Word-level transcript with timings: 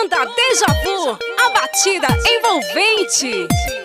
Banda 0.00 0.24
Deja 0.24 0.66
Vu, 0.82 1.10
a 1.10 1.50
batida 1.50 2.08
envolvente. 2.26 3.79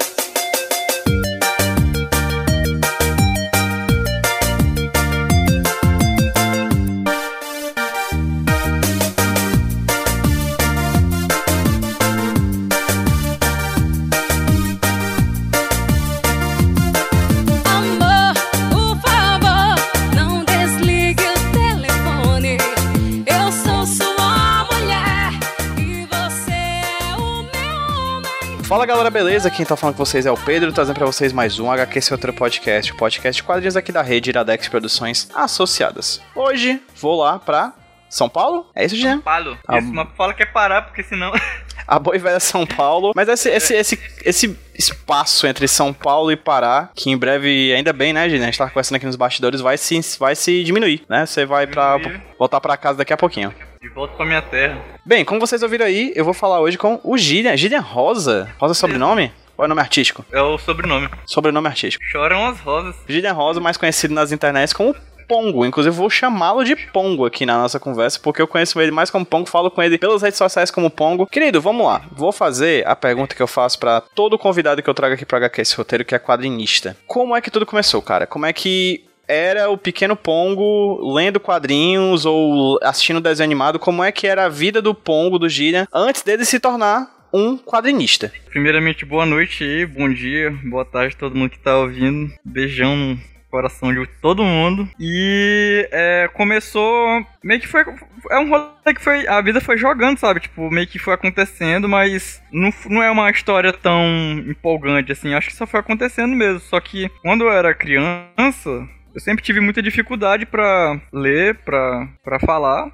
Fala 28.86 28.98
galera, 28.98 29.10
beleza? 29.10 29.50
Quem 29.50 29.66
tá 29.66 29.76
falando 29.76 29.96
com 29.96 30.06
vocês 30.06 30.28
é 30.28 30.32
o 30.32 30.38
Pedro, 30.38 30.72
trazendo 30.72 30.96
pra 30.98 31.08
vocês 31.08 31.34
mais 31.34 31.58
um 31.58 31.72
HQ 31.72 32.02
Seu 32.02 32.14
Outro 32.14 32.32
Podcast, 32.32 32.94
o 32.94 32.96
podcast 32.96 33.42
de 33.42 33.44
quadrinhos 33.44 33.76
aqui 33.76 33.92
da 33.92 34.04
rede 34.04 34.30
Iradex 34.30 34.68
Produções 34.68 35.28
Associadas. 35.34 36.22
Hoje 36.36 36.80
vou 37.02 37.20
lá 37.20 37.40
pra 37.40 37.74
São 38.08 38.30
Paulo? 38.30 38.70
É 38.76 38.86
isso, 38.86 38.96
Jean? 38.96 39.22
Paulo, 39.22 39.58
Ah, 39.68 39.80
esse 39.80 39.88
mapa 39.88 40.14
fala 40.16 40.36
que 40.36 40.44
é 40.44 40.46
parar, 40.46 40.84
porque 40.84 41.02
senão. 41.02 41.34
A 41.88 41.98
boa 41.98 42.16
e 42.16 42.20
velha 42.20 42.40
São 42.40 42.64
Paulo. 42.64 43.12
Mas 43.16 43.28
esse, 43.28 43.50
esse, 43.50 43.74
esse, 43.74 44.00
esse 44.24 44.60
espaço 44.78 45.48
entre 45.48 45.68
São 45.68 45.92
Paulo 45.92 46.32
e 46.32 46.36
Pará, 46.36 46.90
que 46.94 47.10
em 47.10 47.18
breve, 47.18 47.74
ainda 47.74 47.92
bem, 47.92 48.14
né, 48.14 48.30
gente? 48.30 48.44
A 48.44 48.46
gente 48.46 48.58
tá 48.58 48.70
conversando 48.70 48.98
aqui 48.98 49.06
nos 49.08 49.16
bastidores, 49.16 49.62
vai 49.62 49.80
se, 49.80 50.00
vai 50.20 50.36
se 50.36 50.64
diminuir, 50.64 51.04
né? 51.10 51.26
Você 51.26 51.44
vai 51.44 51.66
pra, 51.66 51.98
voltar 52.38 52.62
pra 52.62 52.78
casa 52.78 53.00
daqui 53.00 53.14
a 53.14 53.18
pouquinho. 53.18 53.52
De 53.86 53.90
volta 53.90 54.16
pra 54.16 54.26
minha 54.26 54.42
terra. 54.42 54.82
Bem, 55.06 55.24
como 55.24 55.40
vocês 55.40 55.62
ouviram 55.62 55.86
aí, 55.86 56.12
eu 56.16 56.26
vou 56.26 56.34
falar 56.34 56.60
hoje 56.60 56.76
com 56.76 57.00
o 57.04 57.16
Gillian. 57.16 57.56
Gillian 57.56 57.82
Rosa. 57.82 58.52
Rosa 58.58 58.72
é 58.72 58.74
sobrenome? 58.74 59.32
Ou 59.56 59.64
é 59.64 59.68
nome 59.68 59.80
artístico? 59.80 60.26
É 60.32 60.42
o 60.42 60.58
sobrenome. 60.58 61.08
Sobrenome 61.28 61.68
artístico. 61.68 62.04
Choram 62.04 62.48
as 62.48 62.60
rosas. 62.62 62.96
Gillian 63.08 63.34
Rosa, 63.34 63.60
mais 63.60 63.78
conhecido 63.78 64.12
nas 64.12 64.32
internets 64.32 64.74
como 64.74 64.96
Pongo. 65.28 65.64
Inclusive, 65.68 65.96
vou 65.96 66.10
chamá-lo 66.10 66.64
de 66.64 66.76
Pongo 66.76 67.28
aqui 67.28 67.46
na 67.46 67.60
nossa 67.60 67.80
conversa, 67.80 68.20
porque 68.20 68.42
eu 68.42 68.48
conheço 68.48 68.82
ele 68.82 68.90
mais 68.90 69.12
como 69.12 69.24
Pongo, 69.24 69.48
falo 69.48 69.70
com 69.70 69.84
ele 69.84 70.00
pelas 70.00 70.24
redes 70.24 70.40
sociais 70.40 70.72
como 70.72 70.90
Pongo. 70.90 71.28
Querido, 71.28 71.62
vamos 71.62 71.86
lá. 71.86 72.02
Vou 72.12 72.32
fazer 72.32 72.88
a 72.88 72.96
pergunta 72.96 73.36
que 73.36 73.42
eu 73.42 73.48
faço 73.48 73.78
pra 73.78 74.02
todo 74.02 74.36
convidado 74.36 74.82
que 74.82 74.90
eu 74.90 74.96
trago 74.96 75.14
aqui 75.14 75.28
pra 75.28 75.38
HQ 75.38 75.62
esse 75.62 75.78
roteiro, 75.78 76.04
que 76.04 76.16
é 76.16 76.20
quadrinista. 76.20 76.98
Como 77.06 77.36
é 77.36 77.42
que 77.42 77.52
tudo 77.52 77.68
começou, 77.68 78.02
cara? 78.02 78.26
Como 78.26 78.48
é 78.48 78.52
que 78.54 79.05
era 79.28 79.70
o 79.70 79.78
pequeno 79.78 80.16
Pongo 80.16 81.14
lendo 81.14 81.40
quadrinhos 81.40 82.26
ou 82.26 82.80
assistindo 82.82 83.22
desenho 83.22 83.48
animado? 83.48 83.80
Como 83.80 84.04
é 84.04 84.12
que 84.12 84.28
era 84.28 84.46
a 84.46 84.50
vida 84.50 84.82
do 84.82 84.94
Pongo, 84.94 85.40
do 85.40 85.50
Gillian, 85.50 85.88
antes 85.94 86.22
dele 86.22 86.46
se 86.46 86.60
tornar 86.60 87.28
um 87.34 87.58
quadrinista? 87.58 88.32
Primeiramente, 88.50 89.06
boa 89.06 89.26
noite 89.26 89.64
aí, 89.64 89.86
bom 89.86 90.12
dia, 90.12 90.52
boa 90.64 90.86
tarde 90.86 91.16
a 91.16 91.20
todo 91.20 91.36
mundo 91.36 91.50
que 91.50 91.60
tá 91.60 91.78
ouvindo. 91.78 92.34
Beijão 92.44 92.96
no 92.96 93.20
coração 93.56 93.94
de 93.94 94.06
todo 94.22 94.44
mundo. 94.44 94.88
E 95.00 95.88
é, 95.92 96.30
começou. 96.34 97.26
Meio 97.42 97.62
que 97.62 97.68
foi. 97.68 97.84
É 98.30 98.40
um 98.40 98.50
rolê 98.50 98.94
que 98.94 99.02
foi. 99.02 99.26
A 99.28 99.40
vida 99.42 99.62
foi 99.62 99.78
jogando, 99.78 100.18
sabe? 100.18 100.42
Tipo, 100.42 100.70
meio 100.70 100.88
que 100.88 101.00
foi 101.00 101.14
acontecendo, 101.14 101.88
mas 101.88 102.42
não, 102.52 102.70
não 102.90 103.02
é 103.02 103.10
uma 103.10 103.30
história 103.32 103.72
tão 103.72 104.04
empolgante 104.46 105.12
assim. 105.12 105.34
Acho 105.34 105.48
que 105.48 105.56
só 105.56 105.66
foi 105.66 105.80
acontecendo 105.80 106.36
mesmo. 106.36 106.60
Só 106.60 106.80
que 106.82 107.10
quando 107.22 107.46
eu 107.46 107.52
era 107.52 107.74
criança, 107.74 108.88
eu 109.16 109.22
sempre 109.22 109.44
tive 109.44 109.62
muita 109.62 109.82
dificuldade 109.82 110.46
pra 110.46 111.00
ler, 111.12 111.56
pra 111.64 112.40
falar. 112.46 112.92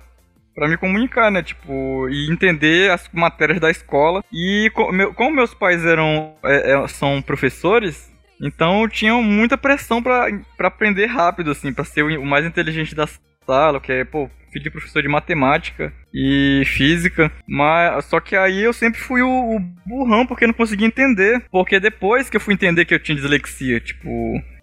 Pra 0.53 0.67
me 0.67 0.77
comunicar, 0.77 1.31
né? 1.31 1.41
Tipo, 1.41 2.07
e 2.09 2.31
entender 2.31 2.91
as 2.91 3.09
matérias 3.11 3.59
da 3.59 3.71
escola. 3.71 4.23
E 4.31 4.69
como 5.15 5.31
meus 5.31 5.53
pais 5.53 5.83
eram 5.85 6.35
é, 6.43 6.73
é, 6.73 6.87
são 6.87 7.21
professores, 7.21 8.11
então 8.39 8.87
tinham 8.87 9.23
muita 9.23 9.57
pressão 9.57 10.03
pra 10.03 10.27
aprender 10.59 11.05
rápido, 11.05 11.51
assim, 11.51 11.73
pra 11.73 11.85
ser 11.85 12.03
o 12.03 12.21
o 12.21 12.25
mais 12.25 12.45
inteligente 12.45 12.93
da 12.93 13.07
sala, 13.45 13.79
que 13.79 13.91
é, 13.91 14.03
pô, 14.03 14.29
filho 14.51 14.63
de 14.63 14.69
professor 14.69 15.01
de 15.01 15.07
matemática 15.07 15.93
e 16.13 16.63
física. 16.65 17.31
Mas 17.47 18.05
só 18.05 18.19
que 18.19 18.35
aí 18.35 18.61
eu 18.63 18.73
sempre 18.73 18.99
fui 18.99 19.21
o, 19.21 19.55
o 19.55 19.59
burrão 19.85 20.25
porque 20.25 20.47
não 20.47 20.53
conseguia 20.53 20.87
entender. 20.87 21.43
Porque 21.51 21.79
depois 21.79 22.29
que 22.29 22.37
eu 22.37 22.41
fui 22.41 22.53
entender 22.53 22.85
que 22.85 22.93
eu 22.93 22.99
tinha 22.99 23.15
dislexia, 23.15 23.79
tipo. 23.79 24.09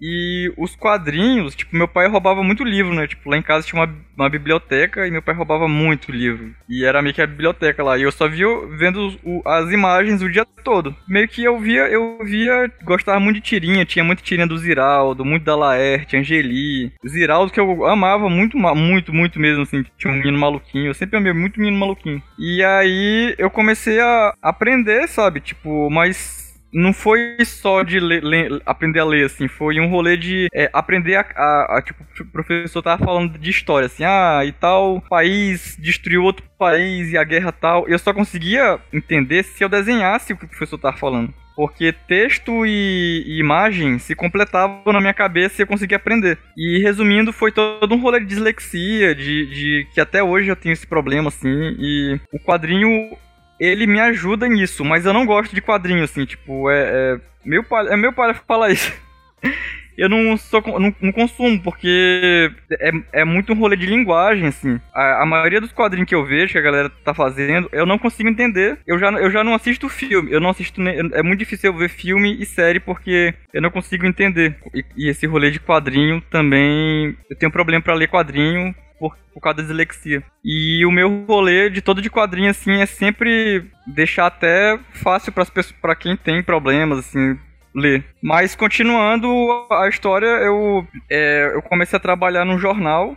E 0.00 0.52
os 0.56 0.76
quadrinhos, 0.76 1.56
tipo, 1.56 1.74
meu 1.76 1.88
pai 1.88 2.06
roubava 2.06 2.40
muito 2.42 2.62
livro, 2.62 2.94
né? 2.94 3.06
Tipo, 3.08 3.28
lá 3.30 3.36
em 3.36 3.42
casa 3.42 3.66
tinha 3.66 3.82
uma, 3.82 3.92
uma 4.16 4.30
biblioteca 4.30 5.04
e 5.06 5.10
meu 5.10 5.20
pai 5.20 5.34
roubava 5.34 5.66
muito 5.66 6.12
livro. 6.12 6.54
E 6.68 6.84
era 6.84 7.02
meio 7.02 7.12
que 7.14 7.20
a 7.20 7.26
biblioteca 7.26 7.82
lá. 7.82 7.98
E 7.98 8.02
eu 8.02 8.12
só 8.12 8.28
via 8.28 8.46
vendo 8.78 9.18
o- 9.24 9.42
as 9.44 9.72
imagens 9.72 10.22
o 10.22 10.30
dia 10.30 10.46
todo. 10.62 10.94
Meio 11.08 11.26
que 11.26 11.42
eu 11.42 11.58
via, 11.58 11.88
eu 11.88 12.20
via, 12.24 12.70
gostava 12.84 13.18
muito 13.18 13.36
de 13.36 13.40
tirinha. 13.42 13.84
Tinha 13.84 14.04
muita 14.04 14.22
tirinha 14.22 14.46
do 14.46 14.56
Ziraldo, 14.56 15.24
muito 15.24 15.42
da 15.44 15.56
Laerte, 15.56 16.16
Angeli. 16.16 16.92
Ziraldo 17.06 17.52
que 17.52 17.58
eu 17.58 17.84
amava 17.84 18.28
muito, 18.30 18.56
muito, 18.56 19.12
muito 19.12 19.40
mesmo, 19.40 19.62
assim. 19.62 19.84
Tinha 19.96 20.12
um 20.12 20.16
menino 20.16 20.38
maluquinho. 20.38 20.86
Eu 20.86 20.94
sempre 20.94 21.16
amei 21.16 21.32
muito 21.38 21.60
menino 21.60 21.78
maluquinho. 21.78 22.22
E 22.38 22.62
aí 22.64 23.34
eu 23.38 23.50
comecei 23.50 24.00
a 24.00 24.34
aprender, 24.42 25.08
sabe? 25.08 25.40
Tipo, 25.40 25.88
mas 25.90 26.48
não 26.72 26.92
foi 26.92 27.36
só 27.46 27.82
de 27.82 27.98
ler- 27.98 28.22
ler- 28.22 28.60
aprender 28.66 29.00
a 29.00 29.04
ler, 29.04 29.24
assim, 29.26 29.48
foi 29.48 29.80
um 29.80 29.88
rolê 29.88 30.16
de 30.18 30.48
é, 30.54 30.68
aprender 30.72 31.16
a, 31.16 31.20
a- 31.34 31.78
a, 31.78 31.82
Tipo, 31.82 32.04
o 32.20 32.26
professor 32.32 32.82
tava 32.82 33.02
falando 33.04 33.38
de 33.38 33.50
história, 33.50 33.86
assim, 33.86 34.04
ah, 34.04 34.42
e 34.44 34.52
tal 34.52 35.00
país 35.08 35.76
destruiu 35.80 36.22
outro 36.24 36.44
país 36.58 37.10
e 37.10 37.16
a 37.16 37.24
guerra 37.24 37.52
tal. 37.52 37.88
Eu 37.88 37.98
só 37.98 38.12
conseguia 38.12 38.78
entender 38.92 39.44
se 39.44 39.64
eu 39.64 39.68
desenhasse 39.68 40.32
o 40.32 40.36
que 40.36 40.44
o 40.44 40.48
professor 40.48 40.76
tava 40.78 40.96
falando. 40.96 41.32
Porque 41.58 41.92
texto 41.92 42.64
e, 42.64 43.24
e 43.26 43.40
imagem 43.40 43.98
se 43.98 44.14
completavam 44.14 44.92
na 44.92 45.00
minha 45.00 45.12
cabeça 45.12 45.60
e 45.60 45.62
eu 45.64 45.66
conseguia 45.66 45.96
aprender. 45.96 46.38
E 46.56 46.80
resumindo, 46.80 47.32
foi 47.32 47.50
todo 47.50 47.92
um 47.92 48.00
rolê 48.00 48.20
de 48.20 48.26
dislexia, 48.26 49.12
de, 49.12 49.46
de 49.46 49.88
que 49.92 50.00
até 50.00 50.22
hoje 50.22 50.48
eu 50.48 50.54
tenho 50.54 50.72
esse 50.72 50.86
problema, 50.86 51.26
assim, 51.26 51.48
e 51.50 52.20
o 52.32 52.38
quadrinho 52.38 53.10
ele 53.58 53.88
me 53.88 53.98
ajuda 53.98 54.46
nisso, 54.46 54.84
mas 54.84 55.04
eu 55.04 55.12
não 55.12 55.26
gosto 55.26 55.52
de 55.52 55.60
quadrinho, 55.60 56.04
assim, 56.04 56.24
tipo, 56.24 56.70
é, 56.70 57.16
é 57.16 57.20
meu 57.44 57.64
pai, 57.64 58.30
é 58.30 58.34
falar 58.34 58.70
isso. 58.70 58.92
Eu 59.98 60.08
não 60.08 60.36
sou 60.36 60.62
não, 60.78 60.94
não 61.00 61.12
consumo, 61.12 61.60
porque 61.60 62.52
é, 62.70 62.90
é 63.20 63.24
muito 63.24 63.52
um 63.52 63.56
rolê 63.56 63.76
de 63.76 63.86
linguagem, 63.86 64.46
assim. 64.46 64.80
A, 64.94 65.22
a 65.22 65.26
maioria 65.26 65.60
dos 65.60 65.72
quadrinhos 65.72 66.08
que 66.08 66.14
eu 66.14 66.24
vejo, 66.24 66.52
que 66.52 66.58
a 66.58 66.62
galera 66.62 66.88
tá 66.88 67.12
fazendo, 67.12 67.68
eu 67.72 67.84
não 67.84 67.98
consigo 67.98 68.28
entender. 68.28 68.78
Eu 68.86 68.96
já, 68.96 69.10
eu 69.10 69.30
já 69.30 69.42
não 69.42 69.54
assisto 69.54 69.88
filme. 69.88 70.30
Eu 70.30 70.40
não 70.40 70.50
assisto. 70.50 70.80
É 70.80 71.22
muito 71.22 71.40
difícil 71.40 71.72
eu 71.72 71.76
ver 71.76 71.88
filme 71.88 72.40
e 72.40 72.46
série 72.46 72.78
porque 72.78 73.34
eu 73.52 73.60
não 73.60 73.70
consigo 73.70 74.06
entender. 74.06 74.56
E, 74.72 74.84
e 74.96 75.08
esse 75.08 75.26
rolê 75.26 75.50
de 75.50 75.58
quadrinho 75.58 76.22
também. 76.30 77.16
Eu 77.28 77.36
tenho 77.36 77.50
problema 77.50 77.82
pra 77.82 77.94
ler 77.94 78.08
quadrinho 78.08 78.72
por, 78.98 79.16
por 79.32 79.40
causa 79.40 79.58
da 79.58 79.62
dislexia. 79.62 80.22
E 80.44 80.84
o 80.84 80.90
meu 80.90 81.24
rolê 81.26 81.70
de 81.70 81.80
todo 81.80 82.02
de 82.02 82.10
quadrinho, 82.10 82.50
assim, 82.50 82.80
é 82.80 82.86
sempre 82.86 83.64
deixar 83.86 84.26
até 84.26 84.78
fácil 84.92 85.32
pra 85.80 85.96
quem 85.96 86.16
tem 86.16 86.42
problemas, 86.42 86.98
assim, 86.98 87.38
ler. 87.78 88.04
Mas 88.22 88.54
continuando 88.54 89.28
a 89.70 89.88
história, 89.88 90.26
eu, 90.26 90.86
é, 91.10 91.52
eu 91.54 91.62
comecei 91.62 91.96
a 91.96 92.00
trabalhar 92.00 92.44
num 92.44 92.58
jornal 92.58 93.16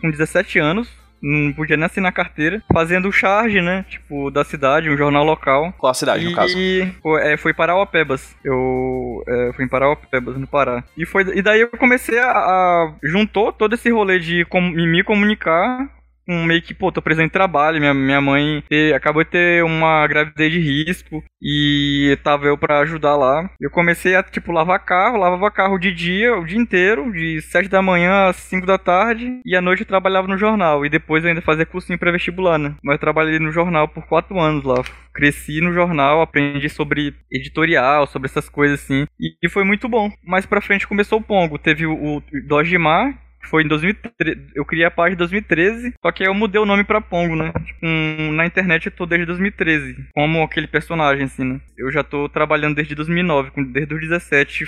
com 0.00 0.10
17 0.10 0.58
anos. 0.58 0.88
Não 1.22 1.52
podia 1.52 1.76
nem 1.76 1.84
assinar 1.84 2.12
carteira. 2.12 2.62
Fazendo 2.72 3.12
charge, 3.12 3.60
né? 3.60 3.84
Tipo, 3.90 4.30
da 4.30 4.42
cidade, 4.42 4.88
um 4.88 4.96
jornal 4.96 5.22
local. 5.22 5.70
Qual 5.76 5.90
a 5.90 5.94
cidade, 5.94 6.24
no 6.24 6.34
caso? 6.34 6.56
E 6.58 6.90
foi, 7.02 7.20
é, 7.32 7.36
foi 7.36 7.52
Parauapebas. 7.52 8.34
Eu 8.42 9.22
é, 9.28 9.52
fui 9.54 9.66
em 9.66 9.68
Parauapebas, 9.68 10.38
no 10.38 10.46
Pará. 10.46 10.82
E, 10.96 11.04
foi, 11.04 11.24
e 11.36 11.42
daí 11.42 11.60
eu 11.60 11.68
comecei 11.68 12.18
a, 12.18 12.30
a- 12.32 12.94
Juntou 13.02 13.52
todo 13.52 13.74
esse 13.74 13.90
rolê 13.90 14.18
de 14.18 14.46
com- 14.46 14.62
me 14.62 15.04
comunicar 15.04 15.90
com 16.30 16.44
meio 16.44 16.62
que, 16.62 16.72
pô, 16.72 16.92
tô 16.92 17.02
precisando 17.02 17.26
de 17.26 17.32
trabalho. 17.32 17.80
Minha, 17.80 17.92
minha 17.92 18.20
mãe 18.20 18.62
acabou 18.94 19.24
de 19.24 19.30
ter 19.30 19.64
uma 19.64 20.06
gravidez 20.06 20.52
de 20.52 20.60
risco 20.60 21.24
e 21.42 22.16
tava 22.22 22.46
eu 22.46 22.56
pra 22.56 22.78
ajudar 22.78 23.16
lá. 23.16 23.50
Eu 23.60 23.68
comecei 23.68 24.14
a, 24.14 24.22
tipo, 24.22 24.52
lavar 24.52 24.84
carro, 24.84 25.18
lavava 25.18 25.50
carro 25.50 25.76
de 25.76 25.92
dia, 25.92 26.36
o 26.36 26.44
dia 26.44 26.58
inteiro, 26.58 27.10
de 27.12 27.42
7 27.42 27.68
da 27.68 27.82
manhã 27.82 28.28
às 28.28 28.36
5 28.36 28.64
da 28.64 28.78
tarde, 28.78 29.40
e 29.44 29.56
à 29.56 29.60
noite 29.60 29.80
eu 29.80 29.86
trabalhava 29.86 30.28
no 30.28 30.38
jornal. 30.38 30.86
E 30.86 30.88
depois 30.88 31.24
eu 31.24 31.30
ainda 31.30 31.42
fazia 31.42 31.66
cursinho 31.66 31.98
pré-vestibular, 31.98 32.58
né? 32.58 32.76
Mas 32.84 32.94
eu 32.94 33.00
trabalhei 33.00 33.40
no 33.40 33.50
jornal 33.50 33.88
por 33.88 34.06
4 34.06 34.38
anos 34.38 34.62
lá. 34.62 34.84
Cresci 35.12 35.60
no 35.60 35.72
jornal, 35.72 36.22
aprendi 36.22 36.68
sobre 36.68 37.12
editorial, 37.32 38.06
sobre 38.06 38.26
essas 38.26 38.48
coisas 38.48 38.80
assim. 38.80 39.04
E, 39.18 39.34
e 39.42 39.48
foi 39.48 39.64
muito 39.64 39.88
bom. 39.88 40.08
Mais 40.24 40.46
pra 40.46 40.60
frente 40.60 40.86
começou 40.86 41.18
o 41.18 41.22
Pongo. 41.22 41.58
Teve 41.58 41.86
o, 41.86 42.18
o 42.18 42.22
Dojimar, 42.46 43.18
foi 43.42 43.62
em 43.64 43.68
2013. 43.68 44.48
Eu 44.54 44.64
criei 44.64 44.84
a 44.84 44.90
página 44.90 45.14
em 45.14 45.18
2013, 45.18 45.94
só 46.00 46.12
que 46.12 46.22
aí 46.22 46.28
eu 46.28 46.34
mudei 46.34 46.60
o 46.60 46.66
nome 46.66 46.84
pra 46.84 47.00
Pongo, 47.00 47.34
né? 47.36 47.52
Tipo, 47.64 47.78
um, 47.86 48.32
na 48.32 48.46
internet 48.46 48.86
eu 48.86 48.92
tô 48.92 49.06
desde 49.06 49.26
2013, 49.26 49.96
como 50.14 50.42
aquele 50.42 50.66
personagem, 50.66 51.24
assim, 51.24 51.44
né? 51.44 51.60
Eu 51.76 51.90
já 51.90 52.02
tô 52.02 52.28
trabalhando 52.28 52.74
desde 52.76 52.94
2009, 52.94 53.50
com- 53.50 53.64
desde 53.64 53.94
os 53.94 54.00
17, 54.00 54.64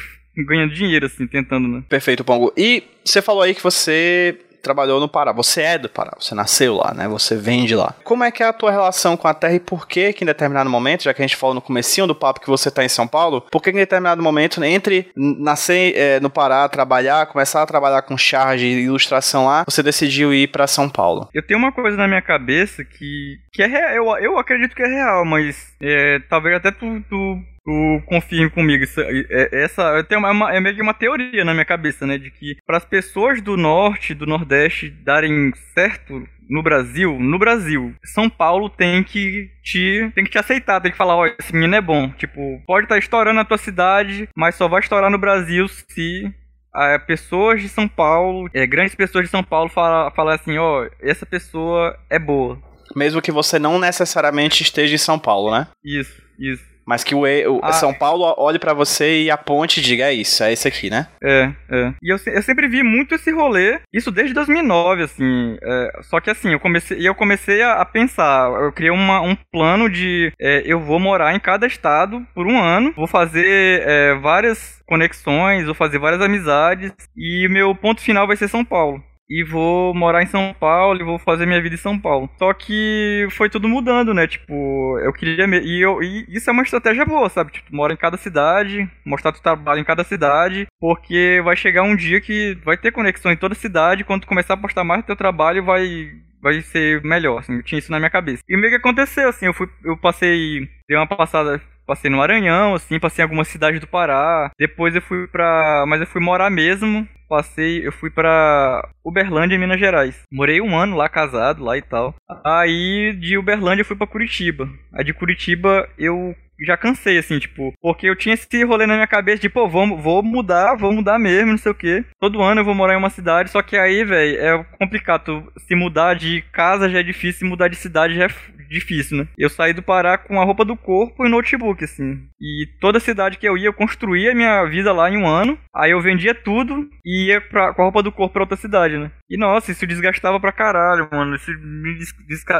ganhando 0.46 0.72
dinheiro, 0.74 1.06
assim, 1.06 1.26
tentando, 1.26 1.68
né? 1.68 1.82
Perfeito, 1.88 2.24
Pongo. 2.24 2.52
E 2.56 2.82
você 3.04 3.20
falou 3.20 3.42
aí 3.42 3.54
que 3.54 3.62
você 3.62 4.38
trabalhou 4.62 5.00
no 5.00 5.08
Pará. 5.08 5.32
Você 5.32 5.62
é 5.62 5.78
do 5.78 5.88
Pará, 5.88 6.12
você 6.18 6.34
nasceu 6.34 6.76
lá, 6.76 6.94
né? 6.94 7.08
Você 7.08 7.36
vem 7.36 7.64
de 7.64 7.74
lá. 7.74 7.94
Como 8.04 8.24
é 8.24 8.30
que 8.30 8.42
é 8.42 8.46
a 8.46 8.52
tua 8.52 8.70
relação 8.70 9.16
com 9.16 9.28
a 9.28 9.34
terra 9.34 9.54
e 9.54 9.60
por 9.60 9.86
que 9.86 10.12
que 10.12 10.24
em 10.24 10.26
determinado 10.26 10.70
momento, 10.70 11.04
já 11.04 11.12
que 11.12 11.20
a 11.20 11.26
gente 11.26 11.36
falou 11.36 11.54
no 11.54 11.60
comecinho 11.60 12.06
do 12.06 12.14
papo 12.14 12.40
que 12.40 12.48
você 12.48 12.70
tá 12.70 12.84
em 12.84 12.88
São 12.88 13.06
Paulo, 13.06 13.42
por 13.50 13.62
que 13.62 13.70
em 13.70 13.74
determinado 13.74 14.22
momento, 14.22 14.62
entre 14.64 15.10
nascer 15.16 15.94
é, 15.96 16.20
no 16.20 16.30
Pará, 16.30 16.68
trabalhar, 16.68 17.26
começar 17.26 17.62
a 17.62 17.66
trabalhar 17.66 18.02
com 18.02 18.16
charge 18.16 18.66
e 18.66 18.84
ilustração 18.84 19.46
lá, 19.46 19.64
você 19.68 19.82
decidiu 19.82 20.32
ir 20.32 20.48
pra 20.48 20.66
São 20.66 20.88
Paulo? 20.88 21.28
Eu 21.34 21.44
tenho 21.44 21.58
uma 21.58 21.72
coisa 21.72 21.96
na 21.96 22.06
minha 22.06 22.22
cabeça 22.22 22.84
que, 22.84 23.38
que 23.52 23.62
é 23.62 23.66
real, 23.66 23.90
eu, 23.90 24.16
eu 24.18 24.38
acredito 24.38 24.74
que 24.74 24.82
é 24.82 24.86
real, 24.86 25.24
mas 25.24 25.74
é, 25.80 26.20
talvez 26.28 26.56
até 26.56 26.70
tu, 26.70 27.02
tu, 27.08 27.38
tu 27.64 28.02
confirme 28.06 28.50
comigo. 28.50 28.84
Isso, 28.84 29.00
é, 29.00 29.48
essa 29.52 29.82
eu 29.96 30.04
tenho 30.04 30.20
uma, 30.20 30.52
é 30.52 30.60
meio 30.60 30.74
que 30.74 30.82
uma 30.82 30.94
teoria 30.94 31.44
na 31.44 31.52
minha 31.52 31.64
cabeça, 31.64 32.06
né? 32.06 32.18
De 32.18 32.30
que 32.30 32.56
para 32.66 32.76
as 32.76 32.84
pessoas 32.84 33.40
do 33.40 33.56
norte, 33.56 34.14
do 34.14 34.26
nordeste 34.26 34.90
darem 34.90 35.52
certo 35.74 36.26
no 36.48 36.62
Brasil, 36.62 37.18
no 37.18 37.38
Brasil, 37.38 37.94
São 38.04 38.28
Paulo 38.28 38.68
tem 38.68 39.02
que 39.02 39.50
te 39.62 40.10
tem 40.14 40.24
que 40.24 40.30
te 40.30 40.38
aceitar, 40.38 40.80
tem 40.80 40.90
que 40.90 40.98
falar, 40.98 41.16
ó, 41.16 41.26
esse 41.26 41.52
menino 41.52 41.74
é 41.74 41.80
bom. 41.80 42.10
Tipo, 42.10 42.62
pode 42.66 42.84
estar 42.84 42.98
estourando 42.98 43.36
na 43.36 43.44
tua 43.44 43.58
cidade, 43.58 44.28
mas 44.36 44.54
só 44.54 44.68
vai 44.68 44.80
estourar 44.80 45.10
no 45.10 45.18
Brasil 45.18 45.66
se 45.68 46.32
é, 46.74 46.98
pessoas 46.98 47.60
de 47.60 47.68
São 47.68 47.86
Paulo, 47.86 48.48
é, 48.52 48.66
grandes 48.66 48.94
pessoas 48.94 49.24
de 49.24 49.30
São 49.30 49.42
Paulo 49.42 49.68
falar 49.68 50.10
fala 50.12 50.34
assim, 50.34 50.58
ó, 50.58 50.88
essa 51.00 51.24
pessoa 51.24 51.98
é 52.10 52.18
boa. 52.18 52.60
Mesmo 52.94 53.22
que 53.22 53.32
você 53.32 53.58
não 53.58 53.78
necessariamente 53.78 54.62
esteja 54.62 54.94
em 54.94 54.98
São 54.98 55.18
Paulo, 55.18 55.50
né? 55.50 55.68
Isso, 55.82 56.22
isso. 56.38 56.71
Mas 56.86 57.04
que 57.04 57.14
o, 57.14 57.20
o 57.22 57.60
Ah. 57.62 57.72
São 57.72 57.94
Paulo 57.94 58.34
olhe 58.38 58.58
pra 58.58 58.74
você 58.74 59.22
e 59.22 59.30
aponte 59.30 59.80
e 59.80 59.82
diga, 59.82 60.04
é 60.10 60.12
isso, 60.12 60.42
é 60.42 60.52
esse 60.52 60.66
aqui, 60.66 60.90
né? 60.90 61.06
É, 61.22 61.50
é. 61.70 61.92
E 62.02 62.12
eu, 62.12 62.18
eu 62.26 62.42
sempre 62.42 62.66
vi 62.68 62.82
muito 62.82 63.14
esse 63.14 63.30
rolê, 63.30 63.80
isso 63.92 64.10
desde 64.10 64.34
2009, 64.34 65.02
assim. 65.04 65.56
é, 65.62 65.90
só 66.02 66.20
que 66.20 66.30
assim, 66.30 66.52
eu 66.52 66.60
comecei, 66.60 67.06
eu 67.06 67.14
comecei 67.14 67.62
a, 67.62 67.74
a 67.74 67.84
pensar, 67.84 68.50
eu 68.62 68.72
criei 68.72 68.90
uma- 68.90 69.20
um 69.20 69.36
plano 69.52 69.88
de 69.88 70.32
é, 70.40 70.62
eu 70.64 70.80
vou 70.80 70.98
morar 70.98 71.34
em 71.34 71.40
cada 71.40 71.66
estado 71.66 72.26
por 72.34 72.46
um 72.46 72.58
ano, 72.60 72.92
vou 72.96 73.06
fazer 73.06 73.82
é, 73.86 74.14
várias 74.16 74.80
conexões, 74.86 75.64
vou 75.66 75.74
fazer 75.74 75.98
várias 75.98 76.20
amizades, 76.20 76.92
e 77.16 77.46
meu 77.48 77.74
ponto 77.74 78.00
final 78.00 78.26
vai 78.26 78.36
ser 78.36 78.48
São 78.48 78.64
Paulo. 78.64 79.02
E 79.34 79.42
vou 79.42 79.94
morar 79.94 80.22
em 80.22 80.26
São 80.26 80.52
Paulo 80.52 81.00
e 81.00 81.04
vou 81.04 81.18
fazer 81.18 81.46
minha 81.46 81.62
vida 81.62 81.74
em 81.74 81.78
São 81.78 81.98
Paulo. 81.98 82.28
Só 82.38 82.52
que 82.52 83.26
foi 83.30 83.48
tudo 83.48 83.66
mudando, 83.66 84.12
né? 84.12 84.26
Tipo, 84.26 84.98
eu 84.98 85.10
queria. 85.10 85.46
E, 85.46 85.80
eu, 85.80 86.02
e 86.02 86.26
isso 86.28 86.50
é 86.50 86.52
uma 86.52 86.62
estratégia 86.62 87.06
boa, 87.06 87.30
sabe? 87.30 87.50
Tipo, 87.50 87.74
mora 87.74 87.94
em 87.94 87.96
cada 87.96 88.18
cidade, 88.18 88.86
mostrar 89.06 89.32
tu 89.32 89.40
trabalho 89.40 89.80
em 89.80 89.84
cada 89.84 90.04
cidade, 90.04 90.66
porque 90.78 91.40
vai 91.42 91.56
chegar 91.56 91.82
um 91.82 91.96
dia 91.96 92.20
que 92.20 92.58
vai 92.62 92.76
ter 92.76 92.92
conexão 92.92 93.32
em 93.32 93.36
toda 93.36 93.54
cidade. 93.54 94.04
Quando 94.04 94.20
tu 94.20 94.26
começar 94.26 94.52
a 94.52 94.58
postar 94.58 94.84
mais 94.84 95.02
teu 95.06 95.16
trabalho, 95.16 95.64
vai. 95.64 96.10
Vai 96.42 96.60
ser 96.60 97.00
melhor, 97.04 97.38
assim, 97.38 97.54
eu 97.54 97.62
tinha 97.62 97.78
isso 97.78 97.92
na 97.92 98.00
minha 98.00 98.10
cabeça. 98.10 98.42
E 98.48 98.56
meio 98.56 98.70
que 98.70 98.76
aconteceu, 98.76 99.28
assim, 99.28 99.46
eu 99.46 99.54
fui, 99.54 99.68
eu 99.84 99.96
passei, 99.96 100.68
dei 100.88 100.98
uma 100.98 101.06
passada, 101.06 101.62
passei 101.86 102.10
no 102.10 102.18
Maranhão, 102.18 102.74
assim, 102.74 102.98
passei 102.98 103.22
em 103.22 103.24
algumas 103.24 103.48
cidades 103.48 103.80
do 103.80 103.86
Pará. 103.86 104.50
Depois 104.58 104.94
eu 104.94 105.02
fui 105.02 105.26
pra, 105.26 105.84
mas 105.86 106.00
eu 106.00 106.06
fui 106.06 106.20
morar 106.20 106.50
mesmo 106.50 107.06
passei, 107.32 107.86
eu 107.86 107.90
fui 107.90 108.10
pra 108.10 108.86
Uberlândia, 109.02 109.58
Minas 109.58 109.80
Gerais. 109.80 110.20
Morei 110.30 110.60
um 110.60 110.76
ano 110.76 110.94
lá, 110.94 111.08
casado, 111.08 111.64
lá 111.64 111.78
e 111.78 111.80
tal. 111.80 112.14
Aí 112.44 113.16
de 113.18 113.38
Uberlândia 113.38 113.80
eu 113.80 113.86
fui 113.86 113.96
pra 113.96 114.06
Curitiba. 114.06 114.68
Aí 114.92 115.02
de 115.02 115.14
Curitiba 115.14 115.88
eu 115.96 116.36
já 116.66 116.76
cansei, 116.76 117.18
assim, 117.18 117.38
tipo, 117.38 117.72
porque 117.80 118.06
eu 118.06 118.14
tinha 118.14 118.34
esse 118.34 118.64
rolê 118.64 118.86
na 118.86 118.94
minha 118.94 119.06
cabeça 119.06 119.40
de, 119.40 119.48
pô, 119.48 119.66
vou, 119.66 119.96
vou 119.96 120.22
mudar, 120.22 120.76
vou 120.76 120.92
mudar 120.92 121.18
mesmo, 121.18 121.52
não 121.52 121.58
sei 121.58 121.72
o 121.72 121.74
quê. 121.74 122.04
Todo 122.20 122.42
ano 122.42 122.60
eu 122.60 122.64
vou 122.64 122.74
morar 122.74 122.94
em 122.94 122.98
uma 122.98 123.10
cidade, 123.10 123.50
só 123.50 123.62
que 123.62 123.76
aí, 123.76 124.04
velho, 124.04 124.38
é 124.38 124.64
complicado. 124.78 125.50
Se 125.66 125.74
mudar 125.74 126.14
de 126.14 126.42
casa 126.52 126.88
já 126.88 127.00
é 127.00 127.02
difícil, 127.02 127.40
se 127.40 127.44
mudar 127.44 127.68
de 127.68 127.76
cidade 127.76 128.14
já 128.14 128.24
é 128.26 128.28
difícil, 128.72 129.18
né? 129.18 129.28
Eu 129.38 129.48
saí 129.48 129.72
do 129.72 129.82
Pará 129.82 130.18
com 130.18 130.40
a 130.40 130.44
roupa 130.44 130.64
do 130.64 130.76
corpo 130.76 131.24
e 131.24 131.28
notebook, 131.28 131.84
assim. 131.84 132.22
E 132.40 132.66
toda 132.80 132.98
cidade 133.00 133.38
que 133.38 133.48
eu 133.48 133.56
ia, 133.56 133.66
eu 133.66 133.72
construía 133.72 134.34
minha 134.34 134.64
vida 134.64 134.92
lá 134.92 135.10
em 135.10 135.16
um 135.16 135.26
ano. 135.26 135.58
Aí 135.74 135.92
eu 135.92 136.00
vendia 136.00 136.34
tudo 136.34 136.88
e 137.04 137.28
ia 137.28 137.40
pra, 137.40 137.72
com 137.72 137.82
a 137.82 137.84
roupa 137.84 138.02
do 138.02 138.12
corpo 138.12 138.32
pra 138.32 138.42
outra 138.42 138.56
cidade, 138.56 138.98
né? 138.98 139.10
E 139.30 139.36
nossa, 139.36 139.70
isso 139.70 139.86
desgastava 139.86 140.38
pra 140.40 140.52
caralho, 140.52 141.08
mano. 141.10 141.36
Isso 141.36 141.50
me 141.52 141.98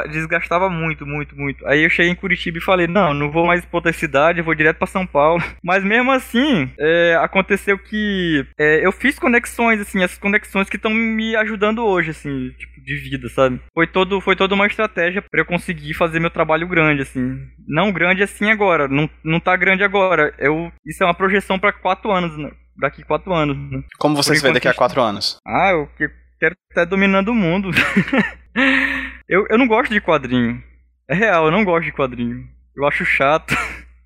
desgastava 0.09 0.69
muito, 0.69 1.05
muito, 1.05 1.35
muito. 1.35 1.65
Aí 1.67 1.83
eu 1.83 1.89
cheguei 1.89 2.11
em 2.11 2.15
Curitiba 2.15 2.57
e 2.57 2.61
falei, 2.61 2.87
não, 2.87 3.13
não 3.13 3.31
vou 3.31 3.45
mais 3.45 3.63
pra 3.65 3.77
outra 3.77 3.93
cidade, 3.93 4.41
vou 4.41 4.55
direto 4.55 4.77
pra 4.77 4.87
São 4.87 5.05
Paulo. 5.05 5.43
Mas 5.63 5.83
mesmo 5.83 6.11
assim, 6.11 6.69
é, 6.79 7.17
aconteceu 7.21 7.77
que 7.77 8.45
é, 8.57 8.85
eu 8.85 8.91
fiz 8.91 9.19
conexões, 9.19 9.79
assim, 9.79 10.03
essas 10.03 10.17
conexões 10.17 10.69
que 10.69 10.77
estão 10.77 10.91
me 10.91 11.35
ajudando 11.35 11.83
hoje, 11.83 12.11
assim, 12.11 12.49
tipo, 12.57 12.72
de 12.83 12.95
vida, 12.97 13.29
sabe? 13.29 13.59
Foi, 13.73 13.87
todo, 13.87 14.19
foi 14.21 14.35
toda 14.35 14.53
uma 14.55 14.67
estratégia 14.67 15.21
pra 15.21 15.41
eu 15.41 15.45
conseguir 15.45 15.93
fazer 15.93 16.19
meu 16.19 16.29
trabalho 16.29 16.67
grande, 16.67 17.01
assim. 17.01 17.37
Não 17.67 17.91
grande 17.91 18.21
assim 18.23 18.49
agora, 18.51 18.87
não, 18.87 19.09
não 19.23 19.39
tá 19.39 19.55
grande 19.55 19.83
agora. 19.83 20.33
Eu, 20.37 20.71
isso 20.85 21.03
é 21.03 21.05
uma 21.07 21.13
projeção 21.13 21.57
pra 21.59 21.71
quatro 21.73 22.11
anos, 22.11 22.37
né? 22.37 22.51
Daqui 22.77 23.03
quatro 23.03 23.33
anos, 23.33 23.55
né? 23.71 23.83
Como 23.99 24.15
você 24.15 24.31
Por 24.31 24.37
se 24.37 24.43
vê 24.43 24.51
daqui 24.53 24.67
a 24.67 24.73
quatro 24.73 25.01
anos? 25.01 25.37
Ah, 25.45 25.71
eu 25.71 25.87
que- 25.97 26.09
quero 26.39 26.55
estar 26.69 26.85
dominando 26.85 27.29
o 27.29 27.35
mundo. 27.35 27.69
eu, 29.29 29.45
eu 29.49 29.57
não 29.57 29.67
gosto 29.67 29.91
de 29.91 30.01
quadrinho. 30.01 30.61
É 31.07 31.13
real, 31.15 31.45
eu 31.45 31.51
não 31.51 31.63
gosto 31.63 31.85
de 31.85 31.91
quadrinho. 31.91 32.43
Eu 32.75 32.85
acho 32.87 33.05
chato. 33.05 33.55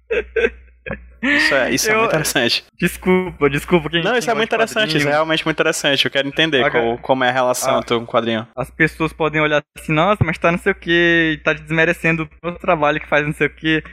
Isso 1.22 1.56
é, 1.56 1.72
isso 1.72 1.90
é 1.90 1.94
Eu- 1.94 2.00
muito 2.00 2.10
interessante. 2.12 2.66
Desculpa, 2.80 3.50
desculpa 3.50 3.90
quem 3.90 4.04
Não, 4.04 4.18
isso 4.18 4.30
é 4.30 4.34
muito 4.34 4.48
interessante, 4.48 4.98
isso 4.98 5.08
é 5.08 5.12
realmente 5.12 5.44
muito 5.46 5.56
interessante. 5.56 6.06
Eu 6.06 6.12
quero 6.12 6.28
entender 6.28 6.64
Ah, 6.64 6.72
qual- 6.72 6.98
como 7.00 7.24
é 7.24 7.30
a 7.30 7.32
relação 7.32 7.78
ah. 7.80 7.96
o 7.96 8.06
quadrinho. 8.06 8.48
As 8.56 8.70
pessoas 8.70 9.12
podem 9.14 9.42
olhar 9.42 9.64
assim, 9.78 9.92
nossa, 9.94 10.24
mas 10.24 10.38
tá 10.38 10.52
não 10.52 10.60
sei 10.60 10.72
o 10.72 10.76
que, 10.76 11.40
tá 11.44 11.54
desmerecendo 11.54 12.30
o 12.44 12.52
trabalho 12.54 13.00
que 13.00 13.08
faz 13.08 13.26
não 13.26 13.34
sei 13.34 13.48
o 13.48 13.50
que. 13.56 13.84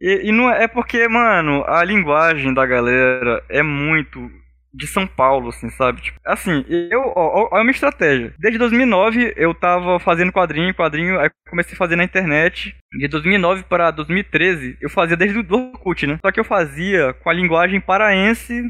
E, 0.00 0.28
e 0.28 0.32
não 0.32 0.50
é 0.50 0.64
é 0.64 0.68
porque, 0.68 1.06
mano, 1.08 1.62
a 1.66 1.84
linguagem 1.84 2.54
da 2.54 2.64
galera 2.64 3.42
é 3.48 3.62
muito 3.62 4.30
de 4.72 4.86
São 4.86 5.06
Paulo, 5.06 5.48
assim, 5.48 5.68
sabe? 5.70 6.00
Tipo, 6.00 6.18
assim, 6.24 6.64
eu, 6.68 7.00
ó, 7.16 7.48
ó, 7.52 7.58
é 7.58 7.62
uma 7.62 7.70
estratégia. 7.70 8.34
Desde 8.38 8.58
2009 8.58 9.34
eu 9.36 9.54
tava 9.54 9.98
fazendo 9.98 10.32
quadrinho, 10.32 10.74
quadrinho, 10.74 11.18
aí 11.18 11.30
comecei 11.48 11.74
a 11.74 11.78
fazer 11.78 11.96
na 11.96 12.04
internet. 12.04 12.76
De 12.92 13.08
2009 13.08 13.64
para 13.64 13.90
2013 13.90 14.76
eu 14.80 14.90
fazia 14.90 15.16
desde 15.16 15.38
o 15.38 15.46
Orkut, 15.50 16.06
né? 16.06 16.18
Só 16.24 16.30
que 16.30 16.40
eu 16.40 16.44
fazia 16.44 17.12
com 17.14 17.30
a 17.30 17.32
linguagem 17.32 17.80
paraense 17.80 18.62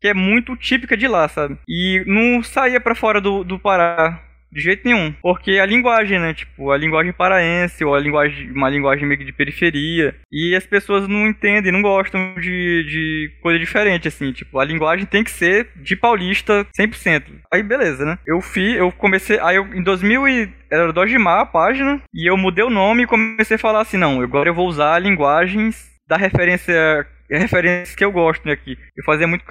que 0.00 0.08
é 0.08 0.14
muito 0.14 0.56
típica 0.56 0.96
de 0.96 1.08
lá, 1.08 1.28
sabe? 1.28 1.58
E 1.68 2.04
não 2.06 2.42
saía 2.42 2.80
pra 2.80 2.94
fora 2.94 3.20
do, 3.20 3.42
do 3.42 3.58
Pará. 3.58 4.22
De 4.50 4.60
jeito 4.60 4.82
nenhum. 4.84 5.14
Porque 5.22 5.52
a 5.58 5.66
linguagem, 5.66 6.18
né? 6.18 6.32
Tipo, 6.32 6.70
a 6.70 6.76
linguagem 6.76 7.12
paraense, 7.12 7.84
ou 7.84 7.94
a 7.94 8.00
linguagem, 8.00 8.50
uma 8.50 8.68
linguagem 8.68 9.06
meio 9.06 9.18
que 9.18 9.26
de 9.26 9.32
periferia. 9.32 10.14
E 10.32 10.54
as 10.54 10.66
pessoas 10.66 11.06
não 11.06 11.26
entendem, 11.26 11.70
não 11.72 11.82
gostam 11.82 12.34
de, 12.36 12.84
de 12.84 13.32
coisa 13.42 13.58
diferente, 13.58 14.08
assim. 14.08 14.32
Tipo, 14.32 14.58
a 14.58 14.64
linguagem 14.64 15.06
tem 15.06 15.22
que 15.22 15.30
ser 15.30 15.68
de 15.76 15.94
paulista 15.94 16.66
100%. 16.78 17.24
Aí, 17.52 17.62
beleza, 17.62 18.04
né? 18.04 18.18
Eu 18.26 18.40
fiz, 18.40 18.76
eu 18.76 18.90
comecei. 18.90 19.38
Aí, 19.40 19.56
eu, 19.56 19.66
em 19.74 19.82
2000 19.82 20.28
e. 20.28 20.58
Era 20.70 20.92
Dojimar 20.92 21.40
a 21.40 21.46
página. 21.46 22.00
E 22.12 22.30
eu 22.30 22.36
mudei 22.36 22.62
o 22.64 22.70
nome 22.70 23.02
e 23.02 23.06
comecei 23.06 23.56
a 23.56 23.58
falar 23.58 23.80
assim: 23.80 23.96
não, 23.96 24.20
agora 24.20 24.48
eu 24.48 24.54
vou 24.54 24.66
usar 24.66 24.98
linguagens 24.98 25.88
da 26.06 26.16
referência 26.16 27.06
referências 27.36 27.94
que 27.94 28.04
eu 28.04 28.10
gosto, 28.10 28.46
né, 28.46 28.52
aqui. 28.52 28.78
Eu 28.96 29.04
fazia 29.04 29.26
muito 29.26 29.44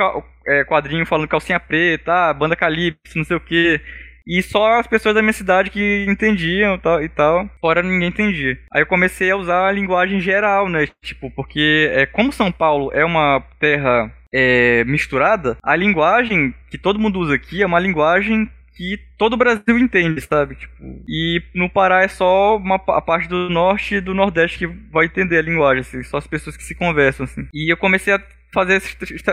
é, 0.48 0.63
quadrinho 0.63 1.05
falando 1.05 1.27
calcinha 1.27 1.60
preta, 1.60 2.12
ah, 2.12 2.33
banda 2.33 2.55
calypso, 2.55 3.17
não 3.17 3.24
sei 3.24 3.38
o 3.38 3.39
que. 3.41 3.79
E 4.27 4.41
só 4.41 4.79
as 4.79 4.88
pessoas 4.88 5.15
da 5.15 5.22
minha 5.22 5.34
cidade 5.34 5.69
que 5.69 6.05
entendiam 6.07 6.77
tal, 6.77 7.01
e 7.01 7.07
tal, 7.07 7.50
fora 7.62 7.81
ninguém 7.81 8.10
entendia. 8.10 8.57
Aí 8.72 8.81
eu 8.81 8.88
comecei 8.88 9.31
a 9.31 9.38
usar 9.38 9.67
a 9.67 9.72
linguagem 9.72 10.19
geral, 10.19 10.67
né, 10.67 10.88
tipo, 11.01 11.31
porque 11.31 11.89
é, 11.93 12.05
como 12.05 12.34
São 12.34 12.51
Paulo 12.51 12.91
é 12.93 13.05
uma 13.05 13.41
terra 13.60 14.12
é, 14.34 14.84
misturada, 14.84 15.57
a 15.63 15.75
linguagem 15.75 16.53
que 16.69 16.77
todo 16.77 17.00
mundo 17.00 17.19
usa 17.19 17.36
aqui 17.36 17.62
é 17.62 17.65
uma 17.65 17.79
linguagem 17.79 18.50
que 18.77 19.00
todo 19.17 19.34
o 19.34 19.38
Brasil 19.38 19.77
entende, 19.79 20.22
sabe? 20.22 20.55
Tipo, 20.55 20.74
e 21.10 21.41
no 21.55 21.67
Pará 21.67 22.03
é 22.03 22.07
só 22.07 22.57
uma 22.57 22.75
a 22.75 23.01
parte 23.01 23.27
do 23.27 23.50
norte 23.50 23.96
e 23.96 24.01
do 24.01 24.13
nordeste 24.13 24.60
que 24.60 24.67
vai 24.91 25.05
entender 25.05 25.39
a 25.39 25.41
linguagem, 25.41 25.81
assim, 25.81 26.03
só 26.03 26.17
as 26.17 26.27
pessoas 26.27 26.55
que 26.55 26.63
se 26.63 26.75
conversam, 26.75 27.24
assim. 27.24 27.48
E 27.51 27.72
eu 27.72 27.75
comecei 27.75 28.13
a 28.13 28.22
fazer 28.57 28.75
essa 28.75 28.87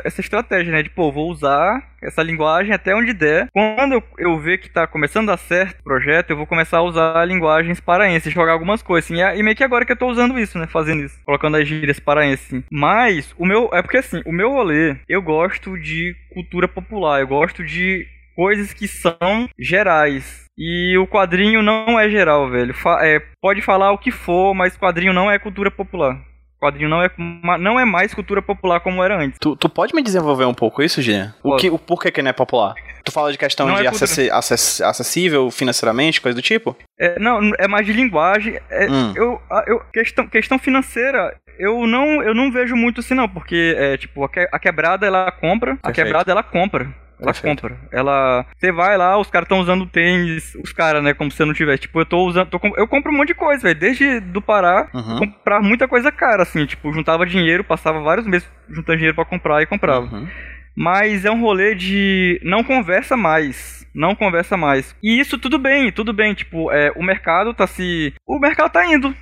essa 0.04 0.20
estratégia, 0.20 0.70
né? 0.70 0.82
De, 0.82 0.90
pô, 0.90 1.10
vou 1.10 1.30
usar 1.30 1.82
essa 2.02 2.22
linguagem 2.22 2.74
até 2.74 2.94
onde 2.94 3.14
der. 3.14 3.48
Quando 3.52 4.02
eu, 4.18 4.38
ver 4.38 4.58
que 4.58 4.68
tá 4.68 4.86
começando 4.86 5.30
a 5.30 5.32
dar 5.32 5.38
certo 5.38 5.80
o 5.80 5.84
projeto, 5.84 6.30
eu 6.30 6.36
vou 6.36 6.46
começar 6.46 6.78
a 6.78 6.82
usar 6.82 7.24
linguagens 7.24 7.80
paraenses, 7.80 8.32
jogar 8.32 8.52
algumas 8.52 8.82
coisas, 8.82 9.10
assim. 9.10 9.22
E 9.22 9.38
E 9.38 9.42
meio 9.42 9.56
que 9.56 9.64
agora 9.64 9.86
que 9.86 9.92
eu 9.92 9.96
tô 9.96 10.06
usando 10.08 10.38
isso, 10.38 10.58
né? 10.58 10.66
Fazendo 10.66 11.02
isso. 11.04 11.18
Colocando 11.24 11.56
as 11.56 11.66
gírias 11.66 11.98
paraenses, 11.98 12.46
assim. 12.46 12.62
Mas, 12.70 13.34
o 13.38 13.46
meu... 13.46 13.70
É 13.72 13.80
porque, 13.80 13.96
assim, 13.96 14.20
o 14.26 14.32
meu 14.32 14.50
rolê, 14.50 14.96
eu 15.08 15.22
gosto 15.22 15.78
de 15.78 16.14
cultura 16.34 16.68
popular. 16.68 17.20
Eu 17.20 17.28
gosto 17.28 17.64
de 17.64 18.06
coisas 18.36 18.72
que 18.74 18.86
são 18.86 19.48
gerais. 19.58 20.44
E 20.56 20.96
o 20.98 21.06
quadrinho 21.06 21.62
não 21.62 21.98
é 21.98 22.08
geral, 22.08 22.50
velho. 22.50 22.74
Fa- 22.74 23.00
é, 23.04 23.20
pode 23.40 23.62
falar 23.62 23.90
o 23.92 23.98
que 23.98 24.10
for, 24.10 24.54
mas 24.54 24.76
quadrinho 24.76 25.12
não 25.12 25.30
é 25.30 25.38
cultura 25.38 25.70
popular. 25.70 26.20
Quadrinho 26.64 26.88
não 26.88 27.02
é, 27.02 27.10
não 27.58 27.78
é 27.78 27.84
mais 27.84 28.14
cultura 28.14 28.40
popular 28.40 28.80
como 28.80 29.02
era 29.02 29.18
antes. 29.20 29.38
Tu, 29.38 29.54
tu 29.56 29.68
pode 29.68 29.94
me 29.94 30.02
desenvolver 30.02 30.44
um 30.46 30.54
pouco 30.54 30.82
isso, 30.82 31.02
Gina? 31.02 31.34
O, 31.42 31.50
Posso. 31.50 31.60
que, 31.60 31.70
o 31.70 31.78
porquê 31.78 32.10
que 32.10 32.22
não 32.22 32.30
é 32.30 32.32
popular? 32.32 32.74
Tu 33.04 33.12
fala 33.12 33.30
de 33.30 33.36
questão 33.36 33.66
Não 33.68 33.76
de 33.76 33.84
é 33.84 33.88
acessi- 33.88 34.30
acess- 34.30 34.80
acessível 34.80 35.50
financeiramente, 35.50 36.22
coisa 36.22 36.34
do 36.34 36.40
tipo? 36.40 36.74
É, 36.98 37.18
não, 37.18 37.38
é 37.58 37.68
mais 37.68 37.84
de 37.84 37.92
linguagem. 37.92 38.58
É, 38.70 38.88
Hum. 38.90 39.12
eu, 39.14 39.42
a- 39.50 39.64
eu, 39.66 39.80
questão, 39.92 40.26
questão 40.26 40.58
financeira, 40.58 41.36
eu 41.58 41.86
não, 41.86 42.22
eu 42.22 42.34
não 42.34 42.50
vejo 42.50 42.74
muito 42.74 43.00
assim, 43.00 43.12
não, 43.14 43.28
porque 43.28 43.74
é 43.76 43.96
tipo, 43.98 44.24
a, 44.24 44.28
que- 44.30 44.48
a 44.50 44.58
quebrada 44.58 45.06
ela 45.06 45.30
compra, 45.30 45.72
a 45.72 45.76
Perfeito. 45.76 45.94
quebrada 46.06 46.32
ela 46.32 46.42
compra. 46.42 46.88
Ela 47.24 47.34
compra. 47.34 47.78
Ela. 47.92 48.46
Você 48.56 48.72
vai 48.72 48.96
lá, 48.96 49.18
os 49.18 49.28
caras 49.30 49.46
estão 49.46 49.60
usando 49.60 49.86
tênis, 49.86 50.54
os 50.62 50.72
caras, 50.72 51.02
né? 51.02 51.12
Como 51.14 51.30
se 51.30 51.36
você 51.36 51.44
não 51.44 51.54
tivesse. 51.54 51.82
Tipo, 51.82 52.00
eu 52.00 52.06
tô 52.06 52.24
usando. 52.26 52.48
tô 52.48 52.58
com- 52.58 52.72
eu 52.76 52.86
compro 52.88 53.10
um 53.12 53.16
monte 53.16 53.28
de 53.28 53.34
coisa, 53.34 53.62
velho. 53.62 53.78
Desde 53.78 54.20
do 54.20 54.40
Pará, 54.42 54.88
Uhum. 54.94 55.18
comprar 55.18 55.60
muita 55.60 55.86
coisa 55.88 56.10
cara, 56.12 56.42
assim. 56.42 56.66
Tipo, 56.66 56.92
juntava 56.92 57.24
dinheiro, 57.26 57.64
passava 57.64 58.00
vários 58.00 58.26
meses 58.26 58.48
juntando 58.68 58.96
dinheiro 58.98 59.14
pra 59.14 59.24
comprar 59.24 59.62
e 59.62 59.66
comprava. 59.66 60.06
Uhum. 60.06 60.28
Mas 60.76 61.24
é 61.24 61.30
um 61.30 61.40
rolê 61.40 61.74
de 61.74 62.40
não 62.42 62.64
conversa 62.64 63.16
mais. 63.16 63.86
Não 63.94 64.14
conversa 64.14 64.56
mais. 64.56 64.94
E 65.00 65.20
isso 65.20 65.38
tudo 65.38 65.56
bem, 65.56 65.92
tudo 65.92 66.12
bem. 66.12 66.34
Tipo, 66.34 66.72
é, 66.72 66.90
o 66.96 67.02
mercado 67.02 67.54
tá 67.54 67.64
se. 67.66 68.12
O 68.26 68.40
mercado 68.40 68.72
tá 68.72 68.84
indo. 68.84 69.14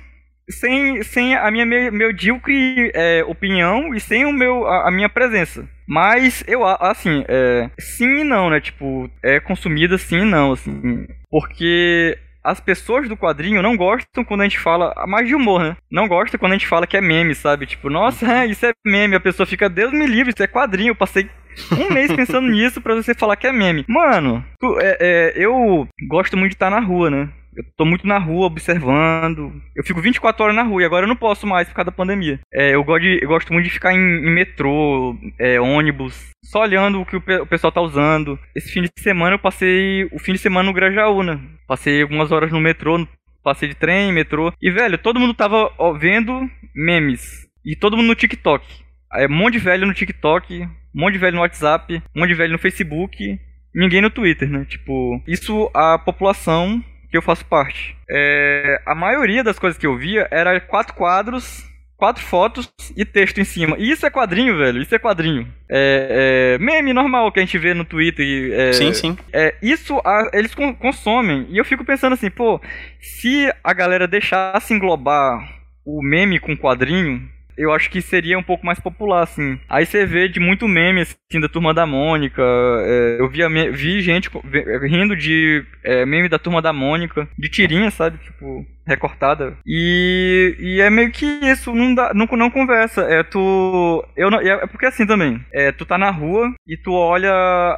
Sem, 0.49 1.01
sem 1.03 1.35
a 1.35 1.49
minha 1.49 1.65
me- 1.65 1.89
medíocre 1.91 2.91
é, 2.93 3.23
opinião 3.25 3.93
e 3.93 3.99
sem 3.99 4.25
o 4.25 4.33
meu, 4.33 4.65
a, 4.67 4.87
a 4.89 4.91
minha 4.91 5.07
presença. 5.09 5.67
Mas 5.87 6.43
eu, 6.47 6.65
assim, 6.65 7.23
é, 7.27 7.69
sim 7.79 8.19
e 8.19 8.23
não, 8.23 8.49
né? 8.49 8.59
Tipo, 8.59 9.09
é 9.23 9.39
consumida 9.39 9.97
sim 9.97 10.19
e 10.19 10.25
não, 10.25 10.51
assim. 10.53 11.07
Porque 11.29 12.17
as 12.43 12.59
pessoas 12.59 13.07
do 13.07 13.15
quadrinho 13.15 13.61
não 13.61 13.77
gostam 13.77 14.23
quando 14.25 14.41
a 14.41 14.43
gente 14.43 14.59
fala, 14.59 14.93
mais 15.07 15.27
de 15.27 15.33
humor, 15.35 15.61
né? 15.63 15.77
Não 15.89 16.07
gostam 16.09 16.37
quando 16.39 16.51
a 16.51 16.55
gente 16.55 16.67
fala 16.67 16.85
que 16.85 16.97
é 16.97 17.01
meme, 17.01 17.33
sabe? 17.33 17.65
Tipo, 17.65 17.89
nossa, 17.89 18.25
é, 18.29 18.45
isso 18.47 18.65
é 18.65 18.73
meme. 18.85 19.15
A 19.15 19.19
pessoa 19.21 19.45
fica, 19.47 19.69
Deus 19.69 19.91
me 19.93 20.05
livre, 20.05 20.33
isso 20.33 20.43
é 20.43 20.47
quadrinho. 20.47 20.89
Eu 20.91 20.95
passei 20.95 21.29
um 21.71 21.93
mês 21.93 22.11
pensando 22.15 22.49
nisso 22.49 22.81
pra 22.81 22.95
você 22.95 23.13
falar 23.13 23.35
que 23.37 23.47
é 23.47 23.51
meme. 23.53 23.85
Mano, 23.87 24.43
tu- 24.59 24.77
é, 24.79 24.97
é, 24.99 25.33
eu 25.35 25.87
gosto 26.07 26.35
muito 26.35 26.49
de 26.51 26.55
estar 26.55 26.69
na 26.69 26.79
rua, 26.79 27.09
né? 27.09 27.29
Eu 27.55 27.63
tô 27.77 27.85
muito 27.85 28.05
na 28.07 28.17
rua 28.17 28.47
observando. 28.47 29.51
Eu 29.75 29.83
fico 29.83 30.01
24 30.01 30.43
horas 30.43 30.55
na 30.55 30.63
rua 30.63 30.81
e 30.81 30.85
agora 30.85 31.03
eu 31.05 31.07
não 31.09 31.15
posso 31.15 31.45
mais 31.47 31.67
por 31.67 31.75
causa 31.75 31.91
da 31.91 31.95
pandemia. 31.95 32.39
É, 32.53 32.73
eu, 32.75 32.83
gosto 32.83 33.01
de- 33.03 33.19
eu 33.21 33.27
gosto 33.27 33.53
muito 33.53 33.65
de 33.65 33.71
ficar 33.71 33.93
em, 33.93 33.97
em 33.97 34.31
metrô, 34.33 35.15
é, 35.39 35.59
ônibus, 35.59 36.29
só 36.43 36.61
olhando 36.61 37.01
o 37.01 37.05
que 37.05 37.15
o, 37.15 37.21
pe- 37.21 37.39
o 37.41 37.45
pessoal 37.45 37.71
tá 37.71 37.81
usando. 37.81 38.39
Esse 38.55 38.71
fim 38.71 38.81
de 38.81 38.89
semana 38.99 39.35
eu 39.35 39.39
passei 39.39 40.05
o 40.11 40.19
fim 40.19 40.33
de 40.33 40.39
semana 40.39 40.67
no 40.67 40.73
Grajaú, 40.73 41.23
né? 41.23 41.39
Passei 41.67 42.01
algumas 42.01 42.31
horas 42.31 42.51
no 42.51 42.59
metrô, 42.59 43.07
passei 43.43 43.69
de 43.69 43.75
trem, 43.75 44.11
metrô. 44.11 44.51
E, 44.61 44.71
velho, 44.71 44.97
todo 44.97 45.19
mundo 45.19 45.33
tava 45.33 45.71
ó, 45.77 45.93
vendo 45.93 46.49
memes. 46.75 47.47
E 47.65 47.75
todo 47.75 47.95
mundo 47.97 48.07
no 48.07 48.15
TikTok. 48.15 48.65
É, 49.13 49.27
um 49.27 49.35
monte 49.35 49.53
de 49.53 49.59
velho 49.59 49.85
no 49.85 49.93
TikTok, 49.93 50.61
um 50.63 50.69
monte 50.95 51.13
de 51.13 51.19
velho 51.19 51.35
no 51.35 51.41
WhatsApp, 51.41 52.01
um 52.15 52.19
monte 52.19 52.29
de 52.29 52.35
velho 52.35 52.51
no 52.51 52.57
Facebook, 52.59 53.39
ninguém 53.75 54.01
no 54.01 54.09
Twitter, 54.09 54.49
né? 54.49 54.65
Tipo, 54.67 55.21
isso 55.27 55.69
a 55.73 55.97
população 55.99 56.83
que 57.13 57.17
eu 57.17 57.21
faço 57.21 57.45
parte. 57.45 57.95
É, 58.09 58.81
a 58.87 58.95
maioria 58.95 59.43
das 59.43 59.59
coisas 59.59 59.77
que 59.77 59.85
eu 59.85 59.95
via 59.95 60.27
era 60.31 60.59
quatro 60.59 60.95
quadros, 60.95 61.63
quatro 61.95 62.23
fotos 62.23 62.73
e 62.97 63.05
texto 63.05 63.39
em 63.39 63.43
cima. 63.43 63.75
E 63.77 63.91
isso 63.91 64.03
é 64.03 64.09
quadrinho, 64.09 64.57
velho. 64.57 64.81
Isso 64.81 64.95
é 64.95 64.97
quadrinho. 64.97 65.47
É, 65.69 66.55
é 66.55 66.57
meme 66.57 66.91
normal 66.91 67.31
que 67.31 67.39
a 67.39 67.43
gente 67.45 67.55
vê 67.59 67.75
no 67.75 67.85
Twitter. 67.85 68.25
é, 68.51 68.73
Sim, 68.73 68.91
sim. 68.93 69.15
é, 69.31 69.53
isso 69.61 70.01
a- 70.03 70.31
eles 70.33 70.55
con- 70.55 70.73
consomem. 70.73 71.45
E 71.51 71.57
eu 71.59 71.63
fico 71.63 71.85
pensando 71.85 72.13
assim, 72.13 72.31
pô, 72.31 72.59
se 72.99 73.47
a 73.63 73.73
galera 73.73 74.07
deixasse 74.07 74.73
englobar 74.73 75.37
o 75.85 76.01
meme 76.01 76.39
com 76.39 76.57
quadrinho, 76.57 77.29
eu 77.57 77.71
acho 77.73 77.89
que 77.89 78.01
seria 78.01 78.37
um 78.37 78.43
pouco 78.43 78.65
mais 78.65 78.79
popular, 78.79 79.23
assim. 79.23 79.59
Aí 79.69 79.85
você 79.85 80.05
vê 80.05 80.27
de 80.27 80.39
muito 80.39 80.67
meme, 80.67 81.01
assim, 81.01 81.39
da 81.39 81.49
Turma 81.49 81.73
da 81.73 81.85
Mônica. 81.85 82.41
é, 82.41 83.17
eu 83.19 83.29
via, 83.29 83.47
vi 83.71 84.01
gente 84.01 84.29
ve- 84.43 84.87
rindo 84.87 85.15
de 85.15 85.63
é, 85.83 86.05
meme 86.05 86.29
da 86.29 86.39
Turma 86.39 86.61
da 86.61 86.73
Mônica, 86.73 87.27
de 87.37 87.49
tirinha, 87.49 87.89
sabe? 87.91 88.17
Tipo, 88.17 88.65
recortada. 88.85 89.57
E, 89.65 90.55
e 90.59 90.81
é 90.81 90.89
meio 90.89 91.11
que 91.11 91.25
isso, 91.25 91.73
não, 91.73 91.93
dá, 91.95 92.13
não, 92.13 92.25
não 92.25 92.49
conversa. 92.49 93.01
É 93.03 93.23
tu. 93.23 94.03
Eu 94.15 94.29
não, 94.29 94.39
é 94.39 94.67
porque 94.67 94.85
assim 94.85 95.05
também. 95.05 95.39
É, 95.51 95.71
tu 95.71 95.85
tá 95.85 95.97
na 95.97 96.09
rua 96.11 96.53
e 96.67 96.77
tu 96.77 96.91
olha. 96.93 97.31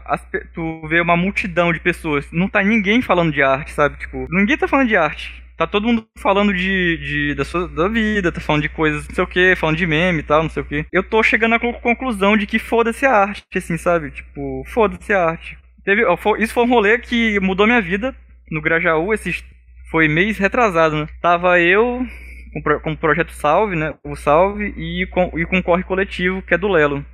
as 0.05 0.22
tu 0.53 0.88
vê 0.88 1.00
uma 1.01 1.17
multidão 1.17 1.72
de 1.72 1.79
pessoas. 1.79 2.25
Não 2.32 2.48
tá 2.48 2.63
ninguém 2.63 3.01
falando 3.01 3.32
de 3.32 3.41
arte, 3.41 3.72
sabe? 3.72 3.98
Tipo, 3.98 4.27
ninguém 4.29 4.58
tá 4.58 4.67
falando 4.67 4.88
de 4.88 4.96
arte. 4.98 5.45
Tá 5.58 5.66
todo 5.66 5.88
mundo 5.88 6.06
falando 6.18 6.54
de, 6.54 6.98
de 6.98 7.34
da 7.36 7.46
sua 7.46 7.68
da 7.68 7.88
vida, 7.88 8.32
tá 8.32 8.42
falando 8.42 8.62
de 8.64 8.70
coisas, 8.70 9.08
não 9.08 9.16
sei 9.16 9.24
o 9.24 9.28
que, 9.28 9.56
falando 9.56 9.78
de 9.78 9.88
meme 9.88 10.20
e 10.20 10.24
tal, 10.24 10.44
não 10.44 10.50
sei 10.50 10.62
o 10.62 10.66
que. 10.66 10.86
Eu 10.92 11.02
tô 11.04 11.24
chegando 11.24 11.56
à 11.56 11.60
con- 11.60 11.74
conclusão 11.74 12.36
de 12.36 12.46
que 12.46 12.60
foda-se 12.60 13.06
a 13.06 13.12
arte, 13.12 13.44
assim, 13.56 13.78
sabe? 13.78 14.12
Tipo, 14.12 14.64
foda-se 14.68 15.14
a 15.14 15.24
arte. 15.26 15.58
Teve, 15.84 16.04
isso 16.40 16.54
foi 16.54 16.64
um 16.64 16.70
rolê 16.70 16.98
que 16.98 17.40
mudou 17.40 17.66
minha 17.68 17.82
vida 17.82 18.14
no 18.52 18.62
Grajaú, 18.62 19.14
esses 19.14 19.44
foi 19.90 20.08
mês 20.08 20.38
retrasado, 20.38 20.96
né? 20.98 21.08
Tava 21.22 21.60
eu 21.60 22.06
com, 22.54 22.80
com 22.80 22.92
o 22.92 22.98
projeto 22.98 23.32
Salve, 23.32 23.76
né? 23.76 23.94
O 24.04 24.16
Salve 24.16 24.74
e 24.78 25.06
com, 25.08 25.32
e 25.38 25.46
com 25.46 25.60
o 25.60 25.64
Corre 25.64 25.84
Coletivo, 25.84 26.42
que 26.42 26.54
é 26.54 26.58
do 26.58 26.68
Lelo 26.68 27.06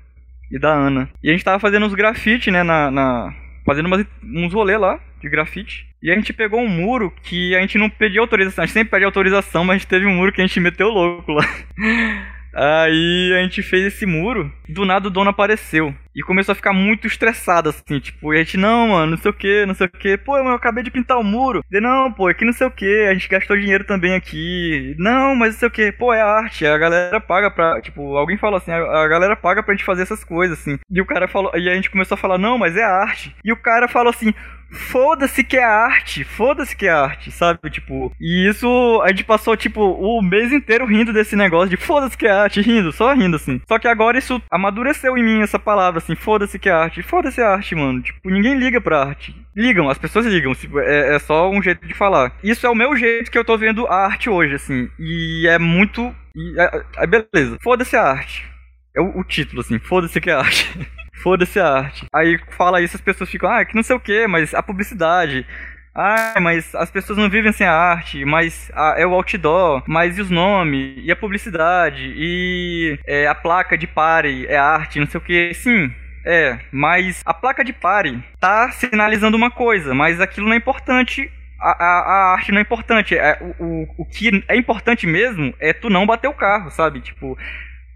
e 0.52 0.60
da 0.60 0.74
Ana. 0.74 1.10
E 1.24 1.30
a 1.30 1.32
gente 1.34 1.44
tava 1.44 1.60
fazendo 1.60 1.86
uns 1.86 1.94
grafite, 1.94 2.50
né? 2.50 2.64
Na, 2.64 2.90
na- 2.90 3.34
fazendo 3.66 3.86
umas, 3.86 4.06
uns 4.24 4.54
rolê 4.54 4.78
lá 4.78 5.00
de 5.22 5.30
grafite. 5.30 5.86
E 6.02 6.12
a 6.12 6.16
gente 6.16 6.34
pegou 6.34 6.60
um 6.60 6.68
muro 6.68 7.14
que 7.24 7.56
a 7.56 7.62
gente 7.62 7.78
não 7.78 7.90
pediu 7.90 8.22
autorização. 8.22 8.64
A 8.64 8.66
gente 8.66 8.74
sempre 8.74 8.92
pede 8.92 9.06
autorização, 9.06 9.64
mas 9.64 9.76
a 9.76 9.78
gente 9.80 9.88
teve 9.88 10.06
um 10.06 10.16
muro 10.16 10.32
que 10.32 10.42
a 10.42 10.46
gente 10.46 10.60
meteu 10.60 10.90
louco 10.90 11.34
lá. 11.34 11.46
Aí 12.54 13.34
a 13.34 13.44
gente 13.44 13.64
fez 13.64 13.86
esse 13.86 14.06
muro, 14.06 14.52
do 14.68 14.86
nada 14.86 15.08
o 15.08 15.12
dono 15.12 15.30
apareceu. 15.30 15.96
E 16.14 16.22
começou 16.22 16.52
a 16.52 16.56
ficar 16.56 16.74
muito 16.74 17.08
estressado, 17.08 17.70
assim, 17.70 18.00
tipo, 18.00 18.34
e 18.34 18.38
a 18.38 18.44
gente, 18.44 18.58
não, 18.58 18.90
mano, 18.90 19.12
não 19.12 19.18
sei 19.18 19.32
o 19.32 19.34
que, 19.34 19.66
não 19.66 19.74
sei 19.74 19.88
o 19.88 19.90
que. 19.90 20.18
Pô, 20.18 20.38
eu 20.38 20.50
acabei 20.50 20.84
de 20.84 20.92
pintar 20.92 21.18
o 21.18 21.24
muro. 21.24 21.64
Não, 21.72 22.12
pô, 22.12 22.30
é 22.30 22.34
que 22.34 22.44
não 22.44 22.52
sei 22.52 22.68
o 22.68 22.72
que, 22.72 23.08
a 23.10 23.14
gente 23.14 23.30
gastou 23.30 23.56
dinheiro 23.56 23.86
também 23.86 24.14
aqui. 24.14 24.94
Não, 25.00 25.34
mas 25.34 25.54
não 25.54 25.60
sei 25.60 25.68
o 25.70 25.72
que, 25.72 25.92
pô, 25.94 26.14
é 26.14 26.22
arte, 26.22 26.66
a 26.66 26.78
galera 26.78 27.22
paga 27.22 27.50
pra. 27.50 27.80
Tipo, 27.80 28.18
alguém 28.18 28.38
falou 28.38 28.58
assim, 28.58 28.72
a, 28.72 28.80
a 28.80 29.08
galera 29.08 29.36
paga 29.38 29.64
pra 29.64 29.74
gente 29.74 29.86
fazer 29.86 30.02
essas 30.02 30.24
coisas, 30.24 30.60
assim. 30.60 30.78
E 30.90 31.00
o 31.00 31.06
cara 31.06 31.30
falou, 31.30 31.52
e 31.56 31.70
a 31.70 31.76
gente 31.76 31.90
começou 31.90 32.16
a 32.16 32.20
falar, 32.20 32.38
não, 32.38 32.58
mas 32.58 32.76
é 32.76 32.84
arte. 32.84 33.34
E 33.46 33.54
o 33.54 33.58
cara 33.58 33.88
falou 33.88 34.10
assim. 34.10 34.34
Foda-se 34.72 35.44
que 35.44 35.58
é 35.58 35.64
arte, 35.64 36.24
foda-se 36.24 36.76
que 36.76 36.88
é 36.88 36.92
arte, 36.92 37.30
sabe? 37.32 37.70
Tipo, 37.70 38.12
e 38.20 38.48
isso 38.48 39.02
a 39.04 39.10
gente 39.10 39.24
passou, 39.24 39.56
tipo, 39.58 39.82
o 39.82 40.22
mês 40.22 40.52
inteiro 40.54 40.86
rindo 40.86 41.12
desse 41.12 41.36
negócio 41.36 41.70
de 41.70 41.78
foda-se 41.78 42.18
que 42.18 42.26
é 42.26 42.32
arte, 42.32 42.62
rindo, 42.62 42.92
só 42.92 43.14
rindo, 43.14 43.36
assim. 43.36 43.62
Só 43.68 43.78
que 43.78 43.88
agora 43.88 44.18
isso 44.18 44.42
amadureceu 44.50 45.18
em 45.18 45.24
mim, 45.24 45.42
essa 45.42 45.60
palavra, 45.60 45.98
assim, 45.98 46.16
foda-se 46.16 46.58
que 46.58 46.70
é 46.70 46.72
arte, 46.72 47.04
foda-se 47.04 47.42
a 47.42 47.50
arte, 47.50 47.76
mano. 47.76 48.02
Tipo, 48.02 48.30
ninguém 48.30 48.58
liga 48.58 48.80
pra 48.80 49.04
arte. 49.04 49.36
Ligam, 49.56 49.90
as 49.90 49.98
pessoas 49.98 50.26
ligam, 50.26 50.54
é, 50.78 51.16
é 51.16 51.20
só 51.20 51.50
um 51.50 51.62
jeito 51.62 51.86
de 51.86 51.94
falar. 51.94 52.34
Isso 52.42 52.66
é 52.66 52.70
o 52.70 52.76
meu 52.76 52.96
jeito 52.96 53.30
que 53.30 53.38
eu 53.38 53.46
tô 53.46 53.58
vendo 53.58 53.86
a 53.88 54.06
arte 54.06 54.30
hoje, 54.30 54.56
assim. 54.56 54.90
E 54.98 55.48
é 55.48 55.60
muito. 55.60 56.16
E, 56.34 56.60
é, 56.60 56.84
é, 56.98 57.08
beleza, 57.08 57.58
foda-se 57.62 57.98
a 57.98 58.04
arte. 58.04 58.50
É 58.96 59.02
o, 59.02 59.20
o 59.20 59.24
título, 59.24 59.62
assim, 59.62 59.80
foda-se 59.80 60.20
que 60.22 60.30
é 60.30 60.34
arte. 60.34 60.70
Foda-se 61.24 61.60
a 61.60 61.68
arte. 61.68 62.06
Aí 62.14 62.40
fala 62.58 62.82
isso, 62.82 62.96
as 62.96 63.02
pessoas 63.02 63.30
ficam, 63.30 63.50
ah, 63.52 63.64
que 63.66 63.76
não 63.76 63.84
sei 63.84 63.96
o 63.96 64.00
que, 64.00 64.28
mas 64.28 64.54
a 64.54 64.64
publicidade. 64.64 65.46
Ah, 65.94 66.36
mas 66.42 66.74
as 66.74 66.90
pessoas 66.90 67.18
não 67.20 67.30
vivem 67.30 67.52
sem 67.52 67.68
a 67.68 67.74
arte, 67.74 68.24
mas 68.24 68.72
a- 68.74 68.96
é 68.98 69.06
o 69.06 69.14
outdoor, 69.14 69.84
mas 69.88 70.18
e 70.18 70.22
os 70.22 70.30
nomes, 70.30 70.94
e 71.04 71.12
a 71.12 71.16
publicidade, 71.18 72.14
e 72.16 72.98
é, 73.06 73.28
a 73.28 73.36
placa 73.36 73.78
de 73.78 73.88
pare 73.88 74.46
é 74.48 74.56
arte, 74.58 75.00
não 75.00 75.06
sei 75.08 75.18
o 75.20 75.24
que. 75.24 75.54
Sim, 75.54 75.92
é, 76.26 76.58
mas 76.72 77.22
a 77.26 77.34
placa 77.34 77.64
de 77.64 77.74
pare 77.74 78.24
tá 78.40 78.72
sinalizando 78.72 79.36
uma 79.36 79.52
coisa, 79.52 79.94
mas 79.94 80.22
aquilo 80.22 80.48
não 80.48 80.54
é 80.54 80.58
importante. 80.58 81.30
A, 81.60 81.72
a, 81.84 82.00
a 82.00 82.34
arte 82.34 82.52
não 82.54 82.60
é 82.60 82.62
importante. 82.62 83.16
É, 83.18 83.38
o, 83.60 83.64
o, 83.64 83.88
o 84.00 84.06
que 84.06 84.44
é 84.48 84.56
importante 84.56 85.06
mesmo 85.06 85.54
é 85.60 85.74
tu 85.74 85.90
não 85.90 86.06
bater 86.08 86.28
o 86.30 86.34
carro, 86.34 86.72
sabe? 86.72 87.02
Tipo, 87.02 87.38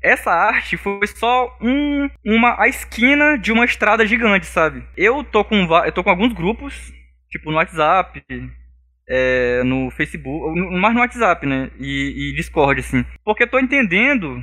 essa 0.05 0.31
arte 0.31 0.77
foi 0.77 1.07
só 1.07 1.57
um, 1.59 2.09
uma 2.23 2.61
a 2.61 2.67
esquina 2.67 3.37
de 3.37 3.51
uma 3.51 3.65
estrada 3.65 4.05
gigante, 4.05 4.45
sabe? 4.45 4.83
Eu 4.95 5.23
tô 5.23 5.43
com 5.43 5.55
eu 5.85 5.91
tô 5.91 6.03
com 6.03 6.09
alguns 6.09 6.31
grupos, 6.33 6.93
tipo 7.29 7.49
no 7.49 7.57
WhatsApp, 7.57 8.23
é, 9.09 9.63
no 9.63 9.89
Facebook, 9.91 10.59
mais 10.79 10.93
no 10.93 11.01
WhatsApp, 11.01 11.45
né? 11.45 11.71
E, 11.79 12.31
e 12.31 12.35
Discord, 12.35 12.79
assim. 12.79 13.03
Porque 13.23 13.43
eu 13.43 13.49
tô 13.49 13.59
entendendo 13.59 14.41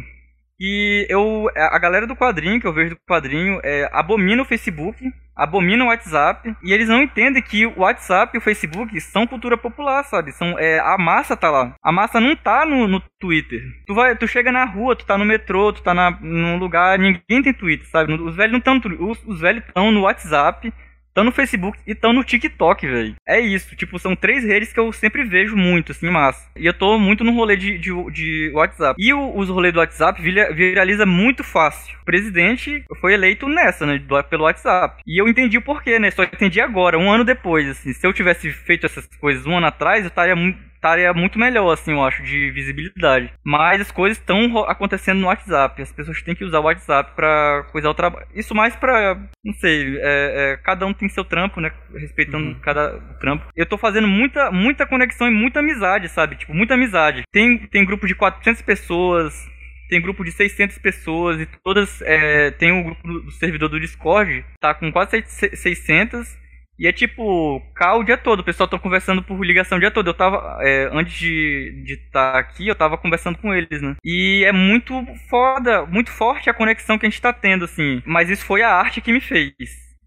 que 0.63 1.09
eu 1.11 1.51
a 1.57 1.77
galera 1.77 2.07
do 2.07 2.15
quadrinho 2.15 2.61
que 2.61 2.67
eu 2.69 2.73
vejo 2.73 2.91
do 2.91 3.01
quadrinho 3.11 3.61
é, 3.65 3.91
abomina 3.93 4.43
o 4.43 4.45
Facebook, 4.45 4.97
abomina 5.35 5.83
o 5.83 5.89
WhatsApp 5.89 6.55
e 6.63 6.73
eles 6.73 6.89
não 6.89 7.03
entendem 7.03 7.43
que 7.43 7.67
o 7.67 7.81
WhatsApp 7.81 8.33
e 8.33 8.39
o 8.39 8.41
Facebook 8.41 9.01
são 9.01 9.27
cultura 9.27 9.59
popular, 9.59 10.05
sabe? 10.05 10.31
São 10.31 10.57
é, 10.57 10.79
a 10.79 10.97
massa 10.97 11.37
tá 11.37 11.51
lá. 11.51 11.75
A 11.83 11.91
massa 11.91 12.21
não 12.21 12.37
tá 12.37 12.65
no, 12.65 12.87
no 12.87 13.03
Twitter. 13.19 13.61
Tu 13.89 13.93
vai, 13.93 14.15
tu 14.15 14.29
chega 14.29 14.53
na 14.53 14.65
rua, 14.65 14.95
tu 14.95 15.05
tá 15.05 15.19
no 15.19 15.25
metrô, 15.25 15.73
tu 15.73 15.83
tá 15.83 15.93
na, 15.93 16.13
num 16.21 16.57
lugar, 16.59 16.97
ninguém 16.97 17.43
tem 17.43 17.53
Twitter, 17.53 17.89
sabe? 17.89 18.13
Os 18.13 18.37
velhos 18.37 18.53
não 18.53 18.59
estão 18.59 18.81
os, 19.01 19.21
os 19.27 19.41
velhos 19.41 19.65
estão 19.67 19.91
no 19.91 20.03
WhatsApp 20.03 20.73
estão 21.13 21.25
no 21.25 21.31
Facebook 21.31 21.79
e 21.87 21.93
estão 21.93 22.13
no 22.13 22.25
TikTok, 22.25 22.87
velho. 22.87 23.15
É 23.29 23.39
isso, 23.39 23.77
tipo, 23.77 23.99
são 23.99 24.17
três 24.17 24.43
redes 24.45 24.73
que 24.73 24.81
eu 24.81 24.91
sempre 24.93 25.25
vejo 25.25 25.55
muito, 25.55 25.93
assim, 25.93 26.09
massa. 26.09 26.51
E 26.57 26.67
eu 26.67 26.73
tô 26.73 26.99
muito 26.99 27.23
no 27.23 27.33
rolê 27.33 27.57
de, 27.57 27.79
de, 27.79 27.91
de 28.11 28.51
WhatsApp. 28.55 28.97
E 28.99 29.13
o, 29.13 29.37
os 29.37 29.49
rolês 29.49 29.73
do 29.73 29.81
WhatsApp 29.81 30.21
viraliza 30.21 31.07
muito 31.07 31.45
fácil. 31.45 31.95
O 32.03 32.05
presidente 32.05 32.85
foi 33.01 33.13
eleito 33.13 33.47
nessa, 33.49 33.87
né, 33.87 33.99
do, 33.99 34.23
pelo 34.25 34.45
WhatsApp. 34.45 35.03
E 35.07 35.21
eu 35.21 35.29
entendi 35.29 35.59
o 35.59 35.63
porquê, 35.63 35.99
né, 35.99 36.11
só 36.11 36.25
entendi 36.25 36.61
agora, 36.61 36.99
um 36.99 37.11
ano 37.11 37.25
depois, 37.25 37.69
assim. 37.69 37.93
Se 37.93 38.07
eu 38.07 38.13
tivesse 38.13 38.51
feito 38.51 38.87
essas 38.87 39.07
coisas 39.21 39.47
um 39.47 39.57
ano 39.57 39.67
atrás, 39.67 40.03
eu 40.03 40.09
estaria 40.09 40.35
muito 40.35 40.72
estaria 40.83 41.15
muito 41.15 41.39
melhor, 41.39 41.73
assim, 41.73 41.93
eu 41.93 42.05
acho, 42.05 42.25
de 42.25 42.51
visibilidade. 42.51 43.33
Mas 43.45 43.81
as 43.81 43.93
coisas 43.93 44.19
estão 44.19 44.59
acontecendo 44.65 45.21
no 45.21 45.29
WhatsApp. 45.29 45.81
As 45.81 45.93
pessoas 45.93 46.21
têm 46.23 46.35
que 46.35 46.45
usar 46.45 46.59
o 46.59 46.65
WhatsApp 46.65 47.13
para 47.15 47.65
coisar 47.71 47.89
o 47.89 47.95
trabalho. 47.95 48.27
Isso 48.35 48.53
mais 48.55 48.75
pra, 48.75 49.15
não 49.45 49.55
sei, 49.55 49.97
é, 49.99 50.03
é, 50.03 50.57
cada 50.57 50.85
um 50.85 50.93
tem 50.93 51.09
seu 51.09 51.25
trampo, 51.25 51.61
né? 51.61 51.71
Respeitando 51.95 52.49
uhum. 52.49 52.61
cada 52.61 52.99
trampo. 53.21 53.47
Eu 53.55 53.65
tô 53.65 53.79
fazendo 53.79 54.09
muita, 54.09 54.51
muita 54.51 54.85
conexão 54.85 55.29
e 55.29 55.31
muita 55.31 55.61
amizade, 55.61 56.09
sabe? 56.09 56.35
Tipo, 56.35 56.53
muita 56.53 56.75
amizade. 56.75 57.23
Tem, 57.31 57.59
tem 57.59 57.85
grupo 57.85 58.07
de 58.07 58.15
400 58.17 58.61
pessoas, 58.63 59.49
tem 59.89 60.01
grupo 60.01 60.25
de 60.25 60.33
600 60.33 60.79
pessoas 60.79 61.41
e 61.41 61.47
todas 61.63 62.03
é, 62.03 62.51
tem 62.51 62.73
o 62.73 62.77
um 62.77 62.83
grupo 62.83 63.07
do, 63.07 63.21
do, 63.25 63.31
servidor 63.31 63.69
do 63.69 63.79
Discord 63.79 64.45
tá 64.59 64.73
com 64.73 64.91
quase 64.91 65.23
600 65.23 66.42
e 66.79 66.87
é 66.87 66.93
tipo, 66.93 67.61
cá 67.75 67.95
o 67.95 68.03
dia 68.03 68.17
todo, 68.17 68.41
o 68.41 68.45
pessoal 68.45 68.69
tá 68.69 68.79
conversando 68.79 69.23
por 69.23 69.45
ligação 69.45 69.79
o 69.79 69.81
dia 69.81 69.91
todo. 69.91 70.09
Eu 70.09 70.15
tava, 70.15 70.59
é, 70.61 70.89
antes 70.93 71.19
de 71.19 71.85
estar 72.07 72.33
tá 72.33 72.39
aqui, 72.39 72.67
eu 72.67 72.75
tava 72.75 72.99
conversando 72.99 73.39
com 73.39 73.55
eles, 73.55 73.81
né? 73.83 73.97
E 74.05 74.45
é 74.45 74.53
muito 74.53 74.95
foda, 75.29 75.87
muito 75.87 76.11
forte 76.11 76.51
a 76.51 76.55
conexão 76.55 76.99
que 76.99 77.07
a 77.07 77.09
gente 77.09 77.21
tá 77.21 77.33
tendo, 77.33 77.65
assim. 77.65 78.03
Mas 78.07 78.31
isso 78.31 78.45
foi 78.45 78.63
a 78.63 78.75
arte 78.75 79.01
que 79.01 79.13
me 79.13 79.21
fez. 79.21 79.53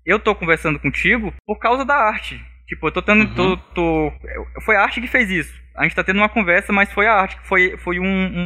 Eu 0.05 0.19
tô 0.19 0.35
conversando 0.35 0.79
contigo 0.79 1.33
por 1.45 1.57
causa 1.59 1.85
da 1.85 1.95
arte. 1.95 2.39
Tipo, 2.67 2.87
eu 2.87 2.91
tô 2.91 3.01
tendo. 3.01 3.21
Uhum. 3.21 3.35
Tô, 3.35 3.57
tô, 3.57 4.13
foi 4.61 4.75
a 4.75 4.81
arte 4.81 4.99
que 4.99 5.07
fez 5.07 5.29
isso. 5.29 5.53
A 5.75 5.83
gente 5.83 5.95
tá 5.95 6.03
tendo 6.03 6.17
uma 6.17 6.29
conversa, 6.29 6.71
mas 6.71 6.91
foi 6.91 7.05
a 7.05 7.13
arte, 7.13 7.37
foi, 7.43 7.77
foi 7.77 7.99
um, 7.99 8.05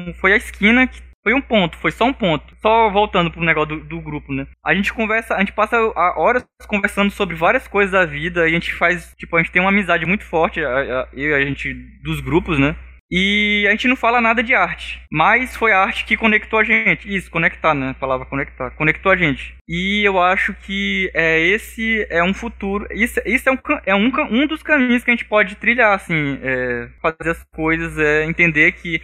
um 0.09 0.13
foi 0.15 0.33
a 0.33 0.37
esquina 0.37 0.87
que 0.87 1.01
foi 1.29 1.33
um 1.35 1.41
ponto, 1.41 1.77
foi 1.77 1.91
só 1.91 2.05
um 2.05 2.13
ponto. 2.13 2.55
Só 2.59 2.89
voltando 2.89 3.29
pro 3.29 3.43
negócio 3.43 3.77
do, 3.77 3.83
do, 3.83 4.01
grupo, 4.01 4.33
né? 4.33 4.47
A 4.65 4.73
gente 4.73 4.91
conversa, 4.91 5.35
a 5.35 5.39
gente 5.39 5.53
passa 5.53 5.77
horas 6.17 6.43
conversando 6.67 7.11
sobre 7.11 7.35
várias 7.35 7.67
coisas 7.67 7.91
da 7.91 8.03
vida 8.03 8.47
e 8.47 8.49
a 8.49 8.53
gente 8.53 8.73
faz, 8.73 9.13
tipo, 9.15 9.35
a 9.35 9.39
gente 9.39 9.51
tem 9.51 9.61
uma 9.61 9.69
amizade 9.69 10.05
muito 10.07 10.23
forte, 10.23 10.59
eu 10.59 11.35
a 11.35 11.41
gente, 11.41 11.73
dos 12.03 12.19
grupos, 12.19 12.57
né? 12.57 12.75
E 13.11 13.65
a 13.67 13.71
gente 13.71 13.87
não 13.87 13.95
fala 13.95 14.21
nada 14.21 14.43
de 14.43 14.53
arte, 14.53 15.01
mas 15.11 15.55
foi 15.55 15.71
a 15.71 15.79
arte 15.79 16.05
que 16.05 16.15
conectou 16.17 16.59
a 16.59 16.63
gente. 16.63 17.11
Isso, 17.13 17.29
conectar, 17.29 17.73
né? 17.73 17.89
A 17.89 17.93
palavra 17.95 18.25
conectar. 18.25 18.69
Conectou 18.71 19.11
a 19.11 19.15
gente. 19.15 19.55
E 19.67 20.07
eu 20.07 20.21
acho 20.21 20.53
que 20.53 21.09
é, 21.13 21.39
esse 21.39 22.05
é 22.09 22.23
um 22.23 22.35
futuro. 22.35 22.87
Isso, 22.91 23.19
isso 23.25 23.49
é, 23.49 23.51
um, 23.51 23.57
é 23.85 23.95
um, 23.95 24.11
um 24.29 24.47
dos 24.47 24.61
caminhos 24.61 25.03
que 25.03 25.09
a 25.09 25.13
gente 25.15 25.25
pode 25.25 25.55
trilhar, 25.55 25.95
assim. 25.95 26.39
É, 26.43 26.89
fazer 27.01 27.31
as 27.31 27.43
coisas, 27.51 27.97
é, 27.97 28.25
entender 28.25 28.73
que 28.73 29.01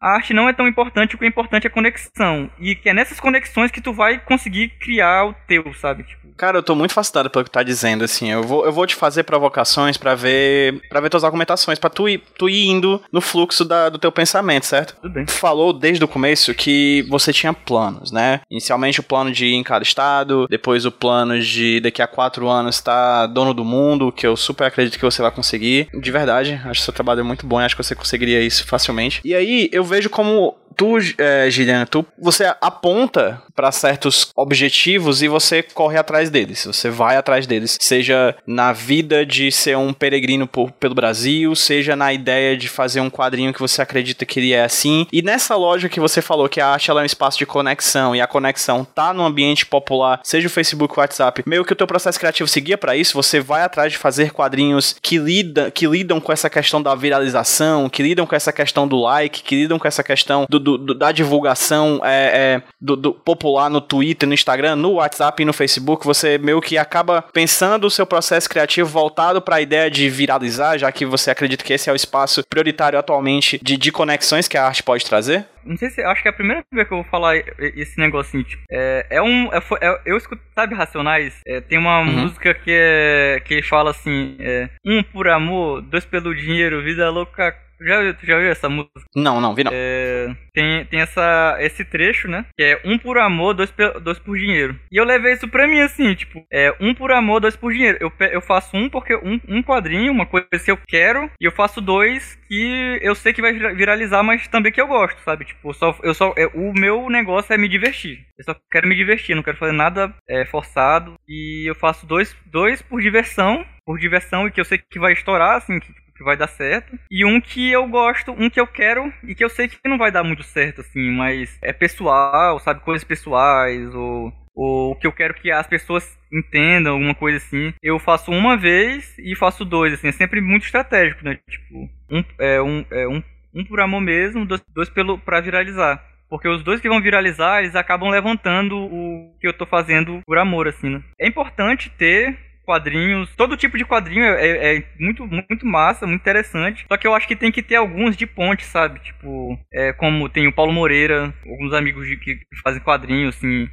a 0.00 0.10
arte 0.10 0.34
não 0.34 0.48
é 0.48 0.52
tão 0.52 0.68
importante, 0.68 1.14
o 1.14 1.18
que 1.18 1.24
é 1.24 1.28
importante 1.28 1.66
é 1.66 1.68
a 1.68 1.72
conexão. 1.72 2.50
E 2.58 2.74
que 2.74 2.88
é 2.88 2.94
nessas 2.94 3.20
conexões 3.20 3.70
que 3.70 3.80
tu 3.80 3.92
vai 3.92 4.18
conseguir 4.18 4.70
criar 4.78 5.26
o 5.26 5.34
teu, 5.46 5.72
sabe? 5.74 6.04
Tipo... 6.04 6.25
Cara, 6.36 6.58
eu 6.58 6.62
tô 6.62 6.74
muito 6.74 6.92
fascinado 6.92 7.30
pelo 7.30 7.44
que 7.44 7.50
tu 7.50 7.54
tá 7.54 7.62
dizendo, 7.62 8.04
assim. 8.04 8.30
Eu 8.30 8.42
vou, 8.42 8.64
eu 8.64 8.72
vou 8.72 8.86
te 8.86 8.94
fazer 8.94 9.22
provocações 9.22 9.96
para 9.96 10.14
ver 10.14 10.80
para 10.88 11.00
ver 11.00 11.08
tuas 11.08 11.24
argumentações, 11.24 11.78
para 11.78 11.90
tu 11.90 12.08
ir, 12.08 12.22
tu 12.36 12.48
ir 12.48 12.66
indo 12.66 13.02
no 13.10 13.20
fluxo 13.20 13.64
da, 13.64 13.88
do 13.88 13.98
teu 13.98 14.12
pensamento, 14.12 14.66
certo? 14.66 14.96
Tudo 15.00 15.14
bem. 15.14 15.24
Tu 15.24 15.32
falou 15.32 15.72
desde 15.72 16.04
o 16.04 16.08
começo 16.08 16.54
que 16.54 17.06
você 17.08 17.32
tinha 17.32 17.52
planos, 17.52 18.12
né? 18.12 18.40
Inicialmente 18.50 19.00
o 19.00 19.02
plano 19.02 19.32
de 19.32 19.46
ir 19.46 19.54
em 19.54 19.62
cada 19.62 19.82
estado, 19.82 20.46
depois 20.48 20.84
o 20.84 20.92
plano 20.92 21.40
de 21.40 21.80
daqui 21.80 22.02
a 22.02 22.06
quatro 22.06 22.48
anos 22.48 22.76
estar 22.76 23.22
tá 23.22 23.26
dono 23.26 23.54
do 23.54 23.64
mundo, 23.64 24.12
que 24.12 24.26
eu 24.26 24.36
super 24.36 24.64
acredito 24.64 24.98
que 24.98 25.04
você 25.04 25.22
vai 25.22 25.30
conseguir. 25.30 25.88
De 25.92 26.10
verdade, 26.10 26.60
acho 26.64 26.80
que 26.80 26.84
seu 26.84 26.94
trabalho 26.94 27.20
é 27.20 27.24
muito 27.24 27.46
bom 27.46 27.60
e 27.60 27.64
acho 27.64 27.76
que 27.76 27.82
você 27.82 27.94
conseguiria 27.94 28.40
isso 28.40 28.66
facilmente. 28.66 29.20
E 29.24 29.34
aí, 29.34 29.68
eu 29.72 29.84
vejo 29.84 30.10
como 30.10 30.56
tu, 30.76 30.98
é, 31.18 31.50
Giliana, 31.50 31.86
tu, 31.86 32.04
você 32.18 32.52
aponta 32.60 33.42
para 33.56 33.72
certos 33.72 34.28
objetivos 34.36 35.22
e 35.22 35.28
você 35.28 35.62
corre 35.62 35.98
atrás 35.98 36.28
deles. 36.28 36.64
Você 36.66 36.90
vai 36.90 37.16
atrás 37.16 37.46
deles. 37.46 37.78
Seja 37.80 38.36
na 38.46 38.72
vida 38.72 39.24
de 39.24 39.50
ser 39.50 39.76
um 39.76 39.92
peregrino 39.92 40.46
por, 40.46 40.70
pelo 40.72 40.94
Brasil, 40.94 41.54
seja 41.56 41.96
na 41.96 42.12
ideia 42.12 42.56
de 42.56 42.68
fazer 42.68 43.00
um 43.00 43.10
quadrinho 43.10 43.52
que 43.52 43.60
você 43.60 43.80
acredita 43.80 44.26
que 44.26 44.38
ele 44.38 44.52
é 44.52 44.62
assim. 44.62 45.06
E 45.10 45.22
nessa 45.22 45.56
lógica 45.56 45.92
que 45.92 45.98
você 45.98 46.20
falou 46.20 46.48
que 46.48 46.60
a 46.60 46.68
arte 46.68 46.90
ela 46.90 47.00
é 47.00 47.04
um 47.04 47.06
espaço 47.06 47.38
de 47.38 47.46
conexão 47.46 48.14
e 48.14 48.20
a 48.20 48.26
conexão 48.26 48.84
tá 48.84 49.14
no 49.14 49.24
ambiente 49.24 49.64
popular, 49.64 50.20
seja 50.22 50.46
o 50.46 50.50
Facebook 50.50 50.94
o 50.96 51.00
WhatsApp, 51.00 51.42
meio 51.46 51.64
que 51.64 51.72
o 51.72 51.76
teu 51.76 51.86
processo 51.86 52.18
criativo 52.18 52.48
seguia 52.48 52.76
para 52.76 52.94
isso, 52.94 53.14
você 53.14 53.40
vai 53.40 53.62
atrás 53.62 53.92
de 53.92 53.98
fazer 53.98 54.32
quadrinhos 54.32 54.94
que, 55.00 55.18
lida, 55.18 55.70
que 55.70 55.86
lidam 55.86 56.20
com 56.20 56.32
essa 56.32 56.50
questão 56.50 56.82
da 56.82 56.94
viralização, 56.94 57.88
que 57.88 58.02
lidam 58.02 58.26
com 58.26 58.36
essa 58.36 58.52
questão 58.52 58.86
do 58.86 59.00
like, 59.00 59.42
que 59.42 59.54
lidam 59.54 59.78
com 59.78 59.88
essa 59.88 60.02
questão 60.02 60.46
do, 60.48 60.58
do, 60.58 60.78
do 60.78 60.94
da 60.94 61.12
divulgação 61.12 62.00
é, 62.04 62.26
é, 62.34 62.62
do, 62.80 62.96
do 62.96 63.12
popular 63.12 63.45
no 63.70 63.80
Twitter, 63.80 64.28
no 64.28 64.34
Instagram, 64.34 64.76
no 64.76 64.94
WhatsApp 64.94 65.42
e 65.42 65.46
no 65.46 65.52
Facebook, 65.52 66.04
você 66.04 66.38
meio 66.38 66.60
que 66.60 66.76
acaba 66.76 67.22
pensando 67.22 67.86
o 67.86 67.90
seu 67.90 68.06
processo 68.06 68.48
criativo 68.48 68.88
voltado 68.88 69.40
para 69.40 69.56
a 69.56 69.60
ideia 69.60 69.90
de 69.90 70.08
viralizar, 70.08 70.78
já 70.78 70.90
que 70.90 71.06
você 71.06 71.30
acredita 71.30 71.64
que 71.64 71.72
esse 71.72 71.88
é 71.88 71.92
o 71.92 71.96
espaço 71.96 72.42
prioritário 72.48 72.98
atualmente 72.98 73.58
de, 73.62 73.76
de 73.76 73.92
conexões 73.92 74.48
que 74.48 74.56
a 74.56 74.66
arte 74.66 74.82
pode 74.82 75.04
trazer? 75.04 75.46
Não 75.66 75.76
sei 75.76 75.90
se. 75.90 76.00
Acho 76.00 76.22
que 76.22 76.28
é 76.28 76.30
a 76.30 76.34
primeira 76.34 76.64
vez 76.72 76.86
que 76.86 76.94
eu 76.94 77.02
vou 77.02 77.10
falar 77.10 77.36
esse 77.58 77.98
negocinho. 77.98 78.44
Tipo, 78.44 78.62
é, 78.70 79.06
é 79.10 79.22
um. 79.22 79.52
É, 79.52 79.58
é, 79.80 80.00
eu 80.06 80.16
escuto, 80.16 80.40
sabe, 80.54 80.74
Racionais? 80.74 81.40
É, 81.44 81.60
tem 81.60 81.76
uma 81.76 82.00
uhum. 82.00 82.06
música 82.06 82.54
que 82.54 82.70
é. 82.70 83.42
que 83.44 83.60
fala 83.62 83.90
assim: 83.90 84.36
é, 84.38 84.68
um 84.84 85.02
por 85.02 85.28
amor, 85.28 85.82
dois 85.82 86.04
pelo 86.04 86.34
dinheiro, 86.34 86.84
vida 86.84 87.10
louca 87.10 87.52
já, 87.80 88.14
tu 88.14 88.26
já 88.26 88.38
viu 88.38 88.50
essa 88.50 88.68
música? 88.68 89.02
Não, 89.14 89.40
não, 89.40 89.54
vi 89.54 89.64
não. 89.64 89.72
É, 89.74 90.34
tem 90.52 90.84
tem 90.86 91.00
essa, 91.00 91.56
esse 91.60 91.84
trecho, 91.84 92.28
né? 92.28 92.46
Que 92.56 92.64
é 92.64 92.80
um 92.84 92.98
por 92.98 93.18
amor, 93.18 93.54
dois, 93.54 93.72
dois 94.02 94.18
por 94.18 94.36
dinheiro. 94.36 94.78
E 94.90 94.96
eu 94.96 95.04
levei 95.04 95.32
isso 95.32 95.48
pra 95.48 95.66
mim 95.66 95.80
assim, 95.80 96.14
tipo, 96.14 96.44
é 96.52 96.74
um 96.80 96.94
por 96.94 97.12
amor, 97.12 97.40
dois 97.40 97.56
por 97.56 97.72
dinheiro. 97.72 97.98
Eu, 98.00 98.12
eu 98.30 98.40
faço 98.40 98.76
um 98.76 98.88
porque 98.88 99.14
um, 99.16 99.40
um 99.48 99.62
quadrinho, 99.62 100.12
uma 100.12 100.26
coisa 100.26 100.46
que 100.64 100.70
eu 100.70 100.78
quero, 100.86 101.30
e 101.40 101.44
eu 101.44 101.52
faço 101.52 101.80
dois 101.80 102.36
que 102.48 102.98
eu 103.02 103.14
sei 103.14 103.32
que 103.32 103.42
vai 103.42 103.52
viralizar, 103.52 104.22
mas 104.22 104.46
também 104.48 104.72
que 104.72 104.80
eu 104.80 104.86
gosto, 104.86 105.20
sabe? 105.22 105.44
Tipo, 105.44 105.72
só, 105.74 105.96
eu 106.02 106.14
só, 106.14 106.32
é, 106.36 106.46
o 106.54 106.72
meu 106.72 107.08
negócio 107.10 107.52
é 107.52 107.58
me 107.58 107.68
divertir. 107.68 108.24
Eu 108.38 108.44
só 108.44 108.56
quero 108.70 108.88
me 108.88 108.94
divertir, 108.94 109.34
não 109.34 109.42
quero 109.42 109.56
fazer 109.56 109.72
nada 109.72 110.14
é, 110.28 110.44
forçado. 110.44 111.14
E 111.28 111.68
eu 111.68 111.74
faço 111.74 112.06
dois, 112.06 112.34
dois 112.46 112.82
por 112.82 113.00
diversão, 113.00 113.64
por 113.84 113.98
diversão 113.98 114.46
e 114.46 114.50
que 114.50 114.60
eu 114.60 114.64
sei 114.64 114.78
que 114.78 114.98
vai 114.98 115.12
estourar, 115.12 115.56
assim, 115.56 115.78
que 115.80 116.05
que 116.16 116.24
vai 116.24 116.36
dar 116.36 116.48
certo, 116.48 116.98
e 117.10 117.24
um 117.24 117.40
que 117.40 117.70
eu 117.70 117.86
gosto, 117.88 118.32
um 118.32 118.48
que 118.48 118.60
eu 118.60 118.66
quero 118.66 119.12
e 119.22 119.34
que 119.34 119.44
eu 119.44 119.48
sei 119.48 119.68
que 119.68 119.76
não 119.84 119.98
vai 119.98 120.10
dar 120.10 120.24
muito 120.24 120.42
certo, 120.42 120.80
assim, 120.80 121.10
mas 121.10 121.58
é 121.62 121.72
pessoal, 121.72 122.58
sabe? 122.58 122.80
Coisas 122.80 123.04
pessoais, 123.04 123.94
ou, 123.94 124.32
ou 124.54 124.92
o 124.92 124.96
que 124.96 125.06
eu 125.06 125.12
quero 125.12 125.34
que 125.34 125.50
as 125.50 125.66
pessoas 125.66 126.18
entendam, 126.32 126.94
alguma 126.94 127.14
coisa 127.14 127.38
assim. 127.38 127.72
Eu 127.82 127.98
faço 127.98 128.30
uma 128.30 128.56
vez 128.56 129.16
e 129.18 129.36
faço 129.36 129.64
dois, 129.64 129.92
assim, 129.92 130.08
é 130.08 130.12
sempre 130.12 130.40
muito 130.40 130.64
estratégico, 130.64 131.24
né? 131.24 131.38
Tipo, 131.48 131.88
um, 132.10 132.24
é, 132.38 132.62
um, 132.62 132.84
é, 132.90 133.08
um, 133.08 133.22
um 133.54 133.64
por 133.64 133.80
amor 133.80 134.00
mesmo, 134.00 134.46
dois, 134.46 134.62
dois 134.74 134.88
pelo, 134.88 135.18
pra 135.18 135.40
viralizar. 135.40 136.02
Porque 136.28 136.48
os 136.48 136.62
dois 136.62 136.80
que 136.80 136.88
vão 136.88 137.00
viralizar, 137.00 137.60
eles 137.60 137.76
acabam 137.76 138.10
levantando 138.10 138.76
o 138.76 139.32
que 139.40 139.46
eu 139.46 139.52
tô 139.52 139.64
fazendo 139.64 140.20
por 140.26 140.38
amor, 140.38 140.66
assim, 140.66 140.90
né? 140.90 141.02
É 141.20 141.28
importante 141.28 141.88
ter 141.90 142.36
quadrinhos, 142.66 143.30
todo 143.36 143.56
tipo 143.56 143.78
de 143.78 143.84
quadrinho 143.84 144.24
é, 144.24 144.46
é, 144.46 144.76
é, 144.76 144.84
muito, 144.98 145.24
muito 145.26 145.64
massa, 145.64 146.06
muito 146.06 146.20
interessante. 146.20 146.84
Só 146.88 146.96
que 146.96 147.06
eu 147.06 147.14
acho 147.14 147.28
que 147.28 147.36
tem 147.36 147.52
que 147.52 147.62
ter 147.62 147.76
alguns 147.76 148.16
de 148.16 148.26
ponte, 148.26 148.64
sabe? 148.64 148.98
Tipo, 149.00 149.56
é, 149.72 149.92
como 149.92 150.28
tem 150.28 150.48
o 150.48 150.52
Paulo 150.52 150.72
Moreira, 150.72 151.32
alguns 151.48 151.72
amigos 151.72 152.06
de, 152.06 152.16
que 152.16 152.38
fazem 152.62 152.82
quadrinhos, 152.82 153.36
assim, 153.36 153.68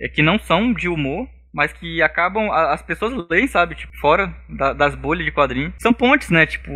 é, 0.00 0.08
que 0.08 0.22
não 0.22 0.38
são 0.38 0.72
de 0.72 0.88
humor, 0.88 1.26
mas 1.52 1.72
que 1.72 2.02
acabam. 2.02 2.50
As 2.52 2.82
pessoas 2.82 3.26
leem, 3.30 3.46
sabe? 3.46 3.74
Tipo, 3.74 3.96
fora 3.96 4.34
da, 4.48 4.72
das 4.72 4.94
bolhas 4.94 5.24
de 5.24 5.32
quadrinho. 5.32 5.72
São 5.78 5.92
pontes, 5.92 6.28
né? 6.30 6.44
Tipo. 6.44 6.72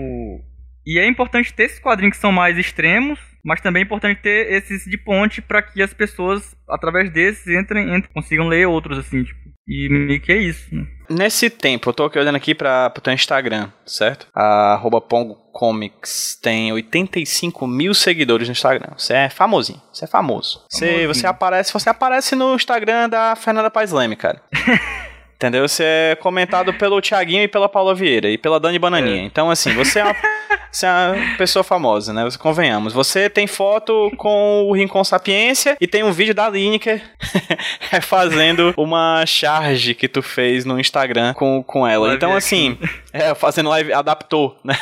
E 0.87 0.99
é 0.99 1.07
importante 1.07 1.53
ter 1.53 1.65
esses 1.65 1.79
quadrinhos 1.79 2.17
que 2.17 2.21
são 2.21 2.33
mais 2.33 2.57
extremos, 2.57 3.19
mas 3.45 3.61
também 3.61 3.83
é 3.83 3.85
importante 3.85 4.23
ter 4.23 4.51
esses 4.53 4.85
de 4.85 4.97
ponte 4.97 5.43
para 5.43 5.61
que 5.61 5.83
as 5.83 5.93
pessoas, 5.93 6.57
através 6.67 7.11
desses, 7.11 7.47
entrem, 7.49 7.95
entrem, 7.95 8.11
consigam 8.15 8.49
ler 8.49 8.67
outros, 8.67 8.97
assim, 8.99 9.25
tipo. 9.25 9.39
E 9.67 9.89
meio 9.91 10.21
que 10.21 10.33
é 10.33 10.39
isso, 10.39 10.75
né? 10.75 10.87
Nesse 11.09 11.49
tempo, 11.49 11.89
eu 11.89 11.95
tô 11.95 12.11
olhando 12.15 12.37
aqui 12.37 12.55
para 12.55 12.93
o 12.97 13.01
teu 13.01 13.13
Instagram, 13.13 13.71
certo? 13.87 14.27
A 14.35 14.75
arroba 14.75 15.01
Pongo 15.01 15.35
Comics 15.53 16.39
tem 16.41 16.73
85 16.73 17.67
mil 17.67 17.95
seguidores 17.95 18.47
no 18.47 18.53
Instagram. 18.53 18.93
Você 18.97 19.15
é 19.15 19.29
famosinho, 19.29 19.81
você 19.93 20.05
é 20.05 20.09
famoso. 20.09 20.63
Você, 20.71 21.07
você 21.07 21.27
aparece, 21.27 21.73
você 21.73 21.89
aparece 21.89 22.37
no 22.37 22.55
Instagram 22.55 23.09
da 23.09 23.35
Fernanda 23.35 23.71
Paes 23.71 23.91
Leme, 23.91 24.17
cara. 24.17 24.43
Entendeu? 25.39 25.69
Você 25.69 25.85
é 25.85 26.17
comentado 26.17 26.75
pelo 26.75 27.01
Thiaguinho 27.01 27.45
e 27.45 27.49
pela 27.49 27.69
Paula 27.69 27.95
Vieira 27.95 28.29
e 28.29 28.37
pela 28.37 28.59
Dani 28.59 28.77
Bananinha. 28.77 29.23
É. 29.23 29.25
Então, 29.25 29.49
assim, 29.51 29.73
você 29.73 30.01
é 30.01 30.05
uma, 30.05 30.17
você 30.71 30.87
é 30.87 30.91
uma 30.91 31.37
pessoa 31.37 31.63
famosa, 31.63 32.13
né? 32.13 32.29
Convenhamos. 32.39 32.93
Você 32.93 33.29
tem 33.29 33.47
foto 33.47 34.11
com 34.17 34.65
o 34.69 34.73
Rincon 34.73 35.03
Sapiência 35.05 35.77
e 35.81 35.87
tem 35.87 36.03
um 36.03 36.13
vídeo 36.13 36.35
da 36.35 36.49
Lineker 36.49 37.03
fazendo 38.03 38.75
uma 38.77 39.25
charge 39.27 39.95
que 39.95 40.09
tu 40.09 40.23
fez 40.23 40.65
no 40.65 40.79
Instagram 40.79 41.35
com, 41.35 41.63
com 41.63 41.87
ela. 41.87 42.15
Então, 42.15 42.35
assim, 42.35 42.79
é, 43.13 43.35
fazendo 43.35 43.69
live, 43.71 43.93
adaptou, 43.93 44.59
né? 44.63 44.75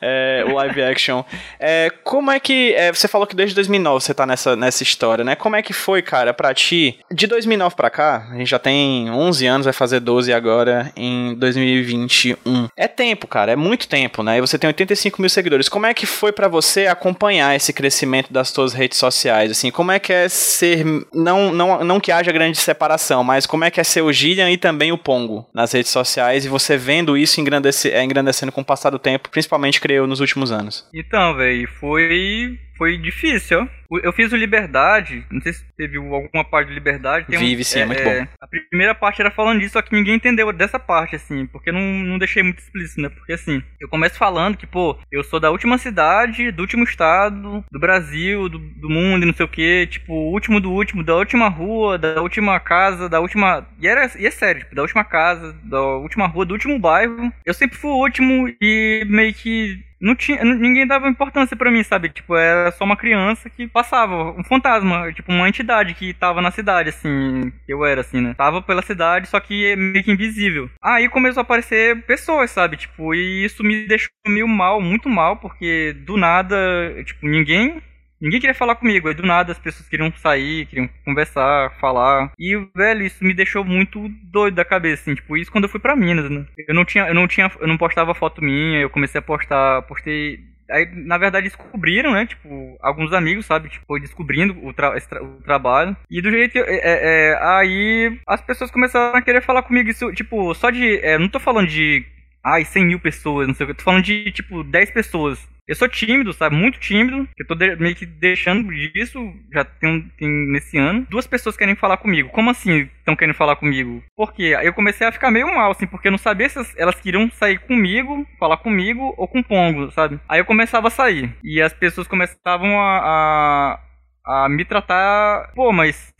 É, 0.00 0.44
o 0.48 0.54
live 0.54 0.82
action. 0.82 1.22
É, 1.58 1.90
como 2.02 2.30
é 2.30 2.40
que. 2.40 2.74
é, 2.74 2.92
você 2.92 3.06
falou 3.06 3.26
que 3.26 3.36
desde 3.36 3.54
2009 3.54 4.04
você 4.04 4.14
tá 4.14 4.26
nessa, 4.26 4.56
nessa 4.56 4.82
história, 4.82 5.24
né? 5.24 5.34
Como 5.36 5.56
é 5.56 5.62
que 5.62 5.72
foi, 5.72 6.02
cara, 6.02 6.34
pra 6.34 6.52
ti? 6.54 6.98
De 7.10 7.26
2009 7.26 7.76
pra 7.76 7.90
cá, 7.90 8.28
a 8.30 8.36
gente 8.36 8.50
já 8.50 8.58
tem 8.58 9.10
11 9.10 9.46
anos, 9.46 9.64
vai 9.64 9.72
fazer 9.72 10.00
12 10.00 10.32
agora 10.32 10.92
em 10.96 11.34
2021. 11.34 12.68
É 12.76 12.88
tempo, 12.88 13.26
cara, 13.26 13.52
é 13.52 13.56
muito 13.56 13.88
tempo, 13.88 14.22
né? 14.22 14.38
E 14.38 14.40
você 14.40 14.58
tem 14.58 14.68
85 14.68 15.20
mil 15.20 15.30
seguidores. 15.32 15.68
Como 15.68 15.86
é 15.86 15.94
que 15.94 16.06
foi 16.06 16.32
pra 16.32 16.48
você 16.48 16.86
acompanhar 16.86 17.54
esse 17.54 17.72
crescimento 17.72 18.32
das 18.32 18.48
suas 18.48 18.72
redes 18.72 18.98
sociais? 18.98 19.50
Assim, 19.50 19.70
como 19.70 19.92
é 19.92 19.98
que 19.98 20.12
é 20.12 20.28
ser. 20.28 20.84
Não, 21.12 21.52
não, 21.52 21.84
não 21.84 22.00
que 22.00 22.12
haja 22.12 22.32
grande 22.32 22.58
separação, 22.58 23.24
mas 23.24 23.46
como 23.46 23.64
é 23.64 23.70
que 23.70 23.80
é 23.80 23.84
ser 23.84 24.02
o 24.02 24.12
Gillian 24.12 24.50
e 24.50 24.56
também 24.56 24.92
o 24.92 24.98
Pongo 24.98 25.48
nas 25.54 25.72
redes 25.72 25.90
sociais 25.90 26.44
e 26.44 26.48
você 26.48 26.76
vendo 26.76 27.16
isso 27.16 27.40
engrandece, 27.40 27.90
é, 27.90 28.02
engrandecendo 28.02 28.52
com 28.52 28.60
o 28.60 28.64
passar 28.64 28.90
do 28.90 28.98
tempo, 28.98 29.28
principalmente, 29.30 29.80
creio, 29.80 30.06
nos 30.06 30.20
últimos 30.20 30.52
anos? 30.52 30.88
Então, 30.94 31.36
velho, 31.36 31.68
foi. 31.80 32.58
Foi 32.76 32.96
difícil, 32.98 33.68
Eu 34.02 34.12
fiz 34.14 34.32
o 34.32 34.36
Liberdade, 34.36 35.22
não 35.30 35.40
sei 35.42 35.52
se 35.52 35.62
teve 35.76 35.98
alguma 35.98 36.42
parte 36.42 36.68
do 36.68 36.72
Liberdade. 36.74 37.26
tem 37.26 37.38
um- 37.38 37.42
Vive, 37.42 37.62
sim, 37.62 37.80
é 37.80 37.84
muito 37.84 38.02
bom. 38.02 38.26
A 38.40 38.46
primeira 38.46 38.94
parte 38.94 39.20
era 39.20 39.30
falando 39.30 39.60
disso, 39.60 39.74
só 39.74 39.82
que 39.82 39.94
ninguém 39.94 40.14
entendeu 40.14 40.50
dessa 40.50 40.78
parte, 40.78 41.14
assim, 41.14 41.44
porque 41.46 41.70
não, 41.70 41.80
não 41.80 42.18
deixei 42.18 42.42
muito 42.42 42.58
explícito, 42.60 43.02
né? 43.02 43.10
Porque 43.10 43.34
assim, 43.34 43.62
eu 43.78 43.88
começo 43.88 44.16
falando 44.16 44.56
que, 44.56 44.66
pô, 44.66 44.98
eu 45.10 45.22
sou 45.22 45.38
da 45.38 45.50
última 45.50 45.76
cidade, 45.76 46.50
do 46.50 46.62
último 46.62 46.84
estado, 46.84 47.62
do 47.70 47.78
Brasil, 47.78 48.48
do, 48.48 48.58
do 48.58 48.88
mundo 48.88 49.24
e 49.24 49.26
não 49.26 49.34
sei 49.34 49.44
o 49.44 49.48
que, 49.48 49.86
tipo, 49.88 50.12
o 50.14 50.32
último 50.32 50.58
do 50.58 50.70
último, 50.72 51.04
da 51.04 51.14
última 51.14 51.48
rua, 51.50 51.98
da 51.98 52.22
última 52.22 52.58
casa, 52.58 53.10
da 53.10 53.20
última. 53.20 53.68
E, 53.78 53.86
era, 53.86 54.10
e 54.18 54.26
é 54.26 54.30
sério, 54.30 54.62
tipo, 54.62 54.74
da 54.74 54.80
última 54.82 55.04
casa, 55.04 55.54
da 55.64 55.80
última 55.98 56.26
rua, 56.26 56.46
do 56.46 56.54
último 56.54 56.78
bairro. 56.78 57.30
Eu 57.44 57.52
sempre 57.52 57.76
fui 57.76 57.90
o 57.90 58.00
último 58.00 58.48
e 58.60 59.04
meio 59.06 59.34
que 59.34 59.78
não 60.02 60.16
tinha, 60.16 60.44
ninguém 60.44 60.86
dava 60.86 61.08
importância 61.08 61.56
pra 61.56 61.70
mim, 61.70 61.82
sabe? 61.84 62.08
Tipo, 62.08 62.34
era 62.36 62.72
só 62.72 62.84
uma 62.84 62.96
criança 62.96 63.48
que 63.48 63.68
passava, 63.68 64.32
um 64.32 64.42
fantasma, 64.42 65.12
tipo, 65.12 65.30
uma 65.30 65.48
entidade 65.48 65.94
que 65.94 66.12
tava 66.12 66.42
na 66.42 66.50
cidade, 66.50 66.88
assim, 66.88 67.52
eu 67.68 67.84
era, 67.84 68.00
assim, 68.00 68.20
né? 68.20 68.34
Tava 68.34 68.60
pela 68.60 68.82
cidade, 68.82 69.28
só 69.28 69.38
que 69.38 69.76
meio 69.76 70.04
que 70.04 70.10
invisível. 70.10 70.68
Aí 70.82 71.08
começou 71.08 71.40
a 71.40 71.42
aparecer 71.42 72.02
pessoas, 72.02 72.50
sabe? 72.50 72.76
Tipo, 72.76 73.14
e 73.14 73.44
isso 73.44 73.62
me 73.62 73.86
deixou 73.86 74.10
meio 74.26 74.48
mal, 74.48 74.80
muito 74.80 75.08
mal, 75.08 75.36
porque 75.36 75.94
do 76.04 76.16
nada, 76.16 76.56
tipo, 77.04 77.26
ninguém 77.26 77.80
Ninguém 78.22 78.40
queria 78.40 78.54
falar 78.54 78.76
comigo, 78.76 79.08
aí 79.08 79.14
do 79.14 79.22
nada 79.24 79.50
as 79.50 79.58
pessoas 79.58 79.88
queriam 79.88 80.12
sair, 80.12 80.66
queriam 80.66 80.88
conversar, 81.04 81.72
falar. 81.80 82.32
E, 82.38 82.56
velho, 82.74 83.04
isso 83.04 83.24
me 83.24 83.34
deixou 83.34 83.64
muito 83.64 84.08
doido 84.22 84.54
da 84.54 84.64
cabeça, 84.64 85.02
assim, 85.02 85.14
tipo, 85.16 85.36
isso 85.36 85.50
quando 85.50 85.64
eu 85.64 85.70
fui 85.70 85.80
pra 85.80 85.96
Minas, 85.96 86.30
né? 86.30 86.46
Eu 86.68 86.74
não 86.74 86.84
tinha, 86.84 87.08
eu 87.08 87.14
não 87.14 87.26
tinha, 87.26 87.50
eu 87.60 87.66
não 87.66 87.76
postava 87.76 88.14
foto 88.14 88.40
minha, 88.40 88.78
eu 88.80 88.88
comecei 88.88 89.18
a 89.18 89.22
postar, 89.22 89.82
postei 89.82 90.38
Aí, 90.70 90.88
na 90.94 91.18
verdade, 91.18 91.48
descobriram, 91.48 92.12
né? 92.12 92.24
Tipo, 92.24 92.78
alguns 92.80 93.12
amigos, 93.12 93.44
sabe? 93.44 93.68
Tipo, 93.68 93.84
foi 93.86 94.00
descobrindo 94.00 94.56
o, 94.66 94.72
tra- 94.72 94.98
tra- 95.00 95.22
o 95.22 95.42
trabalho. 95.42 95.94
E 96.10 96.22
do 96.22 96.30
jeito 96.30 96.56
é, 96.56 96.62
é, 96.62 97.30
é, 97.32 97.38
aí 97.42 98.18
as 98.26 98.40
pessoas 98.40 98.70
começaram 98.70 99.14
a 99.18 99.20
querer 99.20 99.42
falar 99.42 99.62
comigo. 99.64 99.90
Isso, 99.90 100.10
tipo, 100.14 100.54
só 100.54 100.70
de. 100.70 100.98
é, 101.04 101.18
não 101.18 101.28
tô 101.28 101.38
falando 101.38 101.68
de. 101.68 102.04
Ai, 102.42 102.64
100 102.64 102.86
mil 102.86 102.98
pessoas, 103.00 103.46
não 103.46 103.54
sei 103.54 103.64
o 103.64 103.66
que. 103.66 103.72
Eu 103.72 103.76
tô 103.76 103.82
falando 103.84 104.02
de, 104.04 104.32
tipo, 104.32 104.64
10 104.64 104.90
pessoas. 104.92 105.46
Eu 105.68 105.76
sou 105.76 105.88
tímido, 105.88 106.32
sabe? 106.32 106.56
Muito 106.56 106.80
tímido. 106.80 107.28
Eu 107.38 107.46
tô 107.46 107.54
de- 107.54 107.76
meio 107.76 107.94
que 107.94 108.04
deixando 108.04 108.68
disso 108.92 109.18
já 109.52 109.64
tem, 109.64 110.02
tem 110.18 110.28
nesse 110.50 110.76
ano. 110.76 111.06
Duas 111.08 111.26
pessoas 111.26 111.56
querem 111.56 111.76
falar 111.76 111.98
comigo. 111.98 112.30
Como 112.30 112.50
assim 112.50 112.88
estão 112.98 113.14
querendo 113.14 113.34
falar 113.36 113.54
comigo? 113.56 114.02
Porque 114.16 114.42
eu 114.60 114.72
comecei 114.74 115.06
a 115.06 115.12
ficar 115.12 115.30
meio 115.30 115.46
mal, 115.54 115.70
assim, 115.70 115.86
porque 115.86 116.08
eu 116.08 116.12
não 116.12 116.18
sabia 116.18 116.48
se 116.48 116.58
as- 116.58 116.76
elas 116.76 116.96
queriam 117.00 117.30
sair 117.30 117.58
comigo, 117.60 118.26
falar 118.40 118.56
comigo 118.56 119.14
ou 119.16 119.28
com 119.28 119.42
Pongo, 119.42 119.90
sabe? 119.92 120.18
Aí 120.28 120.40
eu 120.40 120.44
começava 120.44 120.88
a 120.88 120.90
sair. 120.90 121.32
E 121.44 121.60
as 121.62 121.72
pessoas 121.72 122.08
começavam 122.08 122.80
a, 122.80 123.78
a, 124.26 124.44
a 124.44 124.48
me 124.48 124.64
tratar. 124.64 125.52
Pô, 125.54 125.72
mas 125.72 126.12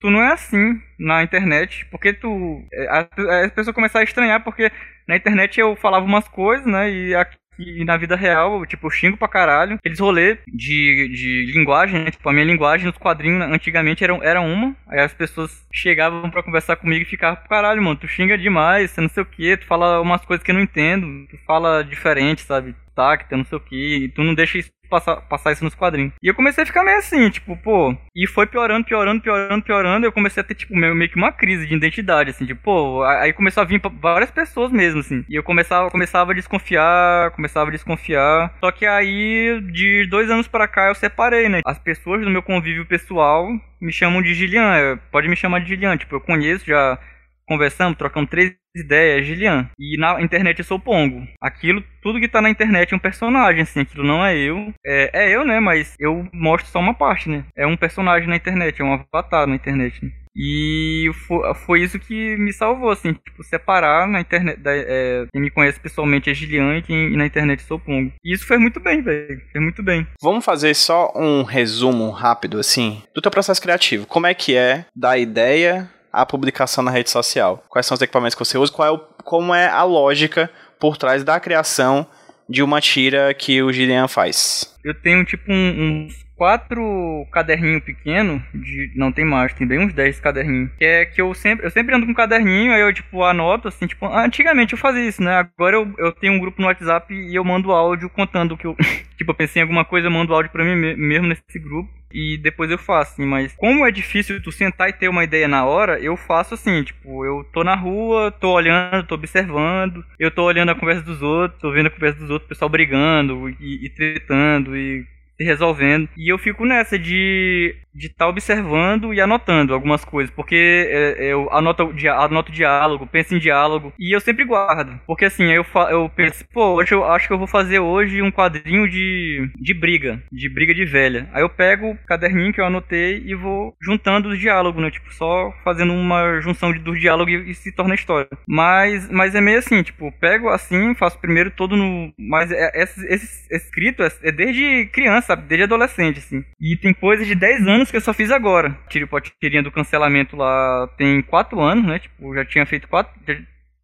tu 0.00 0.10
não 0.10 0.20
é 0.20 0.32
assim 0.32 0.78
na 0.98 1.22
internet, 1.22 1.86
porque 1.90 2.12
tu. 2.12 2.62
a- 2.90 3.08
As 3.46 3.52
pessoas 3.52 3.74
começaram 3.74 4.02
a 4.02 4.04
estranhar, 4.04 4.44
porque 4.44 4.70
na 5.08 5.16
internet 5.16 5.58
eu 5.58 5.74
falava 5.76 6.04
umas 6.04 6.28
coisas, 6.28 6.66
né? 6.66 6.90
E 6.90 7.14
aqui 7.14 7.36
na 7.84 7.96
vida 7.96 8.16
real, 8.16 8.64
tipo, 8.66 8.86
eu 8.86 8.90
xingo 8.90 9.16
pra 9.16 9.28
caralho. 9.28 9.74
Aqueles 9.76 9.98
rolês 9.98 10.38
de, 10.46 11.08
de 11.08 11.52
linguagem, 11.52 12.04
né? 12.04 12.10
Tipo, 12.10 12.28
a 12.28 12.32
minha 12.32 12.44
linguagem 12.44 12.86
nos 12.86 12.96
quadrinhos 12.96 13.42
antigamente 13.42 14.02
era, 14.04 14.14
era 14.22 14.40
uma. 14.40 14.74
Aí 14.88 15.00
as 15.00 15.12
pessoas 15.14 15.66
chegavam 15.72 16.30
pra 16.30 16.42
conversar 16.42 16.76
comigo 16.76 17.02
e 17.02 17.08
ficavam, 17.08 17.42
caralho, 17.48 17.82
mano, 17.82 17.96
tu 17.96 18.08
xinga 18.08 18.36
demais, 18.36 18.90
você 18.90 19.00
não 19.00 19.08
sei 19.08 19.22
o 19.22 19.26
que, 19.26 19.56
tu 19.56 19.66
fala 19.66 20.00
umas 20.00 20.24
coisas 20.24 20.44
que 20.44 20.50
eu 20.50 20.54
não 20.54 20.62
entendo, 20.62 21.26
tu 21.28 21.36
fala 21.46 21.82
diferente, 21.82 22.42
sabe? 22.42 22.74
Tacta, 22.94 23.36
não 23.36 23.44
sei 23.44 23.58
o 23.58 23.60
que, 23.60 24.04
e 24.04 24.08
tu 24.08 24.22
não 24.22 24.34
deixa 24.34 24.58
isso 24.58 24.70
passar, 24.90 25.16
passar 25.22 25.52
isso 25.52 25.64
nos 25.64 25.74
quadrinhos. 25.74 26.12
E 26.22 26.28
eu 26.28 26.34
comecei 26.34 26.64
a 26.64 26.66
ficar 26.66 26.84
meio 26.84 26.98
assim, 26.98 27.30
tipo, 27.30 27.56
pô, 27.56 27.96
e 28.14 28.26
foi 28.26 28.46
piorando, 28.46 28.84
piorando, 28.84 29.22
piorando, 29.22 29.64
piorando, 29.64 30.06
eu 30.06 30.12
comecei 30.12 30.40
a 30.40 30.44
ter, 30.44 30.54
tipo, 30.54 30.76
meio, 30.76 30.94
meio 30.94 31.10
que 31.10 31.16
uma 31.16 31.32
crise 31.32 31.66
de 31.66 31.74
identidade, 31.74 32.30
assim, 32.30 32.44
tipo, 32.44 32.60
pô, 32.62 33.02
aí 33.04 33.32
começou 33.32 33.62
a 33.62 33.66
vir 33.66 33.80
várias 34.00 34.30
pessoas 34.30 34.70
mesmo, 34.70 35.00
assim, 35.00 35.24
e 35.28 35.34
eu 35.34 35.42
começava, 35.42 35.90
começava 35.90 36.32
a 36.32 36.34
desconfiar, 36.34 37.30
começava 37.30 37.70
a 37.70 37.72
desconfiar, 37.72 38.54
só 38.60 38.70
que 38.70 38.84
aí, 38.84 39.60
de 39.72 40.06
dois 40.10 40.28
anos 40.30 40.48
pra 40.48 40.68
cá, 40.68 40.88
eu 40.88 40.94
separei, 40.94 41.48
né, 41.48 41.60
as 41.64 41.78
pessoas 41.78 42.22
do 42.22 42.30
meu 42.30 42.42
convívio 42.42 42.84
pessoal 42.84 43.48
me 43.80 43.92
chamam 43.92 44.20
de 44.20 44.34
Gilian, 44.34 44.74
é, 44.74 44.96
pode 45.10 45.28
me 45.28 45.36
chamar 45.36 45.60
de 45.60 45.68
Gilian, 45.68 45.96
tipo, 45.96 46.14
eu 46.14 46.20
conheço, 46.20 46.66
já 46.66 46.98
conversamos, 47.46 47.96
trocamos 47.96 48.30
três 48.30 48.59
ideias, 48.74 49.26
Gilian. 49.26 49.68
E 49.78 49.96
na 49.98 50.20
internet 50.20 50.58
eu 50.58 50.64
sou 50.64 50.78
Pongo. 50.78 51.26
Aquilo, 51.40 51.82
tudo 52.02 52.20
que 52.20 52.28
tá 52.28 52.40
na 52.40 52.50
internet 52.50 52.92
é 52.92 52.96
um 52.96 53.00
personagem, 53.00 53.62
assim, 53.62 53.80
aquilo 53.80 54.04
não 54.04 54.24
é 54.24 54.36
eu. 54.36 54.72
É, 54.84 55.24
é 55.24 55.36
eu, 55.36 55.44
né? 55.44 55.60
Mas 55.60 55.94
eu 55.98 56.28
mostro 56.32 56.70
só 56.70 56.78
uma 56.78 56.94
parte, 56.94 57.28
né? 57.28 57.44
É 57.56 57.66
um 57.66 57.76
personagem 57.76 58.28
na 58.28 58.36
internet, 58.36 58.80
é 58.80 58.84
um 58.84 58.94
avatar 58.94 59.46
na 59.46 59.54
internet. 59.54 60.04
Né? 60.04 60.10
E 60.36 61.10
foi, 61.26 61.54
foi 61.54 61.82
isso 61.82 61.98
que 61.98 62.36
me 62.36 62.52
salvou, 62.52 62.90
assim, 62.90 63.12
tipo, 63.12 63.42
separar 63.42 64.06
na 64.06 64.20
internet. 64.20 64.60
Da, 64.60 64.70
é, 64.72 65.26
quem 65.32 65.42
me 65.42 65.50
conhece 65.50 65.80
pessoalmente 65.80 66.30
é 66.30 66.34
Gilian 66.34 66.76
e 66.76 66.82
quem 66.82 67.12
e 67.12 67.16
na 67.16 67.26
internet 67.26 67.62
sou 67.62 67.78
Pongo. 67.78 68.12
E 68.24 68.32
isso 68.32 68.46
fez 68.46 68.60
muito 68.60 68.80
bem, 68.80 69.02
velho. 69.02 69.40
Fez 69.52 69.62
muito 69.62 69.82
bem. 69.82 70.06
Vamos 70.22 70.44
fazer 70.44 70.74
só 70.74 71.12
um 71.14 71.42
resumo 71.42 72.10
rápido, 72.10 72.58
assim, 72.58 73.02
do 73.14 73.20
teu 73.20 73.30
processo 73.30 73.60
criativo. 73.60 74.06
Como 74.06 74.26
é 74.26 74.34
que 74.34 74.56
é 74.56 74.86
da 74.94 75.18
ideia 75.18 75.88
à 76.12 76.24
publicação 76.26 76.82
na 76.84 76.90
rede 76.90 77.10
social? 77.10 77.64
Quais 77.68 77.86
são 77.86 77.94
os 77.94 78.02
equipamentos 78.02 78.34
que 78.34 78.44
você 78.44 78.58
usa? 78.58 78.72
Qual 78.72 78.88
é 78.88 78.90
o, 78.90 78.98
como 79.24 79.54
é 79.54 79.68
a 79.68 79.82
lógica 79.82 80.50
por 80.78 80.96
trás 80.96 81.22
da 81.24 81.38
criação 81.40 82.06
de 82.48 82.62
uma 82.62 82.80
tira 82.80 83.32
que 83.34 83.62
o 83.62 83.72
Gillian 83.72 84.08
faz? 84.08 84.76
Eu 84.84 84.94
tenho 84.94 85.24
tipo 85.24 85.52
um- 85.52 86.04
uns 86.06 86.24
quatro 86.36 87.26
caderninhos 87.30 87.84
pequenos, 87.84 88.40
de 88.54 88.90
não 88.96 89.12
tem 89.12 89.26
mais, 89.26 89.52
tem 89.52 89.66
bem 89.66 89.78
uns 89.78 89.92
10 89.92 90.18
caderninhos. 90.20 90.70
Que 90.78 90.84
é 90.86 91.04
que 91.04 91.20
eu 91.20 91.34
sempre, 91.34 91.66
eu 91.66 91.70
sempre 91.70 91.94
ando 91.94 92.06
com 92.06 92.12
um 92.12 92.14
caderninho, 92.14 92.72
aí 92.72 92.80
eu 92.80 92.92
tipo 92.94 93.22
anoto 93.22 93.68
assim, 93.68 93.86
tipo, 93.86 94.06
antigamente 94.06 94.72
eu 94.72 94.78
fazia 94.78 95.06
isso, 95.06 95.22
né? 95.22 95.34
Agora 95.36 95.76
eu, 95.76 95.94
eu 95.98 96.12
tenho 96.12 96.32
um 96.32 96.38
grupo 96.40 96.60
no 96.62 96.66
WhatsApp 96.66 97.12
e 97.12 97.34
eu 97.34 97.44
mando 97.44 97.70
áudio 97.72 98.08
contando 98.08 98.52
o 98.52 98.56
que 98.56 98.66
eu, 98.66 98.74
tipo, 99.18 99.30
eu 99.30 99.34
pensei 99.34 99.60
em 99.60 99.64
alguma 99.64 99.84
coisa, 99.84 100.06
eu 100.06 100.10
mando 100.10 100.34
áudio 100.34 100.50
pra 100.50 100.64
mim 100.64 100.74
me- 100.74 100.96
mesmo 100.96 101.26
nesse 101.28 101.58
grupo. 101.58 101.90
E 102.12 102.36
depois 102.38 102.70
eu 102.70 102.78
faço, 102.78 103.12
assim, 103.12 103.24
mas 103.24 103.54
como 103.56 103.86
é 103.86 103.90
difícil 103.90 104.42
tu 104.42 104.50
sentar 104.50 104.88
e 104.88 104.92
ter 104.92 105.08
uma 105.08 105.24
ideia 105.24 105.46
na 105.46 105.64
hora, 105.64 105.98
eu 106.00 106.16
faço 106.16 106.54
assim, 106.54 106.82
tipo, 106.82 107.24
eu 107.24 107.44
tô 107.52 107.62
na 107.62 107.74
rua, 107.74 108.30
tô 108.32 108.52
olhando, 108.52 109.06
tô 109.06 109.14
observando, 109.14 110.04
eu 110.18 110.30
tô 110.30 110.44
olhando 110.44 110.70
a 110.70 110.74
conversa 110.74 111.02
dos 111.02 111.22
outros, 111.22 111.60
tô 111.60 111.70
vendo 111.70 111.86
a 111.86 111.90
conversa 111.90 112.18
dos 112.18 112.30
outros, 112.30 112.46
o 112.46 112.48
pessoal 112.48 112.68
brigando 112.68 113.48
e, 113.60 113.86
e 113.86 113.88
tretando 113.88 114.76
e 114.76 115.06
resolvendo. 115.38 116.08
E 116.16 116.30
eu 116.30 116.38
fico 116.38 116.64
nessa 116.64 116.98
de 116.98 117.74
de 117.94 118.06
estar 118.06 118.28
observando 118.28 119.12
e 119.12 119.20
anotando 119.20 119.74
algumas 119.74 120.04
coisas, 120.04 120.32
porque 120.34 120.88
é, 120.88 121.32
eu 121.32 121.52
anoto, 121.52 121.92
anoto 122.16 122.52
diálogo, 122.52 123.06
penso 123.06 123.34
em 123.34 123.38
diálogo 123.38 123.92
e 123.98 124.14
eu 124.14 124.20
sempre 124.20 124.44
guardo, 124.44 124.98
porque 125.06 125.24
assim 125.24 125.44
eu 125.50 125.64
eu 125.90 126.08
penso, 126.14 126.44
pô, 126.52 126.74
hoje 126.74 126.92
eu 126.92 127.04
acho 127.04 127.26
que 127.26 127.32
eu 127.32 127.38
vou 127.38 127.46
fazer 127.46 127.78
hoje 127.78 128.22
um 128.22 128.30
quadrinho 128.30 128.88
de 128.88 129.50
de 129.56 129.74
briga, 129.74 130.22
de 130.32 130.48
briga 130.48 130.74
de 130.74 130.84
velha. 130.84 131.28
Aí 131.32 131.42
eu 131.42 131.48
pego 131.48 131.90
o 131.90 131.98
caderninho 132.06 132.52
que 132.52 132.60
eu 132.60 132.66
anotei 132.66 133.22
e 133.24 133.34
vou 133.34 133.74
juntando 133.82 134.28
os 134.28 134.38
diálogos, 134.38 134.82
né, 134.82 134.90
tipo 134.90 135.12
só 135.12 135.52
fazendo 135.64 135.92
uma 135.92 136.40
junção 136.40 136.72
dos 136.72 137.00
diálogos 137.00 137.32
e, 137.32 137.50
e 137.50 137.54
se 137.54 137.72
torna 137.72 137.94
história. 137.94 138.28
Mas 138.48 139.08
mas 139.10 139.34
é 139.34 139.40
meio 139.40 139.58
assim, 139.58 139.82
tipo, 139.82 140.12
pego 140.12 140.48
assim, 140.48 140.94
faço 140.94 141.18
primeiro 141.18 141.50
todo 141.50 141.76
no, 141.76 142.12
mas 142.18 142.50
é, 142.50 142.70
esse, 142.82 143.06
esse 143.06 143.54
escrito 143.54 144.02
é, 144.02 144.10
é 144.22 144.32
desde 144.32 144.86
criança, 144.92 145.28
sabe? 145.28 145.46
desde 145.46 145.64
adolescente 145.64 146.18
assim. 146.18 146.44
E 146.60 146.76
tem 146.76 146.92
coisas 146.92 147.26
de 147.26 147.34
10 147.34 147.66
anos 147.66 147.89
que 147.90 147.96
eu 147.96 148.00
só 148.00 148.12
fiz 148.12 148.30
agora. 148.30 148.76
Tipo, 148.88 149.16
a 149.16 149.20
tirinha 149.20 149.62
do 149.62 149.72
cancelamento 149.72 150.36
lá 150.36 150.88
tem 150.96 151.22
4 151.22 151.60
anos, 151.60 151.84
né? 151.84 151.98
Tipo, 151.98 152.34
já 152.34 152.44
tinha 152.44 152.66
feito 152.66 152.88
4. 152.88 153.12
Já 153.26 153.34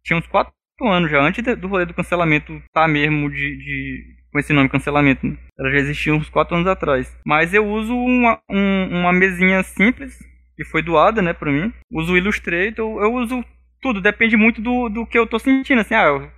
tinha 0.03 0.19
uns 0.19 0.27
4 0.27 0.51
anos 0.83 1.09
já 1.09 1.21
antes 1.21 1.43
do 1.57 1.67
rolê 1.67 1.85
do 1.85 1.93
cancelamento 1.93 2.61
tá 2.71 2.87
mesmo 2.87 3.29
de, 3.29 3.57
de 3.57 4.17
com 4.31 4.39
esse 4.39 4.53
nome, 4.53 4.69
cancelamento. 4.69 5.25
Né? 5.25 5.37
Ela 5.59 5.71
já 5.71 5.77
existia 5.77 6.13
uns 6.13 6.29
4 6.29 6.55
anos 6.55 6.67
atrás. 6.67 7.15
Mas 7.25 7.53
eu 7.53 7.65
uso 7.65 7.95
uma, 7.95 8.39
um, 8.49 8.99
uma 8.99 9.13
mesinha 9.13 9.63
simples, 9.63 10.17
que 10.55 10.63
foi 10.63 10.81
doada, 10.81 11.21
né, 11.21 11.33
pra 11.33 11.51
mim. 11.51 11.73
Uso 11.91 12.13
o 12.13 12.17
Illustrator, 12.17 13.01
eu 13.03 13.13
uso 13.13 13.43
tudo, 13.81 14.01
depende 14.01 14.35
muito 14.35 14.61
do, 14.61 14.89
do 14.89 15.05
que 15.05 15.17
eu 15.17 15.27
tô 15.27 15.37
sentindo, 15.39 15.81
assim, 15.81 15.93
ah, 15.93 16.05
eu 16.05 16.36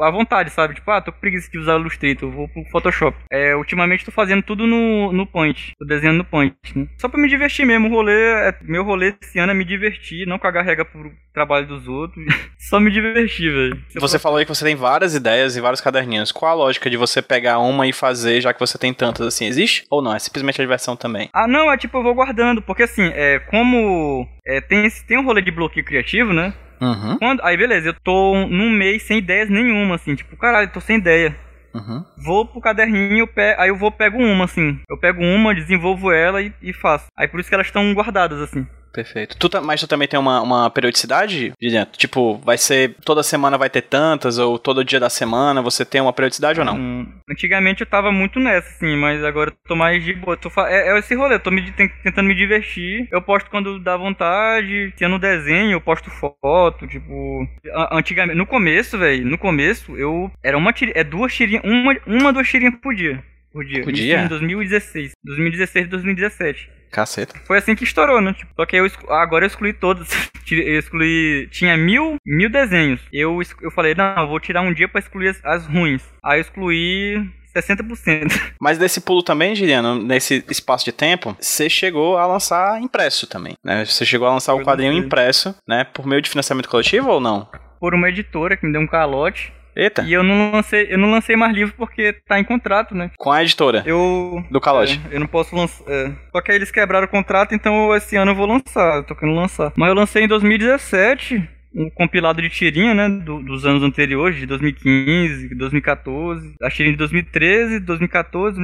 a 0.00 0.10
vontade, 0.10 0.50
sabe? 0.50 0.74
Tipo, 0.74 0.90
ah, 0.90 1.00
tô 1.00 1.12
com 1.12 1.20
preguiça 1.20 1.50
de 1.50 1.58
usar 1.58 1.76
o 1.76 1.80
Illustrator, 1.80 2.30
vou 2.30 2.48
pro 2.48 2.64
Photoshop. 2.70 3.16
É, 3.30 3.54
ultimamente 3.56 4.04
tô 4.04 4.10
fazendo 4.10 4.42
tudo 4.42 4.66
no, 4.66 5.12
no 5.12 5.26
Paint, 5.26 5.72
tô 5.78 5.84
desenhando 5.84 6.18
no 6.18 6.24
Paint, 6.24 6.54
né? 6.74 6.86
Só 6.98 7.08
pra 7.08 7.20
me 7.20 7.28
divertir 7.28 7.66
mesmo, 7.66 7.88
o 7.88 7.90
rolê, 7.90 8.12
é, 8.12 8.54
meu 8.62 8.84
rolê 8.84 9.14
esse 9.22 9.38
ano 9.38 9.52
é 9.52 9.54
me 9.54 9.64
divertir, 9.64 10.26
não 10.26 10.38
cagar 10.38 10.64
regra 10.64 10.84
pro 10.84 11.12
trabalho 11.32 11.66
dos 11.66 11.88
outros, 11.88 12.24
só 12.58 12.78
me 12.78 12.90
divertir, 12.90 13.52
velho. 13.52 13.84
Você 13.96 14.18
falou 14.18 14.38
aí 14.38 14.44
que 14.44 14.54
você 14.54 14.64
tem 14.64 14.76
várias 14.76 15.14
ideias 15.14 15.56
e 15.56 15.60
vários 15.60 15.80
caderninhos. 15.80 16.32
Qual 16.32 16.50
a 16.50 16.54
lógica 16.54 16.88
de 16.90 16.96
você 16.96 17.22
pegar 17.22 17.58
uma 17.58 17.86
e 17.86 17.92
fazer, 17.92 18.40
já 18.40 18.52
que 18.52 18.60
você 18.60 18.78
tem 18.78 18.92
tantas 18.92 19.26
assim? 19.26 19.46
Existe? 19.46 19.84
Ou 19.90 20.02
não? 20.02 20.14
É 20.14 20.18
simplesmente 20.18 20.60
a 20.60 20.64
diversão 20.64 20.96
também? 20.96 21.28
Ah, 21.32 21.48
não, 21.48 21.70
é 21.70 21.76
tipo, 21.76 21.98
eu 21.98 22.02
vou 22.02 22.14
guardando, 22.14 22.62
porque 22.62 22.82
assim, 22.82 23.10
é, 23.14 23.38
como 23.38 24.26
é, 24.46 24.60
tem, 24.60 24.88
tem 25.06 25.18
um 25.18 25.24
rolê 25.24 25.42
de 25.42 25.50
bloqueio 25.50 25.84
criativo, 25.84 26.32
né? 26.32 26.52
Uhum. 26.82 27.16
Quando, 27.18 27.40
aí 27.44 27.56
beleza, 27.56 27.90
eu 27.90 27.94
tô 27.94 28.34
num 28.48 28.68
mês 28.68 29.04
sem 29.04 29.18
ideias 29.18 29.48
nenhuma, 29.48 29.94
assim, 29.94 30.16
tipo, 30.16 30.36
caralho, 30.36 30.72
tô 30.72 30.80
sem 30.80 30.98
ideia. 30.98 31.36
Uhum. 31.72 32.04
Vou 32.18 32.44
pro 32.44 32.60
caderninho, 32.60 33.28
aí 33.56 33.68
eu 33.68 33.76
vou 33.76 33.90
pego 33.90 34.18
uma, 34.18 34.44
assim. 34.44 34.80
Eu 34.90 34.98
pego 34.98 35.22
uma, 35.22 35.54
desenvolvo 35.54 36.10
ela 36.10 36.42
e, 36.42 36.52
e 36.60 36.72
faço. 36.72 37.06
Aí 37.16 37.28
por 37.28 37.40
isso 37.40 37.48
que 37.48 37.54
elas 37.54 37.68
estão 37.68 37.94
guardadas, 37.94 38.40
assim. 38.40 38.66
Perfeito. 38.92 39.36
Tu, 39.38 39.48
mas 39.62 39.80
tu 39.80 39.88
também 39.88 40.06
tem 40.06 40.20
uma, 40.20 40.42
uma 40.42 40.70
periodicidade 40.70 41.52
de 41.58 41.70
dentro? 41.70 41.98
Tipo, 41.98 42.36
vai 42.38 42.58
ser 42.58 42.94
toda 43.04 43.22
semana 43.22 43.56
vai 43.56 43.70
ter 43.70 43.82
tantas, 43.82 44.38
ou 44.38 44.58
todo 44.58 44.84
dia 44.84 45.00
da 45.00 45.08
semana 45.08 45.62
você 45.62 45.84
tem 45.84 46.00
uma 46.00 46.12
periodicidade 46.12 46.60
ou 46.60 46.66
não? 46.66 46.76
Hum, 46.76 47.06
antigamente 47.28 47.80
eu 47.80 47.86
tava 47.86 48.12
muito 48.12 48.38
nessa, 48.38 48.68
sim, 48.78 48.96
mas 48.96 49.24
agora 49.24 49.50
eu 49.50 49.56
tô 49.66 49.74
mais 49.74 50.04
de 50.04 50.12
boa. 50.12 50.36
Tô 50.36 50.50
é, 50.66 50.90
é, 50.90 50.98
esse 50.98 51.14
rolê, 51.14 51.36
eu 51.36 51.40
tô 51.40 51.50
me, 51.50 51.72
tentando 51.72 52.28
me 52.28 52.34
divertir. 52.34 53.08
Eu 53.10 53.22
posto 53.22 53.50
quando 53.50 53.78
dá 53.78 53.96
vontade. 53.96 54.92
Se 54.96 55.08
no 55.08 55.18
desenho, 55.18 55.72
eu 55.72 55.80
posto 55.80 56.10
foto, 56.10 56.86
tipo. 56.86 57.46
Antigamente, 57.90 58.36
no 58.36 58.46
começo, 58.46 58.98
velho, 58.98 59.26
no 59.26 59.38
começo, 59.38 59.96
eu. 59.96 60.30
Era 60.42 60.58
uma 60.58 60.72
tirinha, 60.72 60.94
é 60.96 61.04
duas 61.04 61.34
tirinhas, 61.34 61.62
uma, 61.64 61.96
uma, 62.06 62.32
duas 62.32 62.48
tirinhas 62.48 62.74
por 62.76 62.94
dia. 62.94 63.22
Por 63.52 63.64
dia. 63.64 63.82
Por 63.82 63.92
dia? 63.92 64.22
Em 64.22 64.28
2016. 64.28 65.12
2016 65.24 65.86
e 65.86 65.88
2017. 65.88 66.81
Caceta. 66.92 67.34
Foi 67.44 67.58
assim 67.58 67.74
que 67.74 67.84
estourou, 67.84 68.20
né? 68.20 68.34
Tipo, 68.34 68.52
só 68.54 68.66
que 68.66 68.76
eu 68.76 68.86
agora 69.08 69.44
eu 69.44 69.48
excluí 69.48 69.72
todos. 69.72 70.08
eu 70.50 70.78
excluí. 70.78 71.48
Tinha 71.50 71.76
mil, 71.76 72.16
mil 72.24 72.50
desenhos. 72.50 73.00
Eu, 73.12 73.40
eu 73.60 73.70
falei, 73.70 73.94
não, 73.94 74.14
eu 74.18 74.28
vou 74.28 74.38
tirar 74.38 74.60
um 74.60 74.72
dia 74.72 74.88
pra 74.88 75.00
excluir 75.00 75.28
as, 75.28 75.44
as 75.44 75.66
ruins. 75.66 76.02
Aí 76.22 76.38
eu 76.38 76.42
excluí 76.42 77.26
60%. 77.54 78.28
Mas 78.60 78.78
desse 78.78 79.00
pulo 79.00 79.22
também, 79.22 79.54
Giliano, 79.54 80.02
nesse 80.02 80.44
espaço 80.48 80.84
de 80.84 80.92
tempo, 80.92 81.36
você 81.38 81.68
chegou 81.68 82.16
a 82.18 82.26
lançar 82.26 82.80
impresso 82.80 83.26
também, 83.26 83.54
né? 83.64 83.84
Você 83.84 84.04
chegou 84.04 84.26
a 84.26 84.32
lançar 84.32 84.54
o 84.54 84.62
quadrinho 84.62 84.92
impresso, 84.92 85.54
né? 85.68 85.84
Por 85.84 86.06
meio 86.06 86.22
de 86.22 86.30
financiamento 86.30 86.68
coletivo 86.68 87.10
ou 87.10 87.20
não? 87.20 87.48
Por 87.78 87.94
uma 87.94 88.08
editora 88.08 88.56
que 88.56 88.66
me 88.66 88.72
deu 88.72 88.80
um 88.80 88.86
calote. 88.86 89.52
Eita. 89.74 90.02
E 90.02 90.12
eu 90.12 90.22
não 90.22 90.52
lancei, 90.52 90.86
eu 90.90 90.98
não 90.98 91.10
lancei 91.10 91.36
mais 91.36 91.54
livro 91.54 91.74
porque 91.76 92.12
tá 92.26 92.38
em 92.38 92.44
contrato, 92.44 92.94
né? 92.94 93.10
Com 93.16 93.30
a 93.30 93.42
editora. 93.42 93.82
Eu. 93.86 94.44
Do 94.50 94.60
Calote. 94.60 95.00
É, 95.10 95.16
eu 95.16 95.20
não 95.20 95.26
posso 95.26 95.54
lançar. 95.56 95.84
É. 95.88 96.12
Só 96.30 96.40
que 96.40 96.50
aí 96.50 96.58
eles 96.58 96.70
quebraram 96.70 97.06
o 97.06 97.10
contrato, 97.10 97.54
então 97.54 97.94
esse 97.94 98.16
ano 98.16 98.32
eu 98.32 98.34
vou 98.34 98.46
lançar. 98.46 98.96
Eu 98.96 99.04
tô 99.04 99.14
querendo 99.14 99.36
lançar. 99.36 99.72
Mas 99.76 99.88
eu 99.88 99.94
lancei 99.94 100.24
em 100.24 100.28
2017 100.28 101.48
um 101.74 101.88
compilado 101.90 102.42
de 102.42 102.50
tirinha, 102.50 102.92
né, 102.92 103.08
do, 103.08 103.42
dos 103.42 103.64
anos 103.64 103.82
anteriores, 103.82 104.36
de 104.36 104.46
2015, 104.46 105.54
2014, 105.54 106.54
a 106.60 106.70
tirinha 106.70 106.92
de 106.92 106.98
2013, 106.98 107.80
2014, 107.80 108.60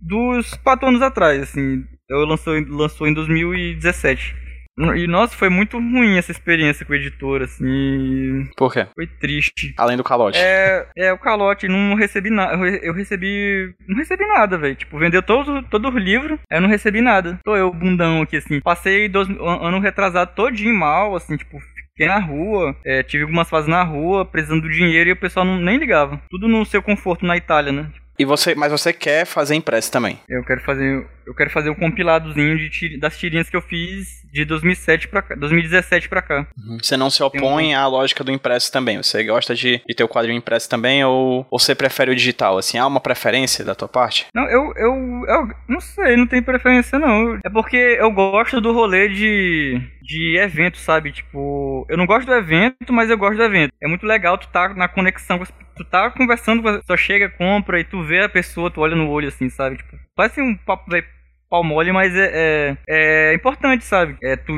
dos 0.00 0.54
quatro 0.54 0.88
anos 0.88 1.02
atrás, 1.02 1.42
assim, 1.42 1.84
eu 2.08 2.24
lançou, 2.24 2.54
lançou 2.68 3.08
em 3.08 3.14
2017. 3.14 4.36
E 4.78 5.06
nossa, 5.06 5.36
foi 5.36 5.48
muito 5.48 5.76
ruim 5.76 6.16
essa 6.16 6.32
experiência 6.32 6.84
com 6.86 6.92
o 6.92 6.96
editor, 6.96 7.42
assim. 7.42 8.48
Por 8.56 8.72
quê? 8.72 8.86
Foi 8.94 9.06
triste. 9.06 9.74
Além 9.76 9.96
do 9.96 10.04
calote. 10.04 10.38
É, 10.38 10.86
é 10.96 11.12
o 11.12 11.18
calote, 11.18 11.68
não 11.68 11.94
recebi 11.94 12.30
nada. 12.30 12.54
Eu 12.54 12.94
recebi. 12.94 13.74
Não 13.86 13.96
recebi 13.96 14.26
nada, 14.26 14.56
velho. 14.56 14.74
Tipo, 14.74 14.98
vendeu 14.98 15.22
todo, 15.22 15.62
todo 15.64 15.88
o 15.88 15.98
livro, 15.98 16.40
eu 16.50 16.60
não 16.60 16.68
recebi 16.68 17.00
nada. 17.00 17.38
Tô 17.44 17.54
eu, 17.54 17.72
bundão 17.72 18.22
aqui, 18.22 18.36
assim. 18.36 18.60
Passei 18.60 19.08
dois, 19.08 19.28
ano 19.28 19.80
retrasado 19.80 20.34
todinho 20.34 20.74
mal, 20.74 21.14
assim, 21.14 21.36
tipo, 21.36 21.58
Fiquei 21.92 22.08
na 22.08 22.18
rua, 22.18 22.74
é, 22.86 23.02
tive 23.02 23.24
algumas 23.24 23.50
fases 23.50 23.68
na 23.68 23.82
rua, 23.82 24.24
precisando 24.24 24.62
do 24.62 24.70
dinheiro 24.70 25.10
e 25.10 25.12
o 25.12 25.16
pessoal 25.16 25.44
não, 25.44 25.58
nem 25.58 25.76
ligava. 25.76 26.18
Tudo 26.30 26.48
no 26.48 26.64
seu 26.64 26.82
conforto 26.82 27.26
na 27.26 27.36
Itália, 27.36 27.70
né? 27.70 27.86
E 28.18 28.24
você, 28.24 28.54
mas 28.54 28.72
você 28.72 28.94
quer 28.94 29.26
fazer 29.26 29.54
impresso 29.54 29.92
também? 29.92 30.18
Eu 30.26 30.42
quero 30.42 30.62
fazer, 30.62 31.06
eu 31.26 31.34
quero 31.34 31.50
fazer 31.50 31.68
um 31.68 31.74
compiladozinho 31.74 32.56
de 32.56 32.98
das 32.98 33.18
tirinhas 33.18 33.50
que 33.50 33.56
eu 33.56 33.60
fiz 33.60 34.21
de 34.32 34.44
2007 34.44 35.08
para 35.08 35.36
2017 35.36 36.08
para 36.08 36.22
cá. 36.22 36.46
Uhum. 36.58 36.78
Você 36.82 36.96
não 36.96 37.10
se 37.10 37.22
opõe 37.22 37.74
um... 37.74 37.78
à 37.78 37.86
lógica 37.86 38.24
do 38.24 38.32
impresso 38.32 38.72
também? 38.72 38.96
Você 38.96 39.22
gosta 39.24 39.54
de, 39.54 39.82
de 39.86 39.94
ter 39.94 40.04
o 40.04 40.08
quadrinho 40.08 40.38
impresso 40.38 40.68
também 40.68 41.04
ou, 41.04 41.46
ou 41.50 41.58
você 41.58 41.74
prefere 41.74 42.10
o 42.10 42.16
digital? 42.16 42.58
Assim, 42.58 42.78
há 42.78 42.86
uma 42.86 43.00
preferência 43.00 43.64
da 43.64 43.74
tua 43.74 43.88
parte? 43.88 44.26
Não, 44.34 44.44
eu, 44.44 44.72
eu, 44.76 45.24
eu 45.28 45.48
não 45.68 45.80
sei, 45.80 46.16
não 46.16 46.26
tem 46.26 46.42
preferência 46.42 46.98
não. 46.98 47.38
É 47.44 47.50
porque 47.50 47.76
eu 47.76 48.10
gosto 48.10 48.60
do 48.60 48.72
rolê 48.72 49.08
de 49.08 49.80
de 50.02 50.36
evento, 50.36 50.78
sabe? 50.78 51.12
Tipo, 51.12 51.86
eu 51.88 51.96
não 51.96 52.06
gosto 52.06 52.26
do 52.26 52.34
evento, 52.34 52.92
mas 52.92 53.08
eu 53.08 53.16
gosto 53.16 53.36
do 53.36 53.44
evento. 53.44 53.72
É 53.80 53.86
muito 53.86 54.04
legal 54.04 54.36
tu 54.36 54.48
tá 54.48 54.74
na 54.74 54.88
conexão 54.88 55.38
com 55.38 55.44
as 55.44 55.52
tu 55.76 55.84
tá 55.84 56.10
conversando, 56.10 56.62
só 56.84 56.96
chega, 56.96 57.30
compra 57.30 57.80
e 57.80 57.84
tu 57.84 58.02
vê 58.02 58.20
a 58.20 58.28
pessoa, 58.28 58.70
tu 58.70 58.80
olha 58.80 58.94
no 58.94 59.08
olho 59.08 59.28
assim, 59.28 59.48
sabe? 59.48 59.76
Tipo, 59.76 59.96
parece 60.14 60.40
um 60.40 60.54
papo 60.54 60.90
velho 60.90 61.06
pau 61.52 61.62
mole, 61.62 61.92
mas 61.92 62.16
é, 62.16 62.30
é, 62.32 62.76
é, 62.88 63.34
importante, 63.34 63.84
sabe? 63.84 64.16
É 64.22 64.36
tu 64.36 64.54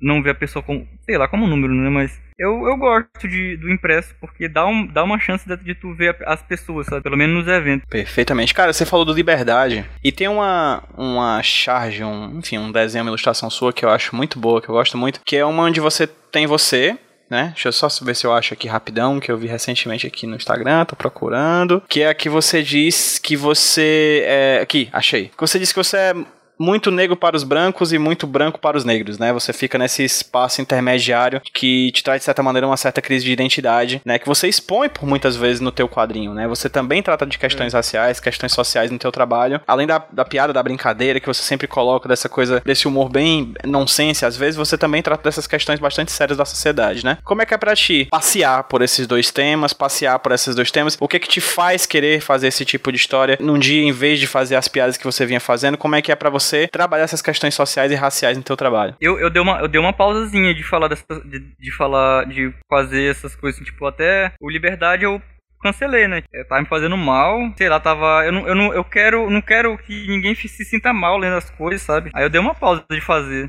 não 0.00 0.22
ver 0.22 0.30
a 0.30 0.34
pessoa 0.34 0.62
como, 0.62 0.88
sei 1.02 1.18
lá, 1.18 1.28
como 1.28 1.46
número, 1.46 1.74
né? 1.74 1.90
Mas 1.90 2.18
eu, 2.38 2.66
eu 2.66 2.74
gosto 2.78 3.28
de, 3.28 3.58
do 3.58 3.70
impresso 3.70 4.14
porque 4.18 4.48
dá, 4.48 4.66
um, 4.66 4.86
dá 4.86 5.04
uma 5.04 5.20
chance 5.20 5.46
de, 5.46 5.54
de 5.58 5.74
tu 5.74 5.92
ver 5.94 6.16
as 6.24 6.40
pessoas, 6.40 6.86
sabe? 6.86 7.02
Pelo 7.02 7.18
menos 7.18 7.44
nos 7.44 7.54
eventos. 7.54 7.86
Perfeitamente. 7.86 8.54
Cara, 8.54 8.72
você 8.72 8.86
falou 8.86 9.04
do 9.04 9.12
Liberdade 9.12 9.84
e 10.02 10.10
tem 10.10 10.26
uma, 10.26 10.82
uma 10.96 11.42
charge, 11.42 12.02
um, 12.02 12.38
enfim, 12.38 12.56
um 12.56 12.72
desenho, 12.72 13.04
uma 13.04 13.10
ilustração 13.10 13.50
sua 13.50 13.70
que 13.70 13.84
eu 13.84 13.90
acho 13.90 14.16
muito 14.16 14.38
boa, 14.38 14.62
que 14.62 14.70
eu 14.70 14.74
gosto 14.74 14.96
muito, 14.96 15.20
que 15.26 15.36
é 15.36 15.44
uma 15.44 15.64
onde 15.64 15.80
você 15.80 16.06
tem 16.06 16.46
você 16.46 16.96
né? 17.32 17.52
Deixa 17.54 17.68
eu 17.68 17.72
só 17.72 17.88
ver 18.02 18.14
se 18.14 18.26
eu 18.26 18.32
acho 18.32 18.52
aqui 18.52 18.68
rapidão, 18.68 19.18
que 19.18 19.32
eu 19.32 19.38
vi 19.38 19.46
recentemente 19.46 20.06
aqui 20.06 20.26
no 20.26 20.36
Instagram, 20.36 20.84
tô 20.84 20.94
procurando. 20.94 21.82
Que 21.88 22.02
é 22.02 22.08
a 22.10 22.14
que 22.14 22.28
você 22.28 22.62
diz 22.62 23.18
que 23.18 23.36
você. 23.36 24.22
É, 24.26 24.60
aqui, 24.60 24.90
achei. 24.92 25.28
Que 25.28 25.40
você 25.40 25.58
diz 25.58 25.72
que 25.72 25.78
você 25.78 25.96
é 25.96 26.14
muito 26.58 26.90
negro 26.90 27.16
para 27.16 27.36
os 27.36 27.44
brancos 27.44 27.92
e 27.92 27.98
muito 27.98 28.26
branco 28.26 28.58
para 28.58 28.76
os 28.76 28.84
negros, 28.84 29.18
né? 29.18 29.32
Você 29.32 29.52
fica 29.52 29.78
nesse 29.78 30.04
espaço 30.04 30.60
intermediário 30.60 31.40
que 31.52 31.90
te 31.92 32.02
traz 32.02 32.20
de 32.20 32.24
certa 32.24 32.42
maneira 32.42 32.66
uma 32.66 32.76
certa 32.76 33.02
crise 33.02 33.24
de 33.24 33.32
identidade, 33.32 34.00
né? 34.04 34.18
Que 34.18 34.26
você 34.26 34.48
expõe 34.48 34.88
por 34.88 35.06
muitas 35.06 35.36
vezes 35.36 35.60
no 35.60 35.72
teu 35.72 35.88
quadrinho, 35.88 36.32
né? 36.34 36.46
Você 36.46 36.68
também 36.68 37.02
trata 37.02 37.26
de 37.26 37.38
questões 37.38 37.74
é. 37.74 37.76
raciais, 37.76 38.20
questões 38.20 38.52
sociais 38.52 38.90
no 38.90 38.98
teu 38.98 39.10
trabalho, 39.10 39.60
além 39.66 39.86
da, 39.86 40.04
da 40.12 40.24
piada, 40.24 40.52
da 40.52 40.62
brincadeira 40.62 41.20
que 41.20 41.26
você 41.26 41.42
sempre 41.42 41.66
coloca 41.66 42.08
dessa 42.08 42.28
coisa, 42.28 42.62
desse 42.64 42.86
humor 42.86 43.08
bem 43.08 43.54
nonsense, 43.64 44.24
às 44.24 44.36
vezes 44.36 44.56
você 44.56 44.78
também 44.78 45.02
trata 45.02 45.24
dessas 45.24 45.46
questões 45.46 45.80
bastante 45.80 46.12
sérias 46.12 46.38
da 46.38 46.44
sociedade, 46.44 47.04
né? 47.04 47.18
Como 47.24 47.42
é 47.42 47.46
que 47.46 47.54
é 47.54 47.58
para 47.58 47.74
ti 47.74 48.06
passear 48.10 48.64
por 48.64 48.82
esses 48.82 49.06
dois 49.06 49.30
temas, 49.30 49.72
passear 49.72 50.18
por 50.18 50.32
esses 50.32 50.54
dois 50.54 50.70
temas? 50.70 50.96
O 51.00 51.08
que 51.08 51.16
é 51.16 51.20
que 51.20 51.28
te 51.28 51.40
faz 51.40 51.86
querer 51.86 52.20
fazer 52.20 52.48
esse 52.48 52.64
tipo 52.64 52.92
de 52.92 52.98
história 52.98 53.36
num 53.40 53.58
dia 53.58 53.82
em 53.82 53.92
vez 53.92 54.20
de 54.20 54.26
fazer 54.26 54.56
as 54.56 54.68
piadas 54.68 54.96
que 54.96 55.04
você 55.04 55.26
vinha 55.26 55.40
fazendo? 55.40 55.76
Como 55.76 55.94
é 55.96 56.02
que 56.02 56.12
é 56.12 56.14
para 56.14 56.30
você 56.30 56.41
você 56.42 56.68
trabalhar 56.68 57.04
essas 57.04 57.22
questões 57.22 57.54
sociais 57.54 57.90
e 57.90 57.94
raciais 57.94 58.36
no 58.36 58.42
teu 58.42 58.56
trabalho. 58.56 58.96
Eu, 59.00 59.18
eu, 59.18 59.30
dei, 59.30 59.40
uma, 59.40 59.60
eu 59.60 59.68
dei 59.68 59.80
uma 59.80 59.92
pausazinha 59.92 60.54
de 60.54 60.62
falar 60.62 60.88
dessa, 60.88 61.04
de, 61.24 61.40
de 61.58 61.70
falar, 61.70 62.26
de 62.26 62.52
fazer 62.68 63.10
essas 63.10 63.34
coisas, 63.34 63.64
tipo, 63.64 63.86
até 63.86 64.32
o 64.40 64.50
Liberdade 64.50 65.04
eu 65.04 65.22
cancelei, 65.62 66.08
né? 66.08 66.22
Eu 66.32 66.46
tava 66.46 66.60
me 66.60 66.66
fazendo 66.66 66.96
mal, 66.96 67.38
sei 67.56 67.68
lá, 67.68 67.78
tava. 67.78 68.24
Eu 68.26 68.32
não, 68.32 68.48
eu 68.48 68.54
não 68.54 68.74
eu 68.74 68.84
quero, 68.84 69.30
não 69.30 69.40
quero 69.40 69.78
que 69.78 70.06
ninguém 70.08 70.34
se 70.34 70.64
sinta 70.64 70.92
mal 70.92 71.16
lendo 71.16 71.36
as 71.36 71.48
coisas, 71.50 71.82
sabe? 71.82 72.10
Aí 72.14 72.24
eu 72.24 72.30
dei 72.30 72.40
uma 72.40 72.54
pausa 72.54 72.84
de 72.90 73.00
fazer. 73.00 73.48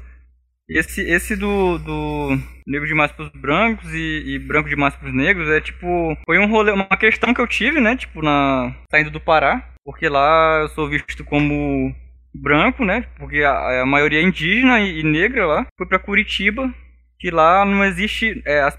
Esse, 0.69 1.01
esse 1.01 1.35
do, 1.35 1.77
do 1.77 2.39
negro 2.65 2.87
demais 2.87 3.11
pros 3.11 3.29
brancos 3.29 3.93
e, 3.93 4.23
e 4.25 4.39
branco 4.39 4.69
demais 4.69 4.95
pros 4.95 5.13
negros 5.13 5.49
é 5.49 5.59
tipo. 5.59 6.15
Foi 6.25 6.39
um 6.39 6.49
rolê, 6.49 6.71
uma 6.71 6.85
questão 6.97 7.33
que 7.33 7.41
eu 7.41 7.47
tive, 7.47 7.81
né? 7.81 7.97
Tipo, 7.97 8.21
na. 8.21 8.73
saindo 8.89 9.11
do 9.11 9.19
Pará. 9.19 9.69
Porque 9.83 10.07
lá 10.07 10.59
eu 10.61 10.69
sou 10.69 10.87
visto 10.87 11.25
como 11.25 11.93
branco, 12.33 12.83
né? 12.83 13.05
Porque 13.17 13.43
a, 13.43 13.81
a 13.81 13.85
maioria 13.85 14.19
é 14.19 14.23
indígena 14.23 14.79
e, 14.79 14.99
e, 14.99 15.03
negra 15.03 15.45
lá. 15.45 15.67
Foi 15.77 15.87
para 15.87 15.99
Curitiba, 15.99 16.73
que 17.19 17.29
lá 17.29 17.65
não 17.65 17.83
existe. 17.83 18.41
É, 18.45 18.61
as, 18.61 18.77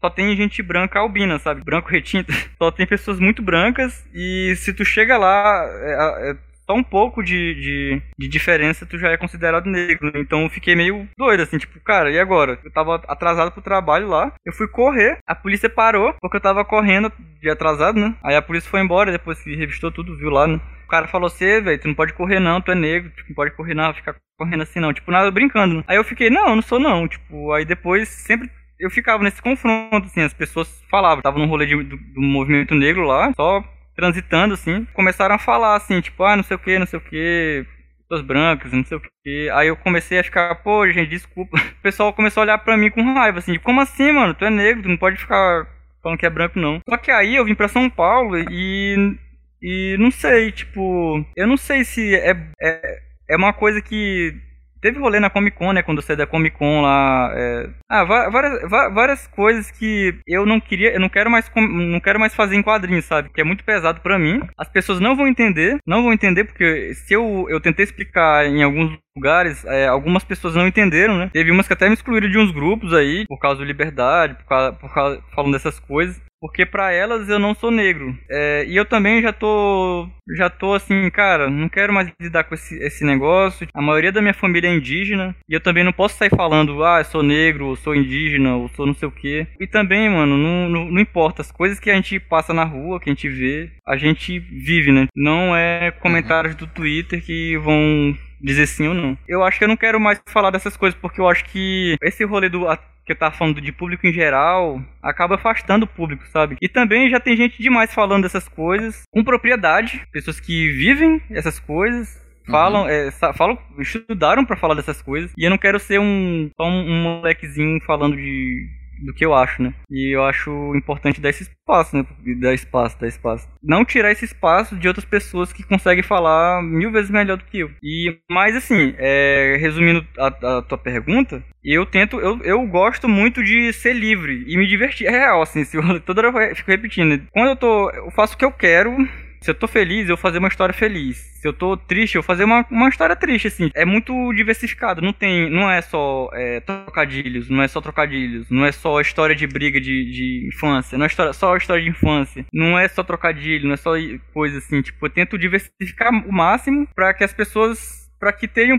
só 0.00 0.08
tem 0.08 0.34
gente 0.36 0.62
branca 0.62 0.98
albina, 0.98 1.38
sabe? 1.38 1.62
Branco 1.62 1.88
retinto. 1.88 2.32
Só 2.56 2.70
tem 2.70 2.86
pessoas 2.86 3.20
muito 3.20 3.42
brancas. 3.42 4.02
E 4.14 4.54
se 4.56 4.72
tu 4.72 4.82
chega 4.82 5.18
lá, 5.18 5.62
é, 5.66 6.30
é, 6.30 6.36
só 6.70 6.74
um 6.74 6.82
pouco 6.84 7.22
de, 7.22 7.54
de, 7.54 8.02
de 8.16 8.28
diferença, 8.28 8.86
tu 8.86 8.96
já 8.96 9.10
é 9.10 9.16
considerado 9.16 9.66
negro. 9.66 10.06
né? 10.06 10.20
Então 10.20 10.42
eu 10.44 10.48
fiquei 10.48 10.76
meio 10.76 11.08
doido, 11.18 11.42
assim, 11.42 11.58
tipo, 11.58 11.80
cara, 11.80 12.10
e 12.10 12.18
agora? 12.18 12.58
Eu 12.64 12.70
tava 12.70 13.02
atrasado 13.08 13.50
pro 13.50 13.60
trabalho 13.60 14.08
lá, 14.08 14.32
eu 14.46 14.52
fui 14.52 14.68
correr, 14.68 15.18
a 15.26 15.34
polícia 15.34 15.68
parou, 15.68 16.14
porque 16.20 16.36
eu 16.36 16.40
tava 16.40 16.64
correndo 16.64 17.12
de 17.42 17.50
atrasado, 17.50 17.98
né? 17.98 18.14
Aí 18.22 18.36
a 18.36 18.42
polícia 18.42 18.70
foi 18.70 18.80
embora, 18.80 19.10
depois 19.10 19.42
que 19.42 19.56
revistou 19.56 19.90
tudo, 19.90 20.16
viu 20.16 20.30
lá, 20.30 20.46
né? 20.46 20.60
Cara 20.90 21.08
falou 21.08 21.26
assim, 21.28 21.60
velho, 21.62 21.80
tu 21.80 21.88
não 21.88 21.94
pode 21.94 22.12
correr 22.12 22.40
não, 22.40 22.60
tu 22.60 22.72
é 22.72 22.74
negro, 22.74 23.10
tu 23.16 23.24
não 23.28 23.34
pode 23.34 23.52
correr 23.52 23.74
não, 23.74 23.94
ficar 23.94 24.16
correndo 24.38 24.62
assim 24.62 24.80
não. 24.80 24.92
Tipo, 24.92 25.10
nada 25.10 25.30
brincando. 25.30 25.84
Aí 25.88 25.96
eu 25.96 26.04
fiquei, 26.04 26.30
não, 26.30 26.48
eu 26.48 26.56
não 26.56 26.62
sou 26.62 26.78
não. 26.80 27.06
Tipo, 27.08 27.52
aí 27.52 27.64
depois 27.64 28.08
sempre 28.08 28.50
eu 28.78 28.90
ficava 28.90 29.22
nesse 29.22 29.42
confronto, 29.42 30.06
assim, 30.06 30.22
as 30.22 30.32
pessoas 30.34 30.82
falavam, 30.90 31.22
tava 31.22 31.38
num 31.38 31.46
rolê 31.46 31.66
de- 31.66 31.82
do, 31.82 31.96
do 31.96 32.20
movimento 32.20 32.74
negro 32.74 33.02
lá, 33.06 33.30
só 33.36 33.62
transitando, 33.94 34.54
assim, 34.54 34.86
começaram 34.94 35.34
a 35.34 35.38
falar, 35.38 35.76
assim, 35.76 36.00
tipo, 36.00 36.24
ah, 36.24 36.34
não 36.36 36.42
sei 36.42 36.56
o 36.56 36.60
que, 36.60 36.78
não 36.78 36.86
sei 36.86 36.98
o 36.98 37.02
que, 37.02 37.66
pessoas 38.08 38.26
brancas, 38.26 38.72
não 38.72 38.82
sei 38.84 38.96
o 38.96 39.02
que. 39.22 39.50
Aí 39.50 39.68
eu 39.68 39.76
comecei 39.76 40.18
a 40.18 40.24
ficar, 40.24 40.54
pô, 40.56 40.86
gente, 40.90 41.10
desculpa. 41.10 41.58
O 41.80 41.82
pessoal 41.82 42.12
começou 42.12 42.40
a 42.40 42.44
olhar 42.44 42.58
pra 42.58 42.76
mim 42.76 42.90
com 42.90 43.02
raiva, 43.14 43.38
assim, 43.38 43.52
tipo, 43.52 43.64
como 43.64 43.80
assim, 43.80 44.12
mano? 44.12 44.34
Tu 44.34 44.44
é 44.44 44.50
negro, 44.50 44.82
tu 44.82 44.88
não 44.88 44.96
pode 44.96 45.16
ficar 45.18 45.66
falando 46.02 46.18
que 46.18 46.26
é 46.26 46.30
branco, 46.30 46.58
não. 46.58 46.80
Só 46.88 46.96
que 46.96 47.10
aí 47.10 47.36
eu 47.36 47.44
vim 47.44 47.54
pra 47.54 47.68
São 47.68 47.88
Paulo 47.90 48.36
e. 48.38 49.16
E 49.62 49.96
não 49.98 50.10
sei, 50.10 50.52
tipo. 50.52 51.24
Eu 51.36 51.46
não 51.46 51.56
sei 51.56 51.84
se 51.84 52.14
é, 52.14 52.30
é, 52.60 52.98
é 53.30 53.36
uma 53.36 53.52
coisa 53.52 53.80
que. 53.80 54.34
Teve 54.82 54.98
rolê 54.98 55.20
na 55.20 55.28
Comic 55.28 55.58
Con, 55.58 55.74
né? 55.74 55.82
Quando 55.82 55.98
eu 55.98 56.02
saí 56.02 56.16
da 56.16 56.26
Comic 56.26 56.56
Con 56.56 56.80
lá. 56.80 57.30
é, 57.36 57.68
Ah, 57.86 58.02
várias, 58.02 58.62
várias 58.70 59.26
coisas 59.26 59.70
que 59.70 60.14
eu 60.26 60.46
não 60.46 60.58
queria. 60.58 60.94
Eu 60.94 61.00
não 61.00 61.10
quero 61.10 61.30
mais 61.30 61.50
não 61.54 62.00
quero 62.00 62.18
mais 62.18 62.34
fazer 62.34 62.56
em 62.56 62.62
quadrinhos, 62.62 63.04
sabe? 63.04 63.28
Que 63.28 63.42
é 63.42 63.44
muito 63.44 63.62
pesado 63.62 64.00
pra 64.00 64.18
mim. 64.18 64.40
As 64.56 64.70
pessoas 64.70 64.98
não 64.98 65.14
vão 65.14 65.28
entender. 65.28 65.76
Não 65.86 66.02
vão 66.02 66.14
entender, 66.14 66.44
porque 66.44 66.94
se 66.94 67.12
eu, 67.12 67.46
eu 67.50 67.60
tentei 67.60 67.84
explicar 67.84 68.46
em 68.46 68.62
alguns 68.62 68.96
lugares, 69.20 69.64
é, 69.66 69.86
algumas 69.86 70.24
pessoas 70.24 70.54
não 70.54 70.66
entenderam, 70.66 71.18
né? 71.18 71.30
Teve 71.32 71.50
umas 71.50 71.66
que 71.66 71.74
até 71.74 71.86
me 71.88 71.94
excluíram 71.94 72.30
de 72.30 72.38
uns 72.38 72.50
grupos 72.50 72.94
aí, 72.94 73.26
por 73.26 73.38
causa 73.38 73.58
do 73.58 73.64
liberdade, 73.64 74.34
por 74.34 74.44
causa, 74.46 74.72
por 74.72 74.92
causa 74.92 75.22
falando 75.34 75.52
dessas 75.52 75.78
coisas. 75.78 76.20
Porque 76.40 76.64
pra 76.64 76.90
elas 76.90 77.28
eu 77.28 77.38
não 77.38 77.54
sou 77.54 77.70
negro. 77.70 78.16
É, 78.30 78.64
e 78.66 78.74
eu 78.74 78.86
também 78.86 79.20
já 79.20 79.30
tô. 79.30 80.08
Já 80.38 80.48
tô 80.48 80.72
assim, 80.72 81.10
cara, 81.10 81.50
não 81.50 81.68
quero 81.68 81.92
mais 81.92 82.10
lidar 82.18 82.44
com 82.44 82.54
esse, 82.54 82.76
esse 82.82 83.04
negócio. 83.04 83.68
A 83.74 83.82
maioria 83.82 84.10
da 84.10 84.22
minha 84.22 84.32
família 84.32 84.68
é 84.68 84.74
indígena. 84.74 85.36
E 85.46 85.52
eu 85.52 85.60
também 85.60 85.84
não 85.84 85.92
posso 85.92 86.16
sair 86.16 86.30
falando, 86.30 86.82
ah, 86.82 87.00
eu 87.00 87.04
sou 87.04 87.22
negro, 87.22 87.66
ou 87.66 87.76
sou 87.76 87.94
indígena, 87.94 88.56
ou 88.56 88.68
sou 88.70 88.86
não 88.86 88.94
sei 88.94 89.06
o 89.06 89.12
quê. 89.12 89.46
E 89.60 89.66
também, 89.66 90.08
mano, 90.08 90.38
não, 90.38 90.70
não, 90.70 90.90
não 90.90 91.00
importa. 91.00 91.42
As 91.42 91.52
coisas 91.52 91.78
que 91.78 91.90
a 91.90 91.94
gente 91.94 92.18
passa 92.18 92.54
na 92.54 92.64
rua, 92.64 92.98
que 92.98 93.10
a 93.10 93.12
gente 93.12 93.28
vê, 93.28 93.70
a 93.86 93.98
gente 93.98 94.38
vive, 94.38 94.92
né? 94.92 95.08
Não 95.14 95.54
é 95.54 95.90
comentários 95.90 96.54
do 96.54 96.66
Twitter 96.66 97.22
que 97.22 97.58
vão 97.58 98.16
dizer 98.40 98.66
sim 98.66 98.88
ou 98.88 98.94
não. 98.94 99.18
Eu 99.28 99.42
acho 99.44 99.58
que 99.58 99.64
eu 99.64 99.68
não 99.68 99.76
quero 99.76 100.00
mais 100.00 100.20
falar 100.28 100.50
dessas 100.50 100.76
coisas, 100.76 100.98
porque 101.00 101.20
eu 101.20 101.28
acho 101.28 101.44
que 101.46 101.96
esse 102.02 102.24
rolê 102.24 102.48
do. 102.48 102.66
que 103.04 103.12
eu 103.12 103.16
tava 103.16 103.34
falando 103.34 103.60
de 103.60 103.72
público 103.72 104.06
em 104.06 104.12
geral, 104.12 104.80
acaba 105.02 105.34
afastando 105.34 105.84
o 105.84 105.88
público, 105.88 106.26
sabe? 106.28 106.56
E 106.62 106.68
também 106.68 107.10
já 107.10 107.18
tem 107.18 107.36
gente 107.36 107.60
demais 107.62 107.92
falando 107.92 108.22
dessas 108.22 108.48
coisas 108.48 109.02
com 109.12 109.24
propriedade, 109.24 110.02
pessoas 110.12 110.38
que 110.40 110.70
vivem 110.72 111.20
essas 111.30 111.58
coisas, 111.58 112.20
falam, 112.48 112.88
é, 112.88 113.10
sa- 113.10 113.32
falam 113.32 113.58
estudaram 113.78 114.44
pra 114.44 114.56
falar 114.56 114.74
dessas 114.74 115.00
coisas, 115.02 115.32
e 115.36 115.44
eu 115.44 115.50
não 115.50 115.58
quero 115.58 115.78
ser 115.80 115.98
um 116.00 116.50
só 116.56 116.64
um, 116.68 116.88
um 116.90 117.02
molequezinho 117.02 117.80
falando 117.84 118.16
de 118.16 118.68
do 119.04 119.14
que 119.14 119.24
eu 119.24 119.34
acho, 119.34 119.62
né? 119.62 119.74
E 119.90 120.14
eu 120.14 120.24
acho 120.24 120.74
importante 120.74 121.20
dar 121.20 121.30
esse 121.30 121.44
espaço, 121.44 121.96
né? 121.96 122.06
Dar 122.40 122.54
espaço, 122.54 122.98
dar 123.00 123.08
espaço. 123.08 123.48
Não 123.62 123.84
tirar 123.84 124.12
esse 124.12 124.24
espaço 124.24 124.76
de 124.76 124.88
outras 124.88 125.04
pessoas 125.04 125.52
que 125.52 125.62
conseguem 125.62 126.02
falar 126.02 126.62
mil 126.62 126.90
vezes 126.90 127.10
melhor 127.10 127.36
do 127.36 127.44
que 127.44 127.58
eu. 127.58 127.70
E, 127.82 128.16
mas 128.30 128.56
assim, 128.56 128.94
é, 128.98 129.56
resumindo 129.60 130.06
a, 130.18 130.58
a 130.58 130.62
tua 130.62 130.78
pergunta, 130.78 131.42
eu 131.62 131.84
tento, 131.84 132.18
eu, 132.20 132.40
eu 132.42 132.66
gosto 132.66 133.08
muito 133.08 133.42
de 133.42 133.72
ser 133.72 133.92
livre 133.92 134.44
e 134.46 134.56
me 134.56 134.66
divertir. 134.66 135.06
É 135.06 135.10
real, 135.10 135.42
assim, 135.42 135.64
se 135.64 135.76
eu, 135.76 136.00
toda 136.00 136.26
hora 136.26 136.50
eu 136.50 136.56
fico 136.56 136.70
repetindo. 136.70 137.22
Quando 137.32 137.48
eu 137.48 137.56
tô, 137.56 137.90
eu 137.90 138.10
faço 138.10 138.34
o 138.34 138.38
que 138.38 138.44
eu 138.44 138.52
quero. 138.52 138.96
Se 139.40 139.50
eu 139.50 139.54
tô 139.54 139.66
feliz, 139.66 140.08
eu 140.08 140.16
fazer 140.16 140.38
uma 140.38 140.48
história 140.48 140.74
feliz. 140.74 141.16
Se 141.40 141.48
eu 141.48 141.52
tô 141.52 141.76
triste, 141.76 142.16
eu 142.16 142.22
fazer 142.22 142.44
uma, 142.44 142.66
uma 142.70 142.88
história 142.88 143.16
triste, 143.16 143.48
assim. 143.48 143.70
É 143.74 143.84
muito 143.84 144.12
diversificado. 144.34 145.00
Não 145.00 145.12
tem. 145.12 145.50
Não 145.50 145.70
é 145.70 145.80
só 145.80 146.28
é, 146.34 146.60
trocadilhos, 146.60 147.48
não 147.48 147.62
é 147.62 147.68
só 147.68 147.80
trocadilhos. 147.80 148.50
Não 148.50 148.64
é 148.66 148.72
só 148.72 149.00
história 149.00 149.34
de 149.34 149.46
briga 149.46 149.80
de, 149.80 150.10
de 150.10 150.48
infância. 150.48 150.98
Não 150.98 151.04
é 151.04 151.08
história, 151.08 151.32
só 151.32 151.56
história 151.56 151.82
de 151.82 151.88
infância. 151.88 152.44
Não 152.52 152.78
é 152.78 152.86
só 152.88 153.02
trocadilho, 153.02 153.66
não 153.66 153.74
é 153.74 153.78
só 153.78 153.92
coisa 154.34 154.58
assim. 154.58 154.82
Tipo, 154.82 155.06
eu 155.06 155.10
tento 155.10 155.38
diversificar 155.38 156.10
o 156.12 156.32
máximo 156.32 156.86
pra 156.94 157.14
que 157.14 157.24
as 157.24 157.32
pessoas. 157.32 158.10
pra 158.18 158.32
que 158.32 158.46
tenham 158.46 158.78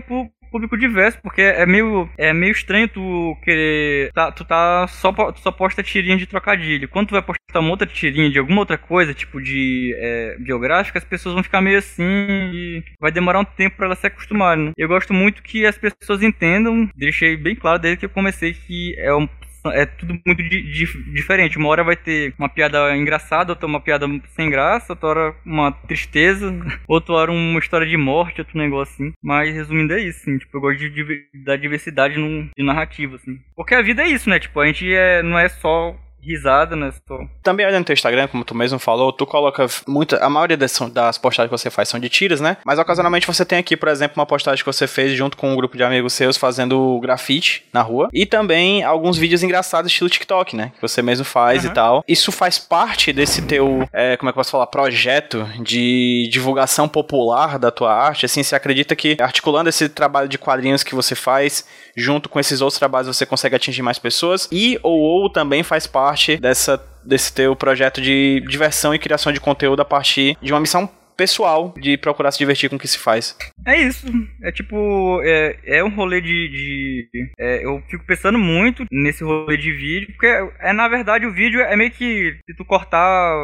público 0.52 0.76
diverso, 0.76 1.18
porque 1.22 1.40
é 1.40 1.64
meio, 1.64 2.08
é 2.18 2.32
meio 2.32 2.52
estranho 2.52 2.86
tu 2.86 3.36
querer. 3.42 4.12
Tá, 4.12 4.30
tu 4.30 4.44
tá 4.44 4.86
só, 4.86 5.10
tu 5.32 5.40
só 5.40 5.50
posta 5.50 5.82
tirinha 5.82 6.16
de 6.16 6.26
trocadilho. 6.26 6.88
Quando 6.88 7.08
tu 7.08 7.12
vai 7.12 7.22
postar 7.22 7.60
uma 7.60 7.70
outra 7.70 7.86
tirinha 7.86 8.30
de 8.30 8.38
alguma 8.38 8.60
outra 8.60 8.76
coisa, 8.76 9.14
tipo 9.14 9.40
de 9.40 9.94
é, 9.98 10.36
biográfica, 10.38 10.98
as 10.98 11.04
pessoas 11.04 11.34
vão 11.34 11.42
ficar 11.42 11.60
meio 11.60 11.78
assim 11.78 12.04
e 12.04 12.84
vai 13.00 13.10
demorar 13.10 13.40
um 13.40 13.44
tempo 13.44 13.76
pra 13.76 13.86
elas 13.86 13.98
se 13.98 14.06
acostumarem. 14.06 14.66
Né? 14.66 14.72
Eu 14.76 14.88
gosto 14.88 15.14
muito 15.14 15.42
que 15.42 15.64
as 15.64 15.78
pessoas 15.78 16.22
entendam, 16.22 16.88
deixei 16.94 17.36
bem 17.36 17.54
claro 17.54 17.78
desde 17.78 18.00
que 18.00 18.04
eu 18.04 18.10
comecei 18.10 18.52
que 18.52 18.94
é 18.98 19.14
um 19.14 19.26
é 19.70 19.86
tudo 19.86 20.18
muito 20.26 20.42
di- 20.42 20.62
di- 20.62 21.12
diferente. 21.12 21.58
Uma 21.58 21.68
hora 21.68 21.84
vai 21.84 21.96
ter 21.96 22.34
uma 22.38 22.48
piada 22.48 22.96
engraçada, 22.96 23.52
outra 23.52 23.66
uma 23.66 23.80
piada 23.80 24.06
sem 24.34 24.50
graça, 24.50 24.92
outra 24.92 25.08
hora 25.08 25.34
uma 25.44 25.70
tristeza, 25.72 26.52
outra 26.88 27.14
hora 27.14 27.30
uma 27.32 27.58
história 27.58 27.86
de 27.86 27.96
morte, 27.96 28.40
outro 28.40 28.58
negócio 28.58 28.94
assim. 28.94 29.12
Mas 29.22 29.54
resumindo 29.54 29.92
é 29.94 30.00
isso, 30.00 30.20
assim, 30.22 30.38
tipo, 30.38 30.56
eu 30.56 30.60
gosto 30.60 30.78
de, 30.78 30.90
diver- 30.90 31.26
da 31.44 31.56
diversidade 31.56 32.18
num, 32.18 32.48
de 32.56 32.64
narrativa, 32.64 33.16
assim. 33.16 33.38
Porque 33.54 33.74
a 33.74 33.82
vida 33.82 34.02
é 34.02 34.08
isso, 34.08 34.28
né? 34.28 34.38
Tipo, 34.38 34.60
a 34.60 34.66
gente 34.66 34.92
é, 34.92 35.22
não 35.22 35.38
é 35.38 35.48
só 35.48 35.96
risada, 36.22 36.76
né? 36.76 36.92
Só... 37.06 37.18
Também 37.42 37.66
olhando 37.66 37.80
no 37.80 37.84
teu 37.84 37.94
Instagram, 37.94 38.28
como 38.28 38.44
tu 38.44 38.54
mesmo 38.54 38.78
falou, 38.78 39.12
tu 39.12 39.26
coloca 39.26 39.66
muita. 39.86 40.24
A 40.24 40.30
maioria 40.30 40.56
das, 40.56 40.78
das 40.92 41.18
postagens 41.18 41.50
que 41.50 41.58
você 41.58 41.70
faz 41.70 41.88
são 41.88 41.98
de 41.98 42.08
tiras, 42.08 42.40
né? 42.40 42.56
Mas 42.64 42.78
ocasionalmente 42.78 43.26
você 43.26 43.44
tem 43.44 43.58
aqui, 43.58 43.76
por 43.76 43.88
exemplo, 43.88 44.18
uma 44.18 44.26
postagem 44.26 44.62
que 44.62 44.72
você 44.72 44.86
fez 44.86 45.12
junto 45.12 45.36
com 45.36 45.52
um 45.52 45.56
grupo 45.56 45.76
de 45.76 45.82
amigos 45.82 46.12
seus 46.12 46.36
fazendo 46.36 46.98
grafite 47.00 47.64
na 47.72 47.82
rua. 47.82 48.08
E 48.12 48.24
também 48.24 48.84
alguns 48.84 49.18
vídeos 49.18 49.42
engraçados, 49.42 49.90
estilo 49.90 50.08
TikTok, 50.08 50.54
né? 50.54 50.72
Que 50.74 50.82
você 50.82 51.02
mesmo 51.02 51.24
faz 51.24 51.64
Aham. 51.64 51.70
e 51.70 51.74
tal. 51.74 52.04
Isso 52.06 52.30
faz 52.30 52.58
parte 52.58 53.12
desse 53.12 53.42
teu, 53.42 53.88
é, 53.92 54.16
como 54.16 54.28
é 54.28 54.32
que 54.32 54.38
eu 54.38 54.40
posso 54.40 54.52
falar, 54.52 54.66
projeto 54.66 55.46
de 55.60 56.28
divulgação 56.30 56.88
popular 56.88 57.58
da 57.58 57.70
tua 57.70 57.92
arte. 57.92 58.26
Assim, 58.26 58.42
você 58.42 58.54
acredita 58.54 58.94
que 58.94 59.16
articulando 59.20 59.68
esse 59.68 59.88
trabalho 59.88 60.28
de 60.28 60.38
quadrinhos 60.38 60.82
que 60.82 60.94
você 60.94 61.14
faz, 61.14 61.66
junto 61.96 62.28
com 62.28 62.38
esses 62.38 62.60
outros 62.60 62.78
trabalhos, 62.78 63.08
você 63.08 63.26
consegue 63.26 63.56
atingir 63.56 63.82
mais 63.82 63.98
pessoas? 63.98 64.48
E 64.52 64.78
ou, 64.82 65.00
ou 65.00 65.30
também 65.30 65.62
faz 65.62 65.86
parte 65.86 66.11
dessa, 66.38 66.82
desse 67.04 67.34
teu 67.34 67.54
projeto 67.56 68.00
de 68.00 68.40
diversão 68.48 68.94
e 68.94 68.98
criação 68.98 69.32
de 69.32 69.40
conteúdo 69.40 69.80
a 69.82 69.84
partir 69.84 70.36
de 70.42 70.52
uma 70.52 70.60
missão 70.60 70.88
pessoal 71.16 71.74
de 71.78 71.96
procurar 71.98 72.32
se 72.32 72.38
divertir 72.38 72.70
com 72.70 72.76
o 72.76 72.78
que 72.78 72.88
se 72.88 72.98
faz. 72.98 73.36
É 73.66 73.76
isso. 73.80 74.06
É 74.42 74.50
tipo, 74.50 75.20
é, 75.22 75.58
é 75.64 75.84
um 75.84 75.94
rolê 75.94 76.20
de. 76.20 76.48
de- 76.48 77.30
é, 77.38 77.64
eu 77.64 77.82
fico 77.90 78.04
pensando 78.06 78.38
muito 78.38 78.84
nesse 78.90 79.22
rolê 79.22 79.56
de 79.56 79.70
vídeo, 79.72 80.08
porque 80.08 80.26
é, 80.26 80.72
na 80.72 80.88
verdade 80.88 81.26
o 81.26 81.32
vídeo 81.32 81.60
é 81.60 81.76
meio 81.76 81.90
que. 81.90 82.36
Se 82.48 82.56
tu 82.56 82.64
cortar 82.64 83.34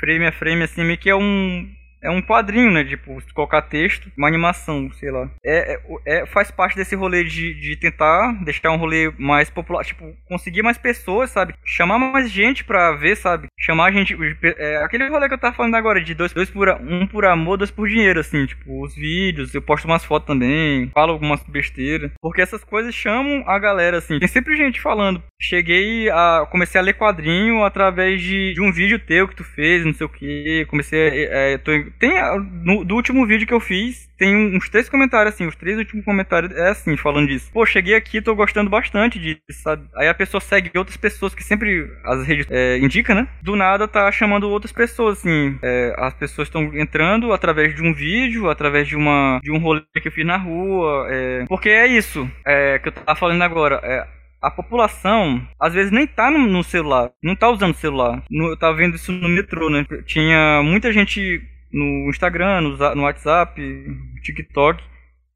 frame 0.00 0.26
a 0.26 0.32
frame 0.32 0.62
assim, 0.62 0.84
meio 0.84 0.98
que 0.98 1.10
é 1.10 1.14
um. 1.14 1.68
É 2.06 2.10
um 2.10 2.22
quadrinho, 2.22 2.70
né? 2.70 2.84
Tipo, 2.84 3.18
colocar 3.34 3.62
texto, 3.62 4.10
uma 4.16 4.28
animação, 4.28 4.90
sei 4.92 5.10
lá. 5.10 5.28
É, 5.44 5.74
é- 5.74 5.80
é- 6.22 6.26
faz 6.26 6.50
parte 6.50 6.76
desse 6.76 6.94
rolê 6.94 7.24
de, 7.24 7.54
de 7.54 7.76
tentar 7.76 8.32
deixar 8.44 8.70
um 8.70 8.76
rolê 8.76 9.12
mais 9.18 9.50
popular. 9.50 9.84
Tipo, 9.84 10.14
conseguir 10.28 10.62
mais 10.62 10.78
pessoas, 10.78 11.30
sabe? 11.30 11.54
Chamar 11.64 11.98
mais 11.98 12.30
gente 12.30 12.64
pra 12.64 12.92
ver, 12.92 13.16
sabe? 13.16 13.48
Chamar 13.58 13.92
gente. 13.92 14.16
É, 14.44 14.76
aquele 14.84 15.08
rolê 15.08 15.28
que 15.28 15.34
eu 15.34 15.38
tava 15.38 15.54
falando 15.56 15.74
agora, 15.74 16.00
de 16.00 16.14
dois, 16.14 16.32
dois 16.32 16.48
por, 16.50 16.68
a- 16.68 16.76
um 16.80 17.06
por 17.06 17.24
amor, 17.24 17.56
dois 17.58 17.70
por 17.70 17.88
dinheiro, 17.88 18.20
assim. 18.20 18.46
Tipo, 18.46 18.82
os 18.84 18.94
vídeos, 18.94 19.54
eu 19.54 19.62
posto 19.62 19.86
umas 19.86 20.04
fotos 20.04 20.26
também, 20.26 20.90
falo 20.94 21.12
algumas 21.12 21.42
besteiras. 21.44 22.10
Porque 22.20 22.40
essas 22.40 22.62
coisas 22.64 22.94
chamam 22.94 23.42
a 23.46 23.58
galera, 23.58 23.98
assim. 23.98 24.18
Tem 24.18 24.28
sempre 24.28 24.56
gente 24.56 24.80
falando. 24.80 25.22
Cheguei 25.40 26.08
a. 26.10 26.46
Comecei 26.50 26.80
a 26.80 26.84
ler 26.84 26.94
quadrinho 26.94 27.64
através 27.64 28.20
de, 28.22 28.52
de 28.54 28.60
um 28.60 28.72
vídeo 28.72 28.98
teu 28.98 29.26
que 29.28 29.34
tu 29.36 29.44
fez, 29.44 29.84
não 29.84 29.92
sei 29.92 30.06
o 30.06 30.10
que. 30.10 30.66
Comecei 30.68 31.00
a. 31.08 31.36
é, 31.54 31.58
tô 31.58 31.72
em- 31.72 31.90
tem. 31.98 32.18
a- 32.18 32.36
no- 32.38 32.84
do 32.84 32.94
último 32.94 33.26
vídeo 33.26 33.46
que 33.46 33.54
eu 33.54 33.60
fiz, 33.60 34.08
tem 34.18 34.34
uns 34.56 34.68
três 34.68 34.88
comentários, 34.88 35.34
assim. 35.34 35.46
Os 35.46 35.56
três 35.56 35.76
últimos 35.78 36.04
comentários 36.04 36.52
é 36.56 36.68
assim, 36.70 36.96
falando 36.96 37.28
disso. 37.28 37.50
Pô, 37.52 37.64
cheguei 37.66 37.94
aqui, 37.94 38.20
tô 38.22 38.34
gostando 38.34 38.70
bastante 38.70 39.18
disso, 39.18 39.40
sabe? 39.62 39.86
Aí 39.96 40.08
a 40.08 40.14
pessoa 40.14 40.40
segue 40.40 40.70
outras 40.76 40.96
pessoas 40.96 41.34
que 41.34 41.42
sempre 41.44 41.90
as 42.04 42.26
redes 42.26 42.46
é, 42.50 42.78
indica, 42.78 43.14
né? 43.14 43.28
Do 43.42 43.56
nada 43.56 43.86
tá 43.88 44.10
chamando 44.12 44.48
outras 44.48 44.72
pessoas, 44.72 45.18
assim. 45.18 45.58
É, 45.62 45.94
as 45.98 46.14
pessoas 46.14 46.48
estão 46.48 46.62
entrando 46.74 47.32
através 47.32 47.74
de 47.74 47.82
um 47.82 47.92
vídeo, 47.94 48.48
através 48.50 48.86
de 48.88 48.96
uma 48.96 49.40
de 49.42 49.50
um 49.52 49.58
rolê 49.58 49.82
que 50.00 50.08
eu 50.08 50.12
fiz 50.12 50.26
na 50.26 50.36
rua. 50.36 51.06
é. 51.10 51.44
porque 51.48 51.68
é 51.68 51.86
isso 51.86 52.28
é, 52.46 52.78
que 52.78 52.88
eu 52.88 52.92
tava 52.92 53.18
falando 53.18 53.42
agora. 53.42 53.80
É, 53.82 54.06
a 54.42 54.50
população, 54.50 55.42
às 55.58 55.72
vezes, 55.72 55.90
nem 55.90 56.06
tá 56.06 56.30
no, 56.30 56.38
no 56.46 56.62
celular, 56.62 57.10
não 57.22 57.34
tá 57.34 57.48
usando 57.48 57.74
celular. 57.74 58.22
No- 58.30 58.50
eu 58.50 58.56
tava 58.56 58.76
vendo 58.76 58.94
isso 58.94 59.10
no 59.10 59.28
metrô, 59.28 59.68
né? 59.70 59.84
Tinha 60.04 60.62
muita 60.62 60.92
gente 60.92 61.40
no 61.72 62.08
Instagram, 62.10 62.60
no, 62.62 62.94
no 62.94 63.02
WhatsApp, 63.02 63.60
no 63.60 64.20
TikTok, 64.22 64.82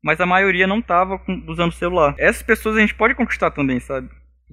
mas 0.02 0.20
a 0.20 0.26
maioria 0.26 0.66
não 0.66 0.80
tava 0.80 1.18
com- 1.18 1.42
usando 1.46 1.72
celular. 1.72 2.14
Essas 2.18 2.42
pessoas 2.42 2.76
a 2.76 2.80
gente 2.80 2.94
pode 2.94 3.14
conquistar 3.14 3.50
também, 3.50 3.80
sabe? 3.80 4.08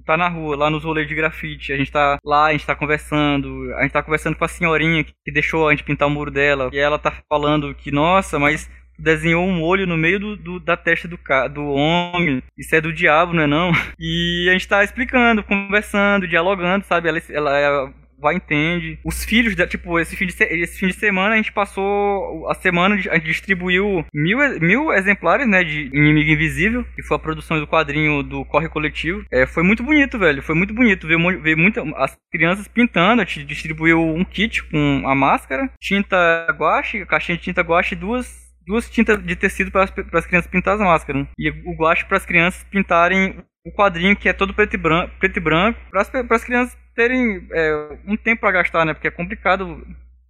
Tá 0.06 0.16
na 0.16 0.28
rua, 0.28 0.56
lá 0.56 0.70
nos 0.70 0.84
rolês 0.84 1.08
de 1.08 1.14
grafite, 1.14 1.72
a 1.72 1.76
gente 1.76 1.90
tá 1.90 2.18
lá, 2.24 2.46
a 2.46 2.52
gente 2.52 2.64
tá 2.64 2.74
conversando, 2.74 3.74
a 3.74 3.82
gente 3.82 3.92
tá 3.92 4.02
conversando 4.02 4.36
com 4.36 4.44
a 4.44 4.48
senhorinha 4.48 5.02
que 5.04 5.12
deixou 5.32 5.68
a 5.68 5.72
gente 5.72 5.84
pintar 5.84 6.06
o 6.08 6.10
muro 6.10 6.30
dela, 6.30 6.70
e 6.72 6.78
ela 6.78 6.98
tá 6.98 7.12
falando 7.28 7.74
que, 7.74 7.90
nossa, 7.90 8.38
mas 8.38 8.70
desenhou 8.98 9.44
um 9.44 9.62
olho 9.62 9.86
no 9.86 9.96
meio 9.96 10.18
do, 10.20 10.36
do- 10.36 10.60
da 10.60 10.76
testa 10.76 11.06
do, 11.08 11.18
do 11.52 11.64
homem, 11.66 12.42
isso 12.56 12.74
é 12.74 12.80
do 12.80 12.92
diabo, 12.92 13.32
não 13.34 13.42
é 13.42 13.46
não? 13.46 13.72
E 13.98 14.46
a 14.48 14.52
gente 14.52 14.68
tá 14.68 14.82
explicando, 14.84 15.42
conversando, 15.42 16.26
dialogando, 16.28 16.84
sabe? 16.84 17.08
Ela, 17.08 17.20
ela 17.58 17.92
vai 18.20 18.34
entende. 18.36 18.98
Os 19.04 19.24
filhos, 19.24 19.54
da, 19.54 19.66
tipo, 19.66 19.98
esse 19.98 20.16
fim, 20.16 20.26
de, 20.26 20.32
se- 20.32 20.44
esse 20.44 20.78
fim 20.78 20.88
de 20.88 20.94
semana 20.94 21.34
a 21.34 21.36
gente 21.36 21.52
passou 21.52 22.48
a 22.50 22.54
semana, 22.54 22.94
a 22.94 22.98
gente 22.98 23.24
distribuiu 23.26 24.04
mil, 24.14 24.38
mil 24.60 24.92
exemplares, 24.92 25.46
né, 25.48 25.62
de 25.64 25.86
Inimigo 25.92 26.30
Invisível, 26.30 26.84
que 26.94 27.02
foi 27.02 27.16
a 27.16 27.20
produção 27.20 27.58
do 27.58 27.66
quadrinho 27.66 28.22
do 28.22 28.44
Corre 28.44 28.68
Coletivo. 28.68 29.24
É, 29.32 29.46
foi 29.46 29.62
muito 29.62 29.82
bonito, 29.82 30.18
velho, 30.18 30.42
foi 30.42 30.54
muito 30.54 30.74
bonito 30.74 31.06
ver, 31.06 31.16
ver 31.40 31.56
muita, 31.56 31.82
as 31.96 32.16
crianças 32.32 32.66
pintando, 32.68 33.22
a 33.22 33.24
gente 33.24 33.44
distribuiu 33.44 34.00
um 34.00 34.24
kit 34.24 34.62
com 34.64 35.02
a 35.06 35.14
máscara, 35.14 35.70
tinta 35.80 36.46
guache, 36.58 37.04
caixinha 37.06 37.36
de 37.38 37.44
tinta 37.44 37.62
guache 37.62 37.94
e 37.94 37.98
duas 37.98 38.48
duas 38.66 38.90
tintas 38.90 39.22
de 39.24 39.34
tecido 39.34 39.70
para 39.70 39.84
as 39.84 40.26
crianças 40.26 40.50
pintar 40.50 40.74
as 40.74 40.80
máscaras. 40.80 41.22
né? 41.22 41.28
E 41.38 41.48
o 41.64 41.74
guache 41.74 42.04
para 42.04 42.18
as 42.18 42.26
crianças 42.26 42.62
pintarem 42.64 43.36
o 43.68 43.72
quadrinho 43.72 44.16
que 44.16 44.28
é 44.28 44.32
todo 44.32 44.54
preto 44.54 44.74
e 44.74 44.78
branco, 44.78 45.12
preto 45.18 45.36
e 45.36 45.40
branco 45.40 45.78
para 45.90 46.02
as 46.36 46.44
crianças 46.44 46.76
terem 46.94 47.46
é, 47.52 47.98
um 48.06 48.16
tempo 48.16 48.40
para 48.40 48.52
gastar, 48.52 48.84
né? 48.84 48.94
Porque 48.94 49.08
é 49.08 49.10
complicado 49.10 49.86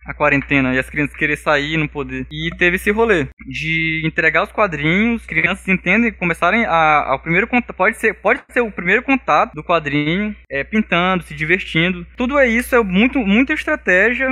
a 0.07 0.14
quarentena 0.14 0.74
e 0.74 0.78
as 0.78 0.89
crianças 0.89 1.14
querer 1.16 1.36
sair 1.36 1.74
e 1.74 1.76
não 1.76 1.86
poder. 1.89 2.26
E 2.30 2.51
teve 2.57 2.76
esse 2.76 2.91
rolê 2.91 3.28
de 3.47 4.03
entregar 4.05 4.43
os 4.43 4.53
quadrinhos, 4.53 5.26
crianças 5.26 5.68
entendem, 5.68 6.12
começarem 6.12 6.64
a, 6.64 7.05
ao 7.11 7.18
primeiro 7.18 7.47
contato, 7.47 7.76
pode 7.76 7.97
ser, 7.99 8.14
pode 8.14 8.41
ser 8.51 8.61
o 8.62 8.70
primeiro 8.70 9.03
contato 9.03 9.53
do 9.55 9.62
quadrinho, 9.62 10.34
é, 10.51 10.64
pintando, 10.64 11.24
se 11.24 11.34
divertindo. 11.34 12.07
Tudo 12.16 12.39
é 12.39 12.47
isso, 12.49 12.74
é 12.74 12.82
muito, 12.82 13.18
muita 13.18 13.53
estratégia 13.53 14.28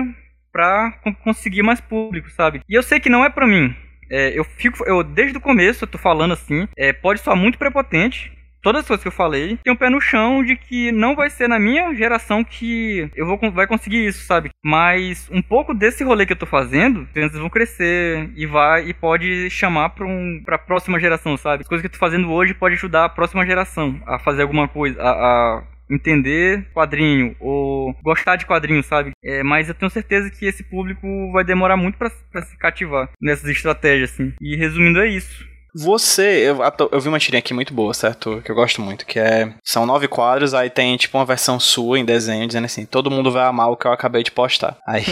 con- 1.02 1.14
conseguir 1.14 1.62
mais 1.62 1.80
público, 1.80 2.30
sabe? 2.30 2.61
E 2.68 2.74
eu 2.74 2.82
sei 2.82 3.00
que 3.00 3.09
não 3.11 3.24
é 3.24 3.30
pra 3.30 3.46
mim. 3.46 3.74
É, 4.11 4.38
eu 4.38 4.44
fico, 4.44 4.84
eu 4.86 5.02
desde 5.02 5.36
o 5.36 5.40
começo 5.40 5.84
eu 5.84 5.88
tô 5.88 5.98
falando 5.98 6.32
assim, 6.32 6.68
é, 6.76 6.92
pode 6.92 7.20
soar 7.20 7.36
muito 7.36 7.59
prepotente. 7.59 8.32
Todas 8.66 8.80
as 8.80 8.88
coisas 8.88 9.02
que 9.04 9.06
eu 9.06 9.12
falei, 9.12 9.56
tem 9.62 9.72
um 9.72 9.76
pé 9.76 9.88
no 9.88 10.00
chão 10.00 10.42
de 10.42 10.56
que 10.56 10.90
não 10.90 11.14
vai 11.14 11.30
ser 11.30 11.46
na 11.46 11.56
minha 11.56 11.94
geração 11.94 12.42
que 12.42 13.08
eu 13.14 13.24
vou 13.24 13.38
vai 13.52 13.64
conseguir 13.64 14.04
isso, 14.04 14.24
sabe? 14.24 14.50
Mas 14.60 15.30
um 15.30 15.40
pouco 15.40 15.72
desse 15.72 16.02
rolê 16.02 16.26
que 16.26 16.32
eu 16.32 16.36
tô 16.36 16.46
fazendo, 16.46 17.02
as 17.02 17.12
crianças 17.12 17.38
vão 17.38 17.48
crescer 17.48 18.28
e 18.34 18.44
vai 18.44 18.88
e 18.88 18.92
pode 18.92 19.48
chamar 19.50 19.90
para 19.90 20.04
um 20.04 20.42
para 20.44 20.58
próxima 20.58 20.98
geração, 20.98 21.36
sabe? 21.36 21.62
As 21.62 21.68
coisas 21.68 21.80
que 21.80 21.86
eu 21.86 21.92
tô 21.92 21.98
fazendo 22.04 22.28
hoje 22.32 22.54
pode 22.54 22.74
ajudar 22.74 23.04
a 23.04 23.08
próxima 23.08 23.46
geração 23.46 24.02
a 24.04 24.18
fazer 24.18 24.42
alguma 24.42 24.66
coisa, 24.66 25.00
a, 25.00 25.10
a 25.10 25.62
entender 25.88 26.66
quadrinho 26.74 27.36
ou 27.38 27.94
gostar 28.02 28.34
de 28.34 28.46
quadrinho, 28.46 28.82
sabe? 28.82 29.12
É, 29.24 29.44
mas 29.44 29.68
eu 29.68 29.74
tenho 29.76 29.90
certeza 29.90 30.28
que 30.28 30.44
esse 30.44 30.64
público 30.64 31.06
vai 31.30 31.44
demorar 31.44 31.76
muito 31.76 31.96
pra 31.96 32.10
se 32.42 32.58
cativar 32.58 33.10
nessas 33.22 33.48
estratégias, 33.48 34.10
assim. 34.10 34.32
E 34.40 34.56
resumindo, 34.56 35.00
é 35.00 35.06
isso. 35.06 35.54
Você, 35.78 36.48
eu, 36.48 36.58
eu 36.90 37.00
vi 37.00 37.08
uma 37.08 37.18
tirinha 37.18 37.40
aqui 37.40 37.52
muito 37.52 37.74
boa, 37.74 37.92
certo? 37.92 38.40
Que 38.42 38.50
eu 38.50 38.54
gosto 38.54 38.80
muito, 38.80 39.04
que 39.04 39.18
é. 39.18 39.52
São 39.62 39.84
nove 39.84 40.08
quadros, 40.08 40.54
aí 40.54 40.70
tem 40.70 40.96
tipo 40.96 41.18
uma 41.18 41.24
versão 41.24 41.60
sua 41.60 41.98
em 41.98 42.04
desenho, 42.04 42.46
dizendo 42.46 42.64
assim: 42.64 42.86
todo 42.86 43.10
mundo 43.10 43.30
vai 43.30 43.44
amar 43.44 43.70
o 43.70 43.76
que 43.76 43.86
eu 43.86 43.92
acabei 43.92 44.22
de 44.22 44.30
postar. 44.30 44.78
Aí. 44.86 45.04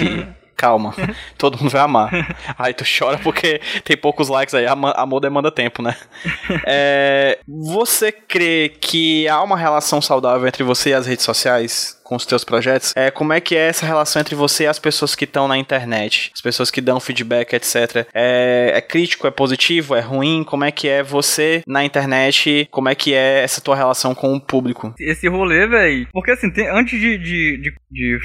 Calma, 0.57 0.95
todo 1.37 1.59
mundo 1.59 1.71
vai 1.71 1.83
amar. 1.83 2.11
Aí 2.59 2.73
tu 2.73 2.85
chora 2.85 3.19
porque 3.19 3.61
tem 3.85 3.97
poucos 3.97 4.29
likes 4.29 4.55
aí, 4.55 4.67
amor 4.67 5.21
demanda 5.21 5.51
tempo, 5.51 5.83
né? 5.83 5.97
É, 6.67 7.39
você 7.47 8.11
crê 8.13 8.73
que 8.81 9.29
há 9.29 9.43
uma 9.43 9.57
relação 9.57 10.01
saudável 10.01 10.47
entre 10.47 10.63
você 10.63 10.91
e 10.91 10.95
as 10.95 11.07
redes 11.07 11.25
sociais 11.25 12.01
com 12.03 12.17
os 12.17 12.25
teus 12.27 12.45
projetos? 12.45 12.93
É, 12.97 13.11
como 13.11 13.33
é 13.33 13.41
que 13.41 13.57
é 13.57 13.69
essa 13.69 13.85
relação 13.87 14.21
entre 14.21 14.35
você 14.35 14.65
e 14.65 14.67
as 14.67 14.79
pessoas 14.79 15.15
que 15.15 15.25
estão 15.25 15.47
na 15.49 15.57
internet? 15.59 16.31
As 16.35 16.41
pessoas 16.41 16.71
que 16.71 16.81
dão 16.81 17.01
feedback, 17.01 17.53
etc. 17.55 18.07
É, 18.15 18.73
é 18.75 18.81
crítico, 18.81 19.27
é 19.27 19.31
positivo, 19.31 19.95
é 19.95 20.01
ruim? 20.01 20.45
Como 20.45 20.65
é 20.65 20.71
que 20.71 20.89
é 20.89 21.03
você 21.03 21.63
na 21.67 21.85
internet? 21.85 22.69
Como 22.71 22.89
é 22.89 22.95
que 22.95 23.13
é 23.15 23.43
essa 23.43 23.61
tua 23.61 23.77
relação 23.77 24.15
com 24.15 24.35
o 24.35 24.41
público? 24.41 24.95
esse 24.99 25.29
rolê, 25.29 25.67
velho. 25.67 26.09
Porque 26.13 26.31
assim, 26.31 26.51
tem- 26.51 26.69
antes 26.69 26.99
de, 26.99 27.19
de, 27.19 27.57
de, 27.59 27.75
de 27.91 28.19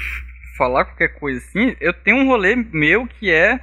falar 0.60 0.84
qualquer 0.84 1.18
coisa 1.18 1.38
assim, 1.38 1.74
eu 1.80 1.90
tenho 1.90 2.18
um 2.18 2.26
rolê 2.26 2.54
meu 2.54 3.06
que 3.06 3.30
é 3.30 3.58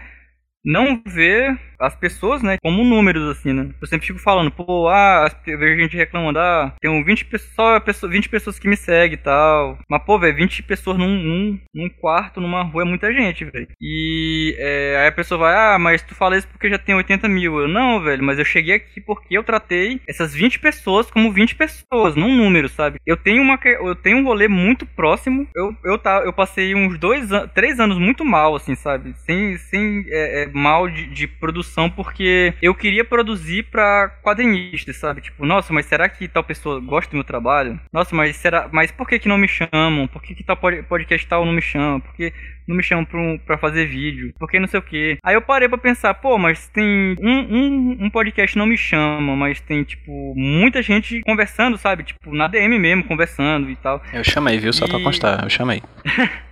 não 0.66 1.00
ver 1.06 1.56
as 1.80 1.95
pessoas, 1.95 2.41
né, 2.41 2.57
como 2.61 2.84
números, 2.84 3.23
assim, 3.30 3.53
né? 3.53 3.69
Eu 3.82 3.88
sempre 3.88 4.07
fico 4.07 4.19
falando, 4.19 4.51
pô, 4.51 4.88
ah, 4.88 5.30
eu 5.45 5.57
vejo 5.59 5.82
gente 5.82 5.97
reclamando, 5.97 6.39
ah, 6.39 6.73
tem 6.80 6.89
um 6.89 7.03
20 7.03 7.25
pessoas, 7.25 7.53
só 7.55 7.80
pessoa- 7.80 8.11
20 8.11 8.30
pessoas 8.30 8.59
que 8.59 8.67
me 8.67 8.75
seguem 8.75 9.13
e 9.13 9.17
tal. 9.17 9.78
Mas, 9.89 10.03
pô, 10.03 10.17
velho, 10.19 10.36
20 10.36 10.61
pessoas 10.63 10.97
num, 10.97 11.07
num, 11.07 11.59
num 11.73 11.89
quarto, 11.89 12.39
numa 12.41 12.61
rua, 12.63 12.84
é 12.84 12.86
muita 12.86 13.11
gente, 13.13 13.45
velho. 13.45 13.67
E 13.82 14.55
é, 14.57 14.97
aí 15.01 15.07
a 15.07 15.11
pessoa 15.11 15.39
vai, 15.39 15.53
ah, 15.55 15.80
mas 15.80 16.01
tu 16.01 16.13
fala 16.15 16.38
isso 16.38 16.47
porque 16.47 16.69
já 16.69 16.78
tem 16.78 16.95
80 16.95 17.28
mil. 17.28 17.59
Eu, 17.59 17.67
não, 17.67 18.01
velho, 18.01 18.23
mas 18.23 18.38
eu 18.39 18.45
cheguei 18.45 18.75
aqui 18.75 18.99
porque 19.01 19.38
eu 19.38 19.43
tratei 19.43 20.01
essas 20.07 20.34
20 20.34 20.59
pessoas 20.59 21.09
como 21.11 21.32
20 21.32 21.55
pessoas, 21.55 22.15
não 22.15 22.28
um 22.28 22.36
número, 22.36 22.69
sabe? 22.69 22.99
Eu 23.05 23.17
tenho 23.17 23.41
uma 23.41 23.57
eu 23.63 23.95
tenho 23.95 24.17
um 24.19 24.23
rolê 24.23 24.47
muito 24.47 24.86
próximo. 24.86 25.47
Eu, 25.55 25.75
eu, 25.84 25.97
tá, 25.97 26.21
eu 26.23 26.32
passei 26.34 26.73
uns 26.75 26.97
dois 26.97 27.30
três 27.53 27.80
anos 27.80 27.97
muito 27.97 28.23
mal, 28.23 28.55
assim, 28.55 28.75
sabe? 28.75 29.13
Sem, 29.25 29.57
sem 29.57 30.05
é, 30.09 30.43
é, 30.43 30.47
mal 30.47 30.88
de, 30.89 31.07
de 31.07 31.28
produção, 31.28 31.66
porque 31.89 32.53
eu 32.61 32.74
queria 32.74 33.03
produzir 33.03 33.63
pra 33.63 34.09
quadrinistas, 34.24 34.95
sabe? 34.97 35.22
Tipo, 35.22 35.45
nossa, 35.45 35.74
mas 35.74 35.86
será 35.86 36.07
que 36.09 36.28
tal 36.28 36.43
pessoa 36.43 36.80
gosta 36.80 37.11
do 37.11 37.15
meu 37.15 37.24
trabalho? 37.24 37.80
Nossa, 37.91 38.15
mas 38.15 38.36
será. 38.36 38.70
Mas 38.72 38.91
por 38.91 39.07
que, 39.07 39.20
que 39.20 39.28
não 39.28 39.38
me 39.38 39.47
chamam? 39.47 40.07
Por 40.07 40.22
que, 40.22 40.34
que 40.36 40.43
tal 40.43 40.55
pod- 40.57 40.84
podcast 40.84 41.28
tal 41.28 41.45
não 41.45 41.53
me 41.53 41.61
chama? 41.61 41.99
Por 41.99 42.13
que 42.15 42.32
não 42.68 42.76
me 42.76 42.84
chamam 42.84 43.05
pra, 43.05 43.20
pra 43.45 43.57
fazer 43.57 43.86
vídeo? 43.86 44.34
Por 44.38 44.49
que 44.49 44.59
não 44.59 44.68
sei 44.68 44.80
o 44.80 44.84
quê? 44.84 45.18
Aí 45.24 45.36
eu 45.36 45.41
parei 45.41 45.68
pra 45.70 45.78
pensar, 45.78 46.13
pô, 46.15 46.38
mas 46.38 46.68
tem 46.70 47.15
um, 47.22 47.39
um, 47.39 47.97
um 48.05 48.09
podcast 48.09 48.57
não 48.57 48.65
me 48.65 48.78
chama, 48.78 49.36
mas 49.36 49.59
tem, 49.61 49.84
tipo, 49.84 50.34
muita 50.36 50.82
gente 50.82 51.22
conversando, 51.22 51.78
sabe? 51.78 52.03
Tipo, 52.03 52.34
na 52.36 52.47
DM 52.47 52.78
mesmo, 52.80 53.03
conversando 53.05 53.70
e 53.70 53.76
tal. 53.76 54.01
Eu 54.13 54.24
chamei, 54.24 54.57
viu? 54.59 54.74
Só 54.74 54.88
pra 54.88 54.99
E- 54.99 55.03
constar, 55.03 55.43
eu 55.43 55.49
chamei. 55.49 55.82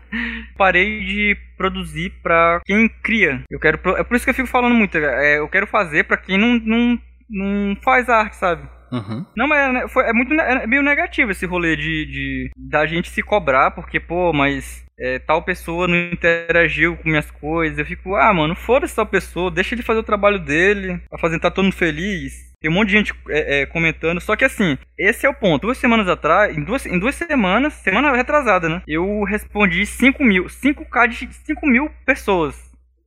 Parei 0.57 1.03
de 1.03 1.37
produzir 1.57 2.11
pra 2.21 2.61
quem 2.65 2.87
cria. 2.87 3.41
Eu 3.49 3.59
quero. 3.59 3.79
É 3.97 4.03
por 4.03 4.15
isso 4.15 4.25
que 4.25 4.29
eu 4.31 4.35
fico 4.35 4.47
falando 4.47 4.75
muito. 4.75 4.97
é, 4.97 5.39
eu 5.39 5.47
quero 5.47 5.67
fazer 5.67 6.03
pra 6.05 6.17
quem 6.17 6.37
não, 6.37 6.59
não, 6.59 6.99
não 7.29 7.75
faz 7.83 8.09
arte, 8.09 8.35
sabe? 8.35 8.67
Uhum. 8.91 9.25
Não, 9.35 9.47
mas 9.47 9.59
é, 9.59 9.71
né, 9.71 9.87
foi, 9.87 10.03
é 10.07 10.13
muito 10.13 10.33
é 10.33 10.67
meio 10.67 10.81
negativo 10.81 11.31
esse 11.31 11.45
rolê 11.45 11.75
de, 11.75 12.05
de 12.05 12.49
da 12.57 12.85
gente 12.85 13.09
se 13.09 13.21
cobrar, 13.21 13.71
porque, 13.71 13.99
pô, 13.99 14.31
mas 14.31 14.85
é, 14.97 15.19
tal 15.19 15.41
pessoa 15.43 15.87
não 15.87 15.95
interagiu 15.95 16.95
com 16.97 17.09
minhas 17.09 17.29
coisas. 17.31 17.77
Eu 17.77 17.85
fico, 17.85 18.15
ah, 18.15 18.33
mano, 18.33 18.55
foda-se 18.55 18.95
tal 18.95 19.05
pessoa, 19.05 19.51
deixa 19.51 19.75
ele 19.75 19.81
fazer 19.83 19.99
o 19.99 20.03
trabalho 20.03 20.39
dele, 20.39 21.01
pra 21.09 21.19
fazer 21.19 21.39
tá 21.39 21.51
todo 21.51 21.65
mundo 21.65 21.75
feliz. 21.75 22.44
Tem 22.65 22.71
um 22.71 22.73
monte 22.73 22.87
de 22.89 22.93
gente 22.97 23.13
é, 23.29 23.61
é, 23.61 23.65
comentando. 23.67 24.19
Só 24.19 24.35
que 24.35 24.43
assim, 24.43 24.75
esse 24.97 25.23
é 25.23 25.29
o 25.29 25.35
ponto. 25.35 25.61
Duas 25.61 25.77
semanas 25.77 26.07
atrás, 26.07 26.57
em 26.57 26.63
duas, 26.63 26.83
em 26.87 26.97
duas 26.97 27.13
semanas, 27.13 27.73
semana 27.73 28.11
retrasada, 28.15 28.67
né? 28.67 28.81
Eu 28.87 29.21
respondi 29.23 29.85
5 29.85 30.23
mil, 30.23 30.45
5k 30.45 31.07
de 31.07 31.29
5 31.45 31.67
mil 31.67 31.91
pessoas. 32.07 32.55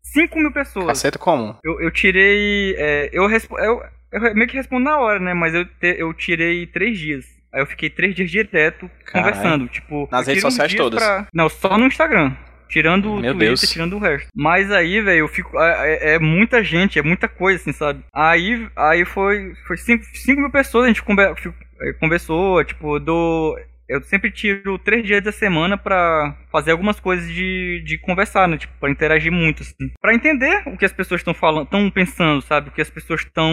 5 0.01 0.39
mil 0.39 0.53
pessoas. 0.53 0.87
Caceta 0.87 1.19
comum. 1.19 1.57
Eu, 1.65 1.81
eu 1.81 1.91
tirei. 1.91 2.77
é, 2.79 3.11
eu, 3.13 3.29
eu, 3.29 3.83
eu 4.13 4.35
meio 4.37 4.47
que 4.47 4.57
respondo 4.57 4.85
na 4.85 4.97
hora, 4.97 5.19
né? 5.19 5.35
Mas 5.35 5.53
eu, 5.53 5.65
te- 5.65 5.97
eu 5.99 6.15
tirei 6.15 6.65
três 6.65 6.97
dias. 6.97 7.27
Aí 7.53 7.61
eu 7.61 7.67
fiquei 7.67 7.91
três 7.91 8.15
dias 8.15 8.31
direto 8.31 8.89
Caralho. 9.07 9.33
conversando. 9.35 9.67
Tipo, 9.69 10.09
Nas 10.13 10.25
redes 10.29 10.43
sociais 10.43 10.73
todas? 10.73 11.03
pra- 11.03 11.27
Não, 11.35 11.49
só 11.49 11.77
no 11.77 11.87
Instagram. 11.89 12.33
Tirando 12.69 13.13
o 13.13 13.21
Meu 13.21 13.33
Twitter, 13.33 13.49
Deus. 13.49 13.61
tirando 13.63 13.97
o 13.97 13.99
resto. 13.99 14.29
Mas 14.35 14.71
aí, 14.71 15.01
velho, 15.01 15.21
eu 15.21 15.29
fico. 15.29 15.59
É, 15.59 15.95
é- 16.13 16.15
é 16.15 16.19
muita 16.19 16.63
gente, 16.63 16.99
é 16.99 17.03
muita 17.03 17.27
coisa, 17.29 17.61
assim, 17.61 17.73
sabe? 17.73 18.01
Aí, 18.15 18.69
aí 18.77 19.05
foi. 19.05 19.55
Foi 19.67 19.77
5 19.77 20.05
mil 20.41 20.51
pessoas, 20.51 20.85
a 20.85 20.89
gente 20.89 21.03
conver- 21.03 21.33
é, 21.81 21.93
conversou, 21.95 22.63
tipo, 22.65 22.99
do. 22.99 23.59
Eu 23.89 24.03
sempre 24.03 24.31
tiro 24.31 24.79
três 24.79 25.05
dias 25.05 25.23
da 25.23 25.33
semana 25.33 25.79
pra 25.79 26.37
fazer 26.53 26.73
algumas 26.73 27.01
coisas 27.01 27.27
de, 27.29 27.83
de 27.85 27.97
conversar, 27.99 28.47
né? 28.47 28.59
Tipo, 28.59 28.73
pra 28.79 28.91
interagir 28.91 29.33
muito, 29.33 29.63
assim. 29.63 29.91
Pra 30.01 30.15
entender 30.15 30.63
o 30.67 30.77
que 30.77 30.85
as 30.85 30.93
pessoas 30.93 31.21
estão 31.21 31.33
falando, 31.33 31.65
estão 31.65 31.91
pensando, 31.91 32.43
sabe? 32.43 32.69
O 32.69 32.73
que 32.73 32.83
as 32.83 32.91
pessoas 32.91 33.21
estão 33.21 33.51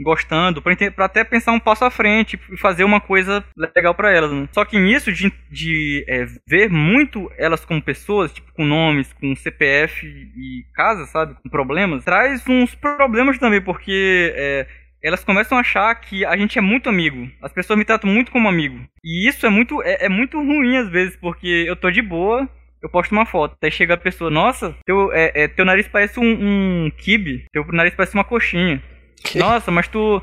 gostando, 0.00 0.62
pra, 0.62 0.74
pra 0.90 1.04
até 1.04 1.22
pensar 1.22 1.52
um 1.52 1.60
passo 1.60 1.84
à 1.84 1.90
frente 1.90 2.38
e 2.50 2.56
fazer 2.56 2.84
uma 2.84 3.00
coisa 3.00 3.44
legal 3.74 3.94
pra 3.94 4.10
elas, 4.10 4.32
né? 4.32 4.48
Só 4.52 4.64
que 4.64 4.78
nisso, 4.78 5.12
de, 5.12 5.30
de 5.50 6.04
é, 6.08 6.26
ver 6.46 6.70
muito 6.70 7.30
elas 7.36 7.64
como 7.64 7.82
pessoas, 7.82 8.32
tipo, 8.32 8.52
com 8.54 8.64
nomes, 8.64 9.12
com 9.12 9.36
CPF 9.36 10.06
e 10.06 10.64
casa, 10.74 11.04
sabe? 11.06 11.34
Com 11.42 11.48
problemas, 11.50 12.04
traz 12.04 12.42
uns 12.48 12.74
problemas 12.74 13.38
também, 13.38 13.60
porque 13.60 14.32
é, 14.34 14.66
elas 15.02 15.24
começam 15.24 15.56
a 15.56 15.60
achar 15.60 15.94
que 15.94 16.24
a 16.24 16.36
gente 16.36 16.58
é 16.58 16.62
muito 16.62 16.88
amigo. 16.88 17.30
As 17.42 17.52
pessoas 17.52 17.78
me 17.78 17.84
tratam 17.84 18.10
muito 18.10 18.32
como 18.32 18.48
amigo. 18.48 18.80
E 19.04 19.28
isso 19.28 19.46
é 19.46 19.48
muito, 19.48 19.82
é, 19.82 20.06
é 20.06 20.08
muito 20.08 20.38
ruim 20.38 20.76
às 20.76 20.88
vezes, 20.88 21.16
porque 21.16 21.64
eu 21.66 21.76
tô 21.76 21.90
de 21.90 22.02
boa, 22.02 22.48
eu 22.82 22.88
posto 22.88 23.12
uma 23.12 23.26
foto. 23.26 23.56
Aí 23.62 23.70
chega 23.70 23.94
a 23.94 23.98
pessoa, 23.98 24.30
nossa, 24.30 24.74
teu, 24.84 25.12
é, 25.12 25.32
é, 25.34 25.48
teu 25.48 25.64
nariz 25.64 25.88
parece 25.88 26.18
um, 26.18 26.86
um 26.86 26.90
kibe, 26.96 27.46
teu 27.52 27.64
nariz 27.72 27.94
parece 27.94 28.14
uma 28.14 28.24
coxinha. 28.24 28.82
Que? 29.24 29.38
Nossa, 29.38 29.70
mas 29.70 29.88
tu. 29.88 30.22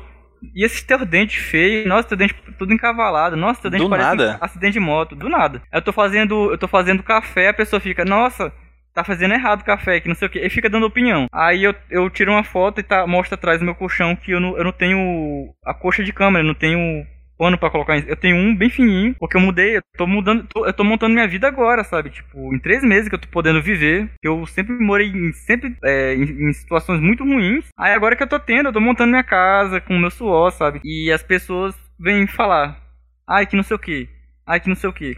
E 0.54 0.64
esses 0.64 0.82
teus 0.82 1.04
dentes 1.06 1.42
feios, 1.42 1.86
nossa, 1.86 2.08
teu 2.08 2.16
dente 2.16 2.34
tudo 2.58 2.72
encavalado, 2.72 3.36
nossa, 3.36 3.62
teu 3.62 3.70
dente 3.70 3.82
Do 3.82 3.90
parece 3.90 4.08
nada? 4.10 4.38
um 4.40 4.44
acidente 4.44 4.72
de 4.74 4.80
moto, 4.80 5.16
do 5.16 5.28
nada. 5.28 5.62
Aí 5.72 5.78
eu 5.78 5.82
tô 5.82 5.92
fazendo, 5.92 6.50
eu 6.52 6.58
tô 6.58 6.68
fazendo 6.68 7.02
café, 7.02 7.48
a 7.48 7.54
pessoa 7.54 7.80
fica, 7.80 8.04
nossa, 8.04 8.52
tá 8.96 9.04
fazendo 9.04 9.34
errado 9.34 9.60
o 9.60 9.64
café, 9.64 10.00
que 10.00 10.08
não 10.08 10.14
sei 10.16 10.26
o 10.26 10.30
que, 10.30 10.40
e 10.40 10.50
fica 10.50 10.68
dando 10.70 10.86
opinião. 10.86 11.26
Aí 11.32 11.62
eu, 11.62 11.74
eu 11.90 12.10
tiro 12.10 12.32
uma 12.32 12.42
foto 12.42 12.80
e 12.80 12.82
tá, 12.82 13.06
mostra 13.06 13.34
atrás 13.36 13.58
do 13.60 13.64
meu 13.64 13.74
colchão 13.74 14.16
que 14.16 14.30
eu 14.32 14.40
não, 14.40 14.56
eu 14.56 14.64
não 14.64 14.72
tenho 14.72 15.52
a 15.64 15.74
coxa 15.74 16.02
de 16.02 16.12
câmera, 16.12 16.42
não 16.44 16.54
tenho 16.54 17.06
pano 17.38 17.58
pra 17.58 17.68
colocar. 17.68 17.98
Eu 17.98 18.16
tenho 18.16 18.34
um 18.34 18.56
bem 18.56 18.70
fininho, 18.70 19.14
porque 19.20 19.36
eu 19.36 19.40
mudei, 19.42 19.76
eu 19.76 19.82
tô 19.98 20.06
mudando, 20.06 20.46
tô- 20.48 20.64
eu 20.66 20.72
tô 20.72 20.82
montando 20.82 21.12
minha 21.14 21.28
vida 21.28 21.46
agora, 21.46 21.84
sabe? 21.84 22.08
Tipo, 22.08 22.54
em 22.54 22.58
três 22.58 22.82
meses 22.82 23.08
que 23.10 23.14
eu 23.14 23.18
tô 23.18 23.28
podendo 23.28 23.60
viver, 23.60 24.08
que 24.22 24.26
eu 24.28 24.46
sempre 24.46 24.72
morei 24.74 25.08
em, 25.08 25.32
sempre 25.32 25.76
é, 25.84 26.14
em, 26.14 26.48
em 26.48 26.52
situações 26.54 26.98
muito 27.00 27.22
ruins. 27.24 27.66
Aí 27.78 27.92
agora 27.92 28.16
que 28.16 28.22
eu 28.22 28.26
tô 28.26 28.40
tendo, 28.40 28.70
eu 28.70 28.72
tô 28.72 28.80
montando 28.80 29.10
minha 29.10 29.22
casa 29.22 29.80
com 29.80 29.94
o 29.94 29.98
meu 30.00 30.10
suor, 30.10 30.50
sabe? 30.50 30.80
E 30.82 31.12
as 31.12 31.22
pessoas 31.22 31.74
vêm 32.00 32.26
falar, 32.26 32.80
ai 33.28 33.44
que 33.46 33.54
não 33.56 33.62
sei 33.62 33.76
o 33.76 33.78
que, 33.78 34.08
ai 34.46 34.58
que 34.58 34.68
não 34.70 34.76
sei 34.76 34.88
o 34.88 34.92
que. 34.92 35.14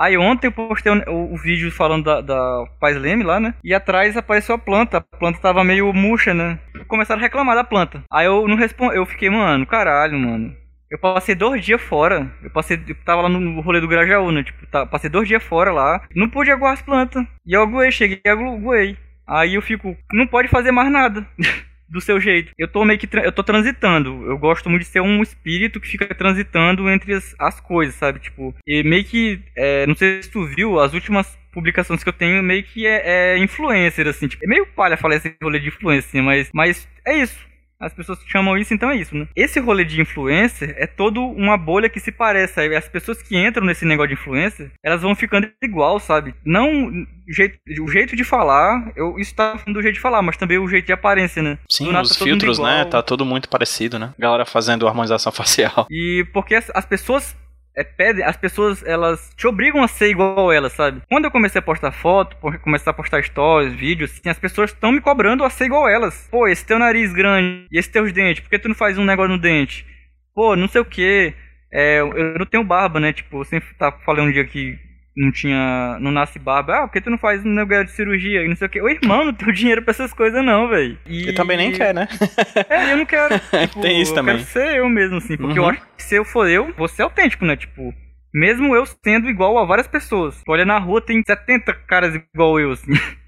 Aí 0.00 0.16
ontem 0.16 0.46
eu 0.46 0.52
postei 0.52 0.90
o, 0.92 1.34
o- 1.34 1.36
vídeo 1.36 1.70
falando 1.70 2.04
da, 2.04 2.20
da 2.22 2.64
Paz 2.80 2.96
Leme 2.96 3.22
lá, 3.22 3.38
né? 3.38 3.54
E 3.62 3.74
atrás 3.74 4.16
apareceu 4.16 4.54
a 4.54 4.58
planta. 4.58 4.96
A 4.96 5.00
planta 5.18 5.38
tava 5.40 5.62
meio 5.62 5.92
murcha, 5.92 6.32
né? 6.32 6.58
Começaram 6.88 7.20
a 7.20 7.22
reclamar 7.22 7.54
da 7.54 7.64
planta. 7.64 8.02
Aí 8.10 8.24
eu 8.26 8.48
não 8.48 8.56
respondi. 8.56 8.96
Eu 8.96 9.04
fiquei, 9.04 9.28
mano, 9.28 9.66
caralho, 9.66 10.18
mano. 10.18 10.54
Eu 10.90 10.98
passei 10.98 11.34
dois 11.34 11.64
dias 11.64 11.80
fora. 11.82 12.32
Eu 12.42 12.50
passei. 12.50 12.82
Eu 12.88 12.96
tava 13.04 13.22
lá 13.22 13.28
no 13.28 13.60
rolê 13.60 13.80
do 13.80 13.86
Grajaú, 13.88 14.32
né? 14.32 14.42
Tipo, 14.42 14.66
tá, 14.66 14.86
passei 14.86 15.10
dois 15.10 15.28
dias 15.28 15.42
fora 15.42 15.70
lá. 15.70 16.02
Não 16.16 16.28
pude 16.28 16.50
aguar 16.50 16.72
as 16.72 16.82
plantas. 16.82 17.22
E 17.46 17.52
eu 17.52 17.62
aguei, 17.62 17.92
cheguei 17.92 18.20
e 18.24 18.28
aguei. 18.28 18.96
Aí 19.28 19.54
eu 19.54 19.62
fico. 19.62 19.96
Não 20.12 20.26
pode 20.26 20.48
fazer 20.48 20.72
mais 20.72 20.90
nada. 20.90 21.26
do 21.90 22.00
seu 22.00 22.20
jeito. 22.20 22.52
Eu 22.58 22.68
tô 22.68 22.84
meio 22.84 22.98
que 22.98 23.08
eu 23.16 23.32
tô 23.32 23.42
transitando. 23.42 24.24
Eu 24.26 24.38
gosto 24.38 24.68
muito 24.70 24.82
de 24.82 24.88
ser 24.88 25.00
um 25.00 25.22
espírito 25.22 25.80
que 25.80 25.88
fica 25.88 26.14
transitando 26.14 26.88
entre 26.88 27.14
as, 27.14 27.34
as 27.38 27.60
coisas, 27.60 27.94
sabe? 27.94 28.20
Tipo, 28.20 28.54
e 28.66 28.82
meio 28.82 29.04
que 29.04 29.40
é, 29.56 29.86
não 29.86 29.94
sei 29.94 30.22
se 30.22 30.30
tu 30.30 30.46
viu 30.46 30.78
as 30.78 30.94
últimas 30.94 31.38
publicações 31.52 32.02
que 32.02 32.08
eu 32.08 32.12
tenho 32.12 32.42
meio 32.42 32.62
que 32.62 32.86
é, 32.86 33.34
é 33.34 33.38
influencer 33.38 34.06
assim, 34.06 34.28
tipo, 34.28 34.44
é 34.44 34.48
meio 34.48 34.66
palha 34.66 34.96
falar 34.96 35.16
esse 35.16 35.34
rolê 35.42 35.58
de 35.58 35.68
influencer, 35.68 36.22
mas 36.22 36.48
mas 36.54 36.88
é 37.04 37.16
isso. 37.18 37.49
As 37.80 37.94
pessoas 37.94 38.18
chamam 38.26 38.58
isso, 38.58 38.74
então 38.74 38.90
é 38.90 38.96
isso, 38.96 39.16
né? 39.16 39.26
Esse 39.34 39.58
rolê 39.58 39.84
de 39.84 40.00
influencer 40.00 40.74
é 40.76 40.86
todo 40.86 41.22
uma 41.22 41.56
bolha 41.56 41.88
que 41.88 41.98
se 41.98 42.12
parece. 42.12 42.60
As 42.74 42.88
pessoas 42.88 43.22
que 43.22 43.36
entram 43.36 43.64
nesse 43.64 43.84
negócio 43.86 44.08
de 44.08 44.20
influencer, 44.20 44.70
elas 44.84 45.00
vão 45.00 45.14
ficando 45.14 45.50
igual, 45.62 45.98
sabe? 45.98 46.34
Não 46.44 46.88
o 47.30 47.32
jeito, 47.32 47.58
o 47.80 47.88
jeito 47.88 48.16
de 48.16 48.24
falar, 48.24 48.92
eu, 48.96 49.16
isso 49.18 49.34
tá 49.34 49.56
falando 49.56 49.76
do 49.76 49.82
jeito 49.82 49.94
de 49.94 50.00
falar, 50.00 50.20
mas 50.20 50.36
também 50.36 50.58
o 50.58 50.68
jeito 50.68 50.86
de 50.86 50.92
aparência, 50.92 51.42
né? 51.42 51.58
Sim, 51.70 51.92
nada 51.92 52.02
os 52.02 52.10
tá 52.10 52.18
todo 52.18 52.28
mundo 52.28 52.40
filtros, 52.40 52.58
né? 52.58 52.84
Tá 52.84 53.02
tudo 53.02 53.24
muito 53.24 53.48
parecido, 53.48 53.98
né? 53.98 54.12
Galera 54.18 54.44
fazendo 54.44 54.86
harmonização 54.86 55.30
facial. 55.32 55.86
E 55.90 56.26
porque 56.32 56.56
as, 56.56 56.70
as 56.74 56.84
pessoas 56.84 57.36
é, 57.80 57.84
pedem, 57.84 58.24
as 58.24 58.36
pessoas 58.36 58.84
elas 58.84 59.32
te 59.36 59.46
obrigam 59.46 59.82
a 59.82 59.88
ser 59.88 60.10
igual 60.10 60.50
a 60.50 60.54
elas, 60.54 60.72
sabe? 60.72 61.02
Quando 61.08 61.24
eu 61.24 61.30
comecei 61.30 61.58
a 61.58 61.62
postar 61.62 61.92
foto, 61.92 62.36
começar 62.62 62.90
a 62.90 62.94
postar 62.94 63.22
stories, 63.24 63.72
vídeos, 63.72 64.12
assim, 64.12 64.28
as 64.28 64.38
pessoas 64.38 64.70
estão 64.70 64.92
me 64.92 65.00
cobrando 65.00 65.44
a 65.44 65.50
ser 65.50 65.64
igual 65.64 65.86
a 65.86 65.90
elas. 65.90 66.28
Pô, 66.30 66.46
esse 66.46 66.64
teu 66.64 66.78
nariz 66.78 67.12
grande 67.12 67.66
e 67.70 67.78
esse 67.78 67.90
teus 67.90 68.12
dentes, 68.12 68.42
por 68.42 68.50
que 68.50 68.58
tu 68.58 68.68
não 68.68 68.74
faz 68.74 68.98
um 68.98 69.04
negócio 69.04 69.32
no 69.32 69.38
dente? 69.38 69.86
Pô, 70.34 70.54
não 70.54 70.68
sei 70.68 70.80
o 70.80 70.84
que. 70.84 71.32
eu 71.72 72.38
não 72.38 72.46
tenho 72.46 72.64
barba, 72.64 73.00
né? 73.00 73.12
Tipo, 73.12 73.40
eu 73.40 73.44
sempre 73.44 73.72
tá, 73.74 73.90
falei 74.04 74.24
um 74.24 74.30
dia 74.30 74.44
que 74.44 74.78
não 75.16 75.30
tinha. 75.32 75.98
não 76.00 76.10
nasce 76.10 76.38
barba. 76.38 76.74
Ah, 76.76 76.80
por 76.86 76.92
que 76.92 77.00
tu 77.00 77.10
não 77.10 77.18
faz 77.18 77.44
um 77.44 77.48
negócio 77.50 77.84
de 77.86 77.90
cirurgia? 77.92 78.42
E 78.44 78.48
não 78.48 78.56
sei 78.56 78.66
o 78.66 78.70
que. 78.70 78.80
Ô 78.80 78.88
irmão, 78.88 79.24
não 79.24 79.32
tenho 79.32 79.52
dinheiro 79.52 79.82
pra 79.82 79.90
essas 79.92 80.12
coisas, 80.12 80.44
não, 80.44 80.68
velho. 80.68 80.98
E 81.06 81.32
também 81.32 81.56
nem 81.56 81.72
quer, 81.72 81.92
né? 81.94 82.08
É, 82.68 82.92
eu 82.92 82.96
não 82.98 83.06
quero. 83.06 83.38
Tipo, 83.68 83.80
Tem 83.80 84.00
isso 84.00 84.12
eu 84.12 84.14
também. 84.14 84.36
quero 84.36 84.46
ser 84.48 84.76
eu 84.78 84.88
mesmo, 84.88 85.16
assim. 85.18 85.36
Porque 85.36 85.58
eu 85.58 85.62
Uhum. 85.64 85.70
acho 85.70 85.80
que 85.96 86.02
se 86.02 86.14
eu 86.16 86.24
for 86.24 86.48
eu, 86.48 86.72
vou 86.76 86.88
ser 86.88 87.02
autêntico, 87.02 87.44
né? 87.44 87.56
Tipo, 87.56 87.92
mesmo 88.32 88.74
eu 88.74 88.84
sendo 88.86 89.28
igual 89.28 89.58
a 89.58 89.64
várias 89.64 89.86
pessoas. 89.88 90.40
Tu 90.44 90.50
olha 90.52 90.64
na 90.64 90.78
rua, 90.78 91.00
tem 91.00 91.22
70 91.24 91.72
caras 91.86 92.14
igual 92.14 92.58
eu, 92.60 92.72
assim. 92.72 92.92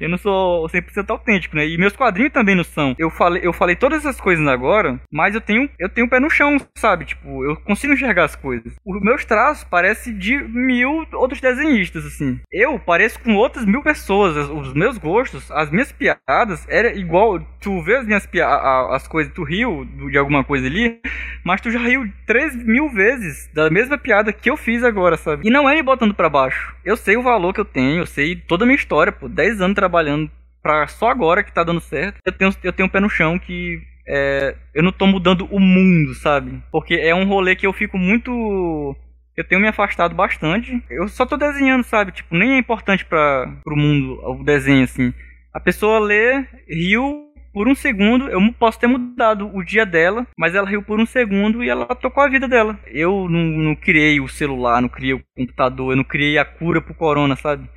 Eu 0.00 0.08
não 0.08 0.18
sou 0.18 0.68
100% 0.68 1.08
autêntico, 1.10 1.56
né? 1.56 1.66
E 1.66 1.78
meus 1.78 1.94
quadrinhos 1.94 2.32
também 2.32 2.54
não 2.54 2.64
são. 2.64 2.94
Eu 2.98 3.10
falei, 3.10 3.42
eu 3.44 3.52
falei 3.52 3.76
todas 3.76 4.00
essas 4.00 4.20
coisas 4.20 4.46
agora, 4.46 5.00
mas 5.10 5.34
eu 5.34 5.40
tenho, 5.40 5.68
eu 5.78 5.88
tenho 5.88 6.06
o 6.06 6.10
pé 6.10 6.18
no 6.20 6.28
chão, 6.30 6.56
sabe? 6.76 7.04
Tipo, 7.04 7.44
eu 7.44 7.56
consigo 7.56 7.92
enxergar 7.92 8.24
as 8.24 8.34
coisas. 8.36 8.74
Os 8.84 9.00
meus 9.02 9.24
traços 9.24 9.64
parecem 9.64 10.16
de 10.16 10.36
mil 10.36 11.06
outros 11.12 11.40
desenhistas, 11.40 12.04
assim. 12.04 12.40
Eu 12.50 12.78
pareço 12.78 13.20
com 13.20 13.34
outras 13.36 13.64
mil 13.64 13.82
pessoas. 13.82 14.36
As- 14.36 14.48
Os 14.52 14.74
meus 14.74 14.98
gostos, 14.98 15.50
as 15.50 15.70
minhas 15.70 15.90
piadas, 15.92 16.66
era 16.68 16.94
igual. 16.96 17.40
Tu 17.60 17.82
vê 17.82 17.96
as 17.96 18.06
minhas 18.06 18.26
piadas, 18.26 18.92
as 18.94 19.08
coisas, 19.08 19.32
tu 19.32 19.42
riu 19.44 19.84
de 20.10 20.18
alguma 20.18 20.44
coisa 20.44 20.66
ali, 20.66 21.00
mas 21.44 21.60
tu 21.60 21.70
já 21.70 21.78
riu 21.78 22.08
três 22.26 22.54
mil 22.56 22.88
vezes 22.90 23.48
da 23.54 23.70
mesma 23.70 23.96
piada 23.96 24.32
que 24.32 24.50
eu 24.50 24.56
fiz 24.56 24.82
agora, 24.84 25.16
sabe? 25.16 25.46
E 25.46 25.50
não 25.50 25.68
é 25.68 25.74
me 25.74 25.82
botando 25.82 26.14
pra 26.14 26.28
baixo. 26.28 26.74
Eu 26.84 26.96
sei 26.96 27.16
o 27.16 27.22
valor 27.22 27.52
que 27.54 27.60
eu 27.60 27.64
tenho, 27.64 28.00
eu 28.00 28.06
sei 28.06 28.34
toda 28.36 28.64
a 28.64 28.66
minha 28.66 28.76
história, 28.76 29.12
pô. 29.12 29.28
10 29.28 29.51
anos 29.60 29.74
trabalhando 29.74 30.30
pra 30.62 30.86
só 30.86 31.10
agora 31.10 31.42
que 31.42 31.52
tá 31.52 31.64
dando 31.64 31.80
certo. 31.80 32.18
Eu 32.24 32.32
tenho, 32.32 32.54
eu 32.62 32.72
tenho 32.72 32.86
um 32.86 32.90
pé 32.90 33.00
no 33.00 33.10
chão 33.10 33.38
que. 33.38 33.82
é, 34.06 34.54
eu 34.74 34.82
não 34.82 34.92
tô 34.92 35.06
mudando 35.06 35.46
o 35.50 35.58
mundo, 35.58 36.14
sabe? 36.14 36.62
Porque 36.70 36.94
é 36.94 37.14
um 37.14 37.26
rolê 37.26 37.56
que 37.56 37.66
eu 37.66 37.72
fico 37.72 37.98
muito. 37.98 38.96
Eu 39.36 39.44
tenho 39.44 39.60
me 39.60 39.68
afastado 39.68 40.14
bastante. 40.14 40.82
Eu 40.90 41.08
só 41.08 41.26
tô 41.26 41.36
desenhando, 41.36 41.82
sabe? 41.84 42.12
Tipo, 42.12 42.36
nem 42.36 42.52
é 42.52 42.58
importante 42.58 43.04
para 43.04 43.50
pro 43.64 43.76
mundo 43.76 44.20
o 44.22 44.44
desenho, 44.44 44.84
assim. 44.84 45.12
A 45.52 45.60
pessoa 45.60 45.98
lê, 45.98 46.46
riu 46.68 47.32
por 47.52 47.68
um 47.68 47.74
segundo. 47.74 48.28
Eu 48.28 48.40
posso 48.58 48.78
ter 48.78 48.86
mudado 48.86 49.50
o 49.54 49.62
dia 49.64 49.84
dela, 49.84 50.26
mas 50.38 50.54
ela 50.54 50.68
riu 50.68 50.82
por 50.82 51.00
um 51.00 51.06
segundo 51.06 51.62
e 51.62 51.68
ela 51.68 51.86
tocou 51.86 52.22
a 52.22 52.28
vida 52.28 52.48
dela. 52.48 52.78
Eu 52.86 53.28
não, 53.28 53.42
não 53.42 53.74
criei 53.74 54.20
o 54.20 54.28
celular, 54.28 54.80
não 54.80 54.88
criei 54.88 55.14
o 55.14 55.22
computador, 55.36 55.92
eu 55.92 55.96
não 55.96 56.04
criei 56.04 56.38
a 56.38 56.44
cura 56.44 56.80
pro 56.80 56.94
corona, 56.94 57.36
sabe? 57.36 57.68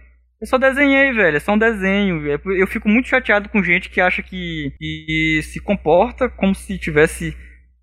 Eu 0.46 0.48
só 0.48 0.58
desenhei, 0.60 1.12
velho. 1.12 1.36
É 1.36 1.40
só 1.40 1.54
um 1.54 1.58
desenho. 1.58 2.24
Eu 2.28 2.68
fico 2.68 2.88
muito 2.88 3.10
chateado 3.10 3.50
com 3.50 3.64
gente 3.64 3.90
que 3.90 4.00
acha 4.00 4.22
que, 4.22 4.72
que 4.78 5.42
se 5.44 5.60
comporta 5.60 6.30
como 6.30 6.54
se 6.54 6.78
tivesse 6.78 7.36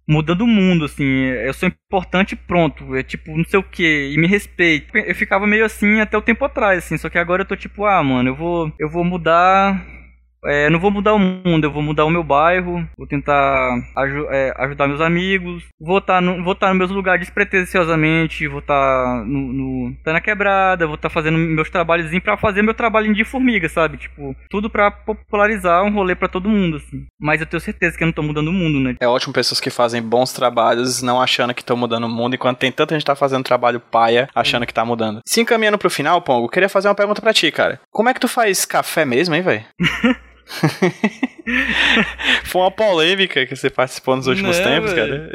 mudando 0.09 0.43
o 0.43 0.47
mundo, 0.47 0.85
assim. 0.85 1.05
Eu 1.05 1.53
sou 1.53 1.69
importante 1.69 2.37
pronto. 2.37 2.95
É 2.95 3.03
tipo, 3.03 3.37
não 3.37 3.45
sei 3.45 3.59
o 3.59 3.65
que. 3.65 4.13
E 4.15 4.17
me 4.17 4.29
respeito. 4.29 4.97
Eu 4.97 5.15
ficava 5.17 5.45
meio 5.45 5.65
assim 5.65 6.01
até 6.01 6.17
o 6.17 6.23
tempo 6.23 6.45
atrás, 6.45 6.85
assim. 6.85 6.97
Só 6.97 7.11
que 7.11 7.19
agora 7.19 7.43
eu 7.43 7.47
tô 7.47 7.57
tipo, 7.57 7.85
ah, 7.85 8.01
mano, 8.01 8.31
eu 8.31 8.37
vou, 8.37 8.73
eu 8.79 8.89
vou 8.89 9.03
mudar. 9.03 9.85
É, 10.45 10.69
não 10.71 10.81
vou 10.81 10.91
mudar 10.91 11.15
o 11.15 11.19
mundo, 11.19 11.65
eu 11.65 11.71
vou 11.73 11.83
mudar 11.83 12.05
o 12.05 12.11
meu 12.11 12.23
bairro, 12.25 12.85
vou 12.99 13.07
tentar 13.07 13.71
aju- 13.97 14.27
é, 14.31 14.53
ajudar 14.59 14.89
meus 14.89 15.01
amigos, 15.01 15.65
vou 15.81 15.99
estar 15.99 16.21
no, 16.21 16.43
vou 16.43 16.55
tá 16.55 16.69
no 16.69 16.75
meus 16.75 16.91
lugares 16.91 17.21
despretensiosamente, 17.27 18.49
vou 18.49 18.59
estar 18.59 19.25
no, 19.25 19.53
no- 19.53 19.95
tá 20.05 20.13
na 20.13 20.21
quebrada, 20.21 20.87
vou 20.87 20.97
estar 20.97 21.09
fazendo 21.11 21.39
meus 21.39 21.71
trabalhozinhos 21.71 22.25
pra 22.25 22.37
fazer 22.37 22.63
meu 22.63 22.75
trabalhinho 22.75 23.15
de 23.15 23.25
formiga, 23.25 23.69
sabe? 23.69 23.97
Tipo, 23.99 24.35
tudo 24.51 24.69
pra 24.69 24.91
popularizar 24.91 25.85
um 25.85 25.93
rolê 25.93 26.15
pra 26.15 26.29
todo 26.29 26.49
mundo, 26.49 26.77
assim. 26.79 27.07
Mas 27.21 27.41
eu 27.41 27.47
tenho 27.47 27.61
certeza 27.61 27.97
que 27.97 28.03
eu 28.03 28.07
não 28.07 28.13
tô 28.13 28.23
mudando 28.23 28.49
o 28.49 28.53
mundo, 28.53 28.81
né? 28.81 28.97
É 29.01 29.07
ótimo 29.07 29.33
pessoas 29.33 29.61
que 29.61 29.71
fazem 29.71 30.03
bons 30.03 30.33
trabalhos, 30.33 31.03
não 31.03 31.21
achando 31.21 31.55
que 31.55 31.63
estão 31.63 31.77
mudando 31.77 32.05
o 32.05 32.09
mundo, 32.09 32.35
enquanto 32.35 32.59
tem 32.59 32.73
tanta 32.73 32.95
gente 32.95 33.03
que 33.03 33.07
tá 33.07 33.15
fazendo 33.15 33.45
trabalho 33.45 33.79
paia, 33.81 34.29
achando 34.35 34.67
que 34.67 34.75
tá 34.75 34.85
mudando. 34.85 35.21
Se 35.25 35.41
encaminhando 35.41 35.79
pro 35.79 35.89
final, 35.91 36.21
Pongo, 36.21 36.47
eu 36.47 36.51
queria 36.51 36.69
fazer 36.69 36.89
uma 36.89 36.95
pergunta 36.95 37.21
pra 37.23 37.33
ti, 37.33 37.51
cara. 37.53 37.81
Como 37.93 38.09
é 38.09 38.15
que 38.15 38.21
tu 38.21 38.29
faz 38.29 38.65
café 38.65 39.05
mesmo, 39.05 39.35
hein, 39.35 39.43
velho? 39.43 39.65
Foi 42.45 42.61
uma 42.63 42.71
polêmica 42.71 43.47
que 43.47 43.57
você 43.57 43.71
participou 43.71 44.17
nos 44.17 44.27
últimos 44.27 44.59
Não, 44.59 44.65
tempos, 44.65 44.93
velho. 44.93 45.31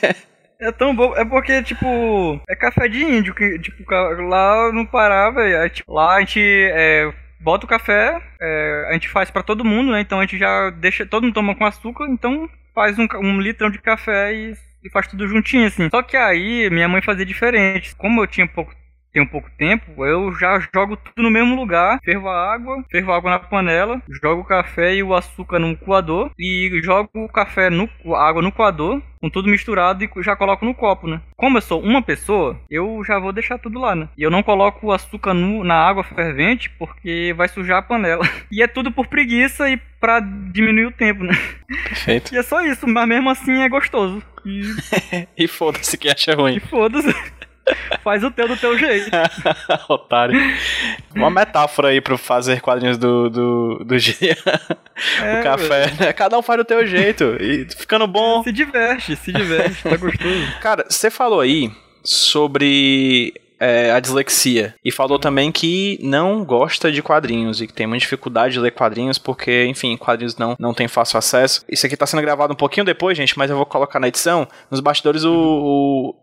cara. 0.00 0.16
É 0.60 0.70
tão 0.70 0.94
bom, 0.94 1.16
é 1.16 1.24
porque, 1.24 1.62
tipo, 1.62 2.38
é 2.48 2.54
café 2.54 2.86
de 2.86 3.02
índio, 3.02 3.34
que, 3.34 3.58
tipo, 3.58 3.82
lá 4.28 4.70
no 4.72 4.86
Pará, 4.86 5.30
velho, 5.30 5.56
é, 5.56 5.68
tipo, 5.70 5.90
lá 5.90 6.16
a 6.16 6.20
gente 6.20 6.38
é, 6.38 7.10
bota 7.40 7.64
o 7.64 7.68
café, 7.68 8.20
é, 8.38 8.86
a 8.90 8.92
gente 8.92 9.08
faz 9.08 9.30
pra 9.30 9.42
todo 9.42 9.64
mundo, 9.64 9.92
né, 9.92 10.02
então 10.02 10.18
a 10.18 10.22
gente 10.22 10.36
já 10.38 10.68
deixa, 10.68 11.06
todo 11.06 11.22
mundo 11.24 11.32
toma 11.32 11.54
com 11.54 11.64
açúcar, 11.64 12.06
então 12.10 12.46
faz 12.74 12.98
um, 12.98 13.06
um 13.22 13.40
litrão 13.40 13.70
de 13.70 13.80
café 13.80 14.34
e, 14.34 14.52
e 14.84 14.90
faz 14.90 15.06
tudo 15.06 15.26
juntinho, 15.26 15.66
assim. 15.66 15.88
Só 15.90 16.02
que 16.02 16.14
aí, 16.14 16.68
minha 16.68 16.88
mãe 16.88 17.00
fazia 17.00 17.24
diferente, 17.24 17.94
como 17.96 18.22
eu 18.22 18.26
tinha 18.26 18.46
pouco 18.46 18.74
tem 19.12 19.22
um 19.22 19.26
pouco 19.26 19.50
tempo, 19.58 20.04
eu 20.04 20.32
já 20.34 20.58
jogo 20.74 20.96
tudo 20.96 21.22
no 21.22 21.30
mesmo 21.30 21.54
lugar, 21.56 21.98
fervo 22.04 22.28
a 22.28 22.52
água, 22.54 22.84
fervo 22.90 23.12
a 23.12 23.16
água 23.16 23.30
na 23.30 23.38
panela, 23.38 24.00
jogo 24.22 24.42
o 24.42 24.44
café 24.44 24.94
e 24.94 25.02
o 25.02 25.14
açúcar 25.14 25.58
no 25.58 25.76
coador 25.76 26.30
e 26.38 26.80
jogo 26.82 27.10
o 27.14 27.28
café 27.28 27.68
no 27.70 27.88
a 28.14 28.28
água 28.28 28.40
no 28.42 28.52
coador, 28.52 29.02
com 29.20 29.28
tudo 29.28 29.48
misturado 29.50 30.02
e 30.04 30.08
já 30.22 30.34
coloco 30.34 30.64
no 30.64 30.74
copo, 30.74 31.06
né? 31.06 31.20
Como 31.36 31.58
eu 31.58 31.62
sou 31.62 31.82
uma 31.82 32.00
pessoa, 32.00 32.58
eu 32.70 33.02
já 33.04 33.18
vou 33.18 33.32
deixar 33.32 33.58
tudo 33.58 33.78
lá, 33.78 33.94
né? 33.94 34.08
E 34.16 34.22
eu 34.22 34.30
não 34.30 34.42
coloco 34.42 34.86
o 34.86 34.92
açúcar 34.92 35.34
no- 35.34 35.62
na 35.64 35.74
água 35.74 36.02
fervente 36.04 36.70
porque 36.78 37.34
vai 37.36 37.48
sujar 37.48 37.78
a 37.78 37.82
panela. 37.82 38.22
E 38.50 38.62
é 38.62 38.66
tudo 38.66 38.90
por 38.90 39.06
preguiça 39.06 39.68
e 39.70 39.76
pra 40.00 40.20
diminuir 40.20 40.86
o 40.86 40.90
tempo, 40.92 41.22
né? 41.22 41.34
Perfeito. 41.84 42.34
E 42.34 42.38
é 42.38 42.42
só 42.42 42.62
isso, 42.62 42.86
mas 42.88 43.06
mesmo 43.08 43.28
assim 43.30 43.60
é 43.62 43.68
gostoso. 43.68 44.22
E, 44.44 44.62
E 45.36 45.46
foda-se 45.46 45.96
que 45.98 46.08
acha 46.08 46.34
ruim. 46.34 46.56
e 46.56 46.60
foda-se. 46.60 47.14
Faz 48.02 48.24
o 48.24 48.30
teu 48.30 48.48
do 48.48 48.56
teu 48.56 48.78
jeito. 48.78 49.10
Otário. 49.88 50.38
Uma 51.14 51.30
metáfora 51.30 51.88
aí 51.88 52.00
pra 52.00 52.16
fazer 52.16 52.60
quadrinhos 52.60 52.98
do, 52.98 53.28
do, 53.28 53.84
do 53.84 53.98
dia. 53.98 54.36
É, 55.22 55.40
o 55.40 55.42
café, 55.42 55.92
né? 55.98 56.12
Cada 56.12 56.38
um 56.38 56.42
faz 56.42 56.58
do 56.58 56.64
teu 56.64 56.86
jeito. 56.86 57.36
E 57.40 57.66
ficando 57.76 58.06
bom. 58.06 58.42
Se 58.42 58.52
diverte, 58.52 59.16
se 59.16 59.32
diverte, 59.32 59.82
tá 59.82 59.96
gostoso. 59.96 60.52
Cara, 60.60 60.86
você 60.88 61.10
falou 61.10 61.40
aí 61.40 61.70
sobre 62.02 63.34
é, 63.60 63.92
a 63.92 64.00
dislexia. 64.00 64.74
E 64.82 64.90
falou 64.90 65.18
também 65.18 65.52
que 65.52 65.98
não 66.02 66.42
gosta 66.42 66.90
de 66.90 67.02
quadrinhos 67.02 67.60
e 67.60 67.66
que 67.66 67.72
tem 67.72 67.86
muita 67.86 68.00
dificuldade 68.00 68.54
de 68.54 68.60
ler 68.60 68.70
quadrinhos 68.70 69.18
porque, 69.18 69.66
enfim, 69.66 69.96
quadrinhos 69.98 70.36
não, 70.38 70.56
não 70.58 70.72
tem 70.72 70.88
fácil 70.88 71.18
acesso. 71.18 71.62
Isso 71.68 71.84
aqui 71.84 71.96
tá 71.96 72.06
sendo 72.06 72.22
gravado 72.22 72.54
um 72.54 72.56
pouquinho 72.56 72.86
depois, 72.86 73.16
gente, 73.16 73.36
mas 73.36 73.50
eu 73.50 73.56
vou 73.56 73.66
colocar 73.66 74.00
na 74.00 74.08
edição. 74.08 74.48
Nos 74.70 74.80
bastidores, 74.80 75.24
o, 75.24 75.32
o 75.32 76.14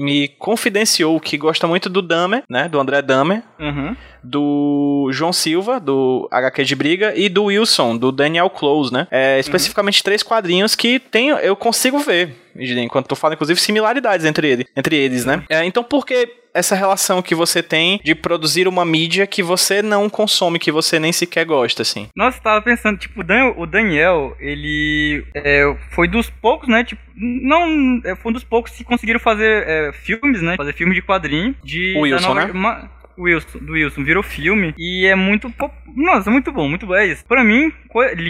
me, 0.00 0.28
confidenciou 0.28 1.20
que 1.20 1.36
gosta 1.36 1.66
muito 1.66 1.90
do 1.90 2.00
Dahmer, 2.00 2.42
né? 2.48 2.68
Do 2.68 2.80
André 2.80 3.02
Dahmer. 3.02 3.42
Uhum. 3.58 3.94
Do 4.22 5.08
João 5.12 5.32
Silva, 5.32 5.78
do 5.80 6.28
HQ 6.30 6.64
de 6.64 6.74
Briga, 6.74 7.12
e 7.16 7.28
do 7.28 7.44
Wilson, 7.44 7.96
do 7.96 8.12
Daniel 8.12 8.50
Close, 8.50 8.92
né? 8.92 9.06
É, 9.10 9.38
especificamente 9.38 10.02
três 10.02 10.22
quadrinhos 10.22 10.74
que 10.74 10.98
tem, 10.98 11.28
eu 11.28 11.56
consigo 11.56 11.98
ver, 11.98 12.34
enquanto 12.56 13.06
tô 13.08 13.16
falando, 13.16 13.34
inclusive, 13.34 13.60
similaridades 13.60 14.26
entre, 14.26 14.48
ele, 14.48 14.66
entre 14.76 14.96
eles, 14.96 15.24
né? 15.24 15.42
É, 15.48 15.64
então, 15.64 15.82
por 15.82 16.04
que 16.06 16.28
essa 16.52 16.74
relação 16.74 17.22
que 17.22 17.32
você 17.32 17.62
tem 17.62 18.00
de 18.02 18.12
produzir 18.12 18.66
uma 18.66 18.84
mídia 18.84 19.24
que 19.24 19.40
você 19.40 19.82
não 19.82 20.10
consome, 20.10 20.58
que 20.58 20.72
você 20.72 20.98
nem 20.98 21.12
sequer 21.12 21.44
gosta, 21.46 21.82
assim? 21.82 22.08
Nossa, 22.16 22.38
eu 22.38 22.42
tava 22.42 22.60
pensando, 22.62 22.98
tipo, 22.98 23.20
o 23.20 23.24
Dan- 23.24 23.54
o 23.56 23.66
Daniel, 23.66 24.36
ele 24.40 25.24
é, 25.32 25.62
foi 25.92 26.08
dos 26.08 26.28
poucos, 26.28 26.68
né? 26.68 26.82
Tipo, 26.82 27.00
não. 27.14 28.00
é, 28.04 28.16
Foi 28.16 28.30
um 28.30 28.34
dos 28.34 28.42
poucos 28.42 28.72
que 28.72 28.82
conseguiram 28.82 29.20
fazer 29.20 29.64
é, 29.66 29.92
filmes, 29.92 30.42
né? 30.42 30.56
Fazer 30.56 30.72
filme 30.72 30.92
de 30.92 31.02
quadrinho. 31.02 31.54
De, 31.62 31.94
O 31.96 32.00
Wilson, 32.00 32.34
da 32.34 32.46
né? 32.46 32.52
ma- 32.52 32.90
Wilson, 33.22 33.58
do 33.58 33.72
Wilson, 33.72 34.04
virou 34.04 34.22
filme 34.22 34.74
e 34.78 35.06
é 35.06 35.14
muito. 35.14 35.52
Nossa, 35.94 36.30
muito 36.30 36.52
bom, 36.52 36.68
muito 36.68 36.86
bom. 36.86 36.94
É 36.94 37.06
isso. 37.06 37.24
Pra 37.26 37.44
mim, 37.44 37.72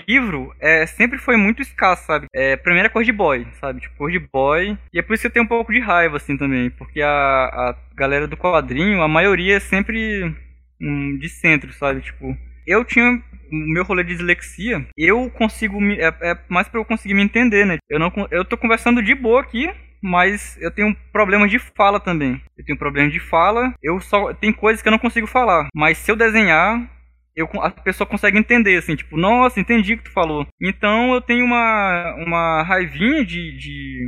livro 0.08 0.54
é, 0.60 0.86
sempre 0.86 1.18
foi 1.18 1.36
muito 1.36 1.62
escasso, 1.62 2.06
sabe? 2.06 2.26
É, 2.34 2.56
pra 2.56 2.72
mim 2.72 2.80
era 2.80 2.90
cor 2.90 3.04
de 3.04 3.12
boy, 3.12 3.46
sabe? 3.60 3.80
Tipo, 3.80 3.96
cor 3.96 4.10
de 4.10 4.18
boy. 4.18 4.76
E 4.92 4.98
é 4.98 5.02
por 5.02 5.14
isso 5.14 5.22
que 5.22 5.26
eu 5.28 5.32
tenho 5.32 5.44
um 5.44 5.48
pouco 5.48 5.72
de 5.72 5.80
raiva, 5.80 6.16
assim, 6.16 6.36
também. 6.36 6.70
Porque 6.70 7.00
a, 7.00 7.08
a 7.08 7.76
galera 7.94 8.26
do 8.26 8.36
quadrinho, 8.36 9.02
a 9.02 9.08
maioria 9.08 9.56
é 9.56 9.60
sempre 9.60 10.34
hum, 10.80 11.18
de 11.18 11.28
centro, 11.28 11.72
sabe? 11.72 12.00
Tipo, 12.00 12.36
eu 12.66 12.84
tinha 12.84 13.22
o 13.52 13.72
meu 13.72 13.84
rolê 13.84 14.04
de 14.04 14.10
dislexia, 14.10 14.86
eu 14.96 15.28
consigo 15.30 15.80
me, 15.80 15.96
é, 15.96 16.14
é 16.22 16.38
mais 16.48 16.68
pra 16.68 16.80
eu 16.80 16.84
conseguir 16.84 17.14
me 17.14 17.22
entender, 17.22 17.66
né? 17.66 17.78
Eu 17.88 17.98
não 17.98 18.12
eu 18.30 18.44
tô 18.44 18.56
conversando 18.56 19.02
de 19.02 19.14
boa 19.14 19.40
aqui, 19.40 19.68
mas 20.02 20.56
eu 20.60 20.70
tenho 20.70 20.94
problemas 21.12 21.50
de 21.50 21.58
fala 21.58 22.00
também. 22.00 22.40
Eu 22.56 22.64
tenho 22.64 22.78
problemas 22.78 23.12
de 23.12 23.20
fala, 23.20 23.74
eu 23.82 24.00
só 24.00 24.32
tem 24.34 24.52
coisas 24.52 24.82
que 24.82 24.88
eu 24.88 24.92
não 24.92 24.98
consigo 24.98 25.26
falar, 25.26 25.68
mas 25.74 25.98
se 25.98 26.10
eu 26.10 26.16
desenhar 26.16 26.88
eu, 27.34 27.48
a 27.60 27.70
pessoa 27.70 28.06
consegue 28.06 28.38
entender, 28.38 28.76
assim, 28.76 28.96
tipo, 28.96 29.16
nossa, 29.16 29.60
entendi 29.60 29.94
o 29.94 29.98
que 29.98 30.04
tu 30.04 30.12
falou. 30.12 30.46
Então 30.60 31.14
eu 31.14 31.20
tenho 31.20 31.44
uma, 31.44 32.14
uma 32.18 32.62
raivinha 32.62 33.24
de, 33.24 33.56
de, 33.56 34.04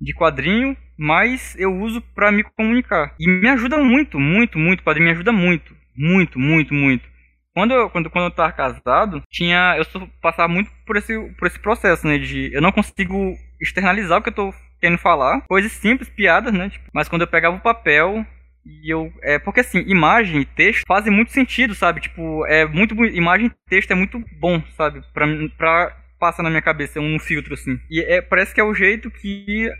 de 0.00 0.14
quadrinho, 0.14 0.76
mas 0.98 1.56
eu 1.58 1.74
uso 1.74 2.00
pra 2.14 2.30
me 2.30 2.44
comunicar. 2.56 3.14
E 3.18 3.28
me 3.28 3.48
ajuda 3.48 3.78
muito, 3.78 4.18
muito, 4.18 4.58
muito, 4.58 4.82
quadrinho 4.82 5.06
me 5.06 5.12
ajuda 5.12 5.32
muito, 5.32 5.74
muito, 5.96 6.38
muito, 6.38 6.74
muito. 6.74 7.08
Quando 7.54 7.72
eu, 7.72 7.90
quando, 7.90 8.10
quando 8.10 8.26
eu 8.26 8.30
tava 8.30 8.52
casado, 8.52 9.20
tinha. 9.30 9.76
Eu 9.76 10.08
passava 10.22 10.46
muito 10.46 10.70
por 10.86 10.96
esse, 10.96 11.18
por 11.36 11.48
esse 11.48 11.58
processo, 11.58 12.06
né? 12.06 12.16
De 12.16 12.54
eu 12.54 12.62
não 12.62 12.70
consigo 12.70 13.34
externalizar 13.60 14.18
o 14.18 14.22
que 14.22 14.28
eu 14.28 14.34
tô 14.34 14.54
querendo 14.80 14.98
falar. 14.98 15.42
Coisas 15.48 15.72
simples, 15.72 16.08
piadas, 16.08 16.52
né? 16.52 16.70
tipo, 16.70 16.84
mas 16.92 17.08
quando 17.08 17.22
eu 17.22 17.28
pegava 17.28 17.56
o 17.56 17.60
papel 17.60 18.24
e 18.64 18.92
eu. 18.92 19.12
É, 19.22 19.38
porque 19.38 19.60
assim, 19.60 19.84
imagem 19.86 20.42
e 20.42 20.44
texto 20.44 20.84
fazem 20.86 21.12
muito 21.12 21.32
sentido, 21.32 21.74
sabe? 21.74 22.00
Tipo, 22.00 22.46
é 22.46 22.66
muito. 22.66 22.94
Imagem 23.06 23.46
e 23.46 23.70
texto 23.70 23.90
é 23.90 23.94
muito 23.94 24.22
bom, 24.38 24.62
sabe? 24.76 25.02
Pra, 25.12 25.26
pra 25.56 25.96
passar 26.18 26.42
na 26.42 26.50
minha 26.50 26.62
cabeça, 26.62 27.00
um 27.00 27.18
filtro, 27.18 27.54
assim. 27.54 27.78
E 27.90 28.00
é, 28.00 28.20
parece 28.20 28.54
que 28.54 28.60
é 28.60 28.64
o 28.64 28.74
jeito 28.74 29.10
que 29.10 29.70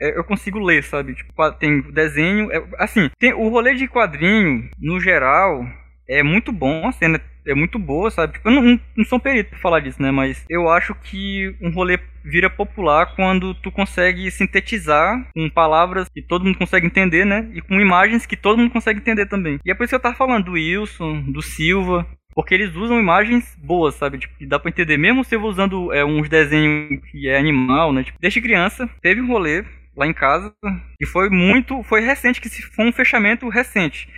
é, 0.00 0.18
eu 0.18 0.24
consigo 0.24 0.58
ler, 0.58 0.82
sabe? 0.84 1.14
Tipo, 1.14 1.52
tem 1.52 1.80
desenho. 1.92 2.52
é, 2.52 2.62
assim, 2.78 3.10
tem 3.18 3.32
o 3.32 3.48
rolê 3.48 3.74
de 3.74 3.88
quadrinho, 3.88 4.68
no 4.78 5.00
geral, 5.00 5.64
é 6.08 6.22
muito 6.22 6.52
bom, 6.52 6.86
a 6.86 6.92
cena 6.92 7.20
é 7.46 7.54
muito 7.54 7.78
boa, 7.78 8.10
sabe? 8.10 8.34
Tipo, 8.34 8.48
eu 8.48 8.52
não, 8.52 8.80
não, 8.96 9.04
sou 9.04 9.18
um 9.18 9.20
perito 9.20 9.50
pra 9.50 9.58
falar 9.58 9.80
disso, 9.80 10.00
né? 10.00 10.10
Mas 10.10 10.44
eu 10.48 10.68
acho 10.68 10.94
que 10.94 11.54
um 11.60 11.70
rolê 11.70 11.98
vira 12.24 12.48
popular 12.48 13.14
quando 13.14 13.54
tu 13.54 13.70
consegue 13.70 14.30
sintetizar 14.30 15.28
com 15.34 15.50
palavras 15.50 16.08
que 16.08 16.22
todo 16.22 16.44
mundo 16.44 16.58
consegue 16.58 16.86
entender, 16.86 17.24
né? 17.24 17.48
E 17.52 17.60
com 17.60 17.80
imagens 17.80 18.26
que 18.26 18.36
todo 18.36 18.58
mundo 18.58 18.70
consegue 18.70 19.00
entender 19.00 19.26
também. 19.26 19.58
E 19.64 19.70
é 19.70 19.74
por 19.74 19.84
isso 19.84 19.90
que 19.90 19.96
eu 19.96 20.00
tava 20.00 20.14
falando 20.14 20.46
do 20.46 20.52
Wilson, 20.52 21.22
do 21.30 21.42
Silva, 21.42 22.06
porque 22.34 22.54
eles 22.54 22.74
usam 22.74 22.98
imagens 22.98 23.56
boas, 23.62 23.94
sabe? 23.94 24.18
Tipo, 24.18 24.34
dá 24.46 24.58
pra 24.58 24.70
entender. 24.70 24.96
Mesmo 24.96 25.24
se 25.24 25.36
eu 25.36 25.42
usando 25.42 25.92
é, 25.92 26.04
uns 26.04 26.28
desenhos 26.28 27.00
que 27.10 27.28
é 27.28 27.38
animal, 27.38 27.92
né? 27.92 28.02
Tipo, 28.02 28.18
desde 28.20 28.40
criança, 28.40 28.88
teve 29.00 29.20
um 29.20 29.28
rolê 29.28 29.64
lá 29.96 30.06
em 30.06 30.12
casa 30.12 30.52
que 30.98 31.06
foi 31.06 31.30
muito. 31.30 31.82
Foi 31.84 32.00
recente, 32.00 32.40
que 32.40 32.48
foi 32.48 32.86
um 32.86 32.92
fechamento 32.92 33.48
recente. 33.48 34.08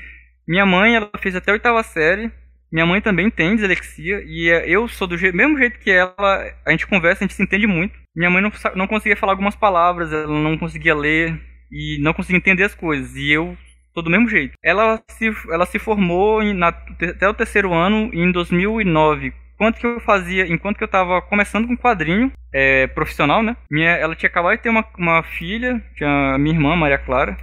Minha 0.49 0.64
mãe, 0.64 0.95
ela 0.95 1.11
fez 1.18 1.37
até 1.37 1.51
a 1.51 1.55
oitava 1.55 1.83
série. 1.83 2.31
Minha 2.73 2.87
mãe 2.87 3.01
também 3.01 3.31
tem 3.31 3.57
dislexia. 3.57 4.23
E 4.27 4.51
é, 4.51 4.69
eu 4.69 4.89
sou 4.89 5.07
do 5.07 5.17
je- 5.17 5.33
mesmo 5.33 5.57
jeito 5.59 5.79
que 5.79 5.91
ela. 5.91 6.14
A 6.64 6.71
gente 6.71 6.87
conversa, 6.87 7.25
a 7.25 7.27
gente 7.27 7.35
se 7.37 7.43
entende 7.43 7.67
muito. 7.67 7.95
Minha 8.14 8.31
mãe 8.31 8.43
não, 8.43 8.51
não 8.75 8.87
conseguia 8.87 9.17
falar 9.17 9.33
algumas 9.33 9.55
palavras, 9.55 10.12
ela 10.12 10.27
não 10.41 10.57
conseguia 10.59 10.95
ler 10.95 11.39
e 11.71 11.99
não 12.03 12.12
conseguia 12.12 12.39
entender 12.39 12.64
as 12.64 12.75
coisas. 12.75 13.14
E 13.17 13.31
eu 13.31 13.57
sou 13.95 14.03
do 14.03 14.11
mesmo 14.11 14.29
jeito. 14.29 14.55
Ela 14.64 15.01
se, 15.11 15.31
ela 15.51 15.67
se 15.67 15.79
formou 15.79 16.43
em- 16.43 16.55
na- 16.55 16.69
até 16.69 17.29
o 17.29 17.35
terceiro 17.35 17.73
ano 17.73 18.11
em 18.12 18.31
2009. 18.33 19.33
Enquanto 19.55 19.79
que 19.81 19.87
eu 19.87 20.01
fazia, 20.01 20.47
enquanto 20.47 20.77
que 20.77 20.85
eu 20.85 20.89
tava 20.89 21.23
começando 21.23 21.67
com 21.67 21.77
quadrinho 21.77 22.31
é, 22.53 22.87
profissional, 22.89 23.43
né? 23.43 23.57
Minha, 23.71 23.91
ela 23.93 24.14
tinha 24.14 24.29
acabado 24.29 24.57
de 24.57 24.62
ter 24.62 24.69
uma, 24.69 24.85
uma 24.99 25.23
filha, 25.23 25.83
tinha 25.97 26.35
a 26.35 26.39
minha 26.39 26.55
irmã, 26.55 26.77
Maria 26.77 26.99
Clara. 26.99 27.37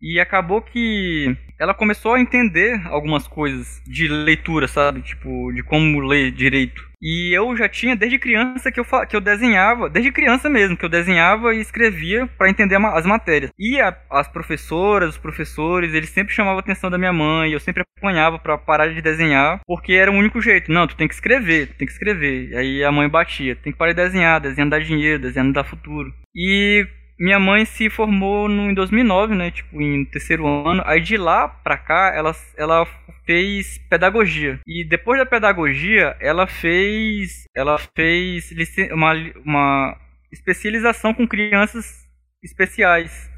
E 0.00 0.18
acabou 0.20 0.62
que 0.62 1.36
ela 1.58 1.74
começou 1.74 2.14
a 2.14 2.20
entender 2.20 2.80
algumas 2.86 3.26
coisas 3.26 3.82
de 3.86 4.08
leitura, 4.08 4.68
sabe? 4.68 5.02
Tipo, 5.02 5.52
de 5.52 5.62
como 5.62 6.00
ler 6.00 6.30
direito. 6.30 6.86
E 7.00 7.32
eu 7.36 7.56
já 7.56 7.68
tinha 7.68 7.94
desde 7.94 8.18
criança 8.18 8.72
que 8.72 8.80
eu, 8.80 8.84
que 9.08 9.14
eu 9.14 9.20
desenhava, 9.20 9.88
desde 9.88 10.10
criança 10.10 10.48
mesmo, 10.50 10.76
que 10.76 10.84
eu 10.84 10.88
desenhava 10.88 11.54
e 11.54 11.60
escrevia 11.60 12.26
para 12.26 12.50
entender 12.50 12.74
as 12.76 13.06
matérias. 13.06 13.52
E 13.56 13.80
a- 13.80 13.96
as 14.10 14.26
professoras, 14.26 15.10
os 15.10 15.18
professores, 15.18 15.94
eles 15.94 16.08
sempre 16.10 16.34
chamavam 16.34 16.58
a 16.58 16.60
atenção 16.60 16.90
da 16.90 16.98
minha 16.98 17.12
mãe, 17.12 17.52
eu 17.52 17.60
sempre 17.60 17.84
apanhava 17.96 18.38
para 18.38 18.58
parar 18.58 18.88
de 18.88 19.00
desenhar, 19.00 19.60
porque 19.64 19.92
era 19.92 20.10
o 20.10 20.14
único 20.14 20.40
jeito. 20.40 20.72
Não, 20.72 20.86
tu 20.88 20.96
tem 20.96 21.06
que 21.06 21.14
escrever, 21.14 21.68
tu 21.68 21.74
tem 21.74 21.86
que 21.86 21.92
escrever. 21.92 22.50
E 22.50 22.56
aí 22.56 22.84
a 22.84 22.90
mãe 22.90 23.08
batia, 23.08 23.54
tem 23.54 23.72
que 23.72 23.78
parar 23.78 23.92
de 23.92 24.02
desenhar, 24.02 24.40
desenhando 24.40 24.70
dá 24.70 24.78
dinheiro, 24.80 25.22
desenhando 25.22 25.52
dá 25.52 25.62
futuro. 25.62 26.12
E 26.34 26.84
minha 27.18 27.38
mãe 27.38 27.64
se 27.64 27.90
formou 27.90 28.48
no, 28.48 28.70
em 28.70 28.74
2009, 28.74 29.34
né? 29.34 29.50
Tipo, 29.50 29.80
em 29.80 30.04
terceiro 30.04 30.46
ano. 30.46 30.82
Aí 30.86 31.00
de 31.00 31.16
lá 31.16 31.48
pra 31.48 31.76
cá, 31.76 32.12
ela, 32.14 32.34
ela 32.56 32.86
fez 33.26 33.78
pedagogia. 33.90 34.60
E 34.66 34.84
depois 34.84 35.18
da 35.18 35.26
pedagogia, 35.26 36.16
ela 36.20 36.46
fez. 36.46 37.44
Ela 37.54 37.78
fez 37.78 38.50
uma, 38.92 39.12
uma 39.44 39.96
especialização 40.32 41.12
com 41.12 41.26
crianças 41.26 42.06
especiais. 42.42 43.30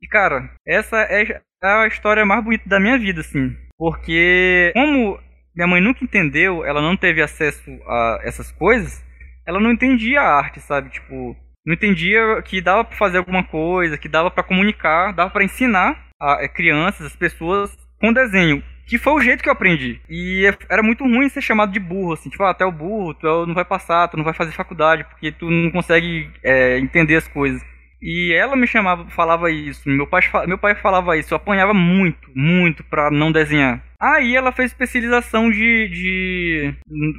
E 0.00 0.06
cara, 0.06 0.50
essa 0.66 0.98
é 0.98 1.40
a 1.62 1.86
história 1.86 2.24
mais 2.24 2.44
bonita 2.44 2.68
da 2.68 2.78
minha 2.78 2.98
vida, 2.98 3.20
assim. 3.20 3.56
Porque, 3.78 4.72
como 4.74 5.18
minha 5.54 5.66
mãe 5.66 5.80
nunca 5.80 6.04
entendeu, 6.04 6.64
ela 6.64 6.80
não 6.80 6.96
teve 6.96 7.22
acesso 7.22 7.70
a 7.86 8.20
essas 8.22 8.52
coisas, 8.52 9.04
ela 9.46 9.58
não 9.58 9.72
entendia 9.72 10.20
a 10.20 10.36
arte, 10.36 10.60
sabe? 10.60 10.90
Tipo, 10.90 11.36
não 11.66 11.74
entendia 11.74 12.40
que 12.42 12.60
dava 12.60 12.84
pra 12.84 12.96
fazer 12.96 13.18
alguma 13.18 13.42
coisa, 13.42 13.98
que 13.98 14.08
dava 14.08 14.30
pra 14.30 14.44
comunicar, 14.44 15.12
dava 15.12 15.30
pra 15.30 15.44
ensinar 15.44 16.06
a 16.20 16.44
a 16.44 16.48
crianças, 16.48 17.06
as 17.06 17.16
pessoas 17.16 17.76
com 18.00 18.12
desenho. 18.12 18.62
Que 18.86 18.98
foi 18.98 19.14
o 19.14 19.20
jeito 19.20 19.42
que 19.42 19.48
eu 19.48 19.52
aprendi. 19.52 20.00
E 20.08 20.48
era 20.70 20.80
muito 20.80 21.02
ruim 21.02 21.28
ser 21.28 21.40
chamado 21.42 21.72
de 21.72 21.80
burro, 21.80 22.12
assim, 22.12 22.30
tipo, 22.30 22.44
ah, 22.44 22.54
é 22.56 22.64
o 22.64 22.70
burro, 22.70 23.14
tu 23.14 23.26
é 23.26 23.46
não 23.46 23.52
vai 23.54 23.64
passar, 23.64 24.06
tu 24.06 24.16
não 24.16 24.22
vai 24.22 24.32
fazer 24.32 24.52
faculdade, 24.52 25.02
porque 25.04 25.32
tu 25.32 25.50
não 25.50 25.72
consegue 25.72 26.30
é, 26.44 26.78
entender 26.78 27.16
as 27.16 27.26
coisas. 27.26 27.60
E 28.00 28.32
ela 28.32 28.54
me 28.54 28.66
chamava, 28.66 29.04
falava 29.10 29.50
isso, 29.50 29.88
meu 29.88 30.06
pai, 30.06 30.20
meu 30.46 30.58
pai 30.58 30.76
falava 30.76 31.16
isso, 31.16 31.34
eu 31.34 31.36
apanhava 31.36 31.74
muito, 31.74 32.30
muito 32.32 32.84
pra 32.84 33.10
não 33.10 33.32
desenhar. 33.32 33.82
Aí 34.14 34.36
ela 34.36 34.52
fez 34.52 34.70
especialização 34.70 35.50
de, 35.50 35.88
de 35.88 36.74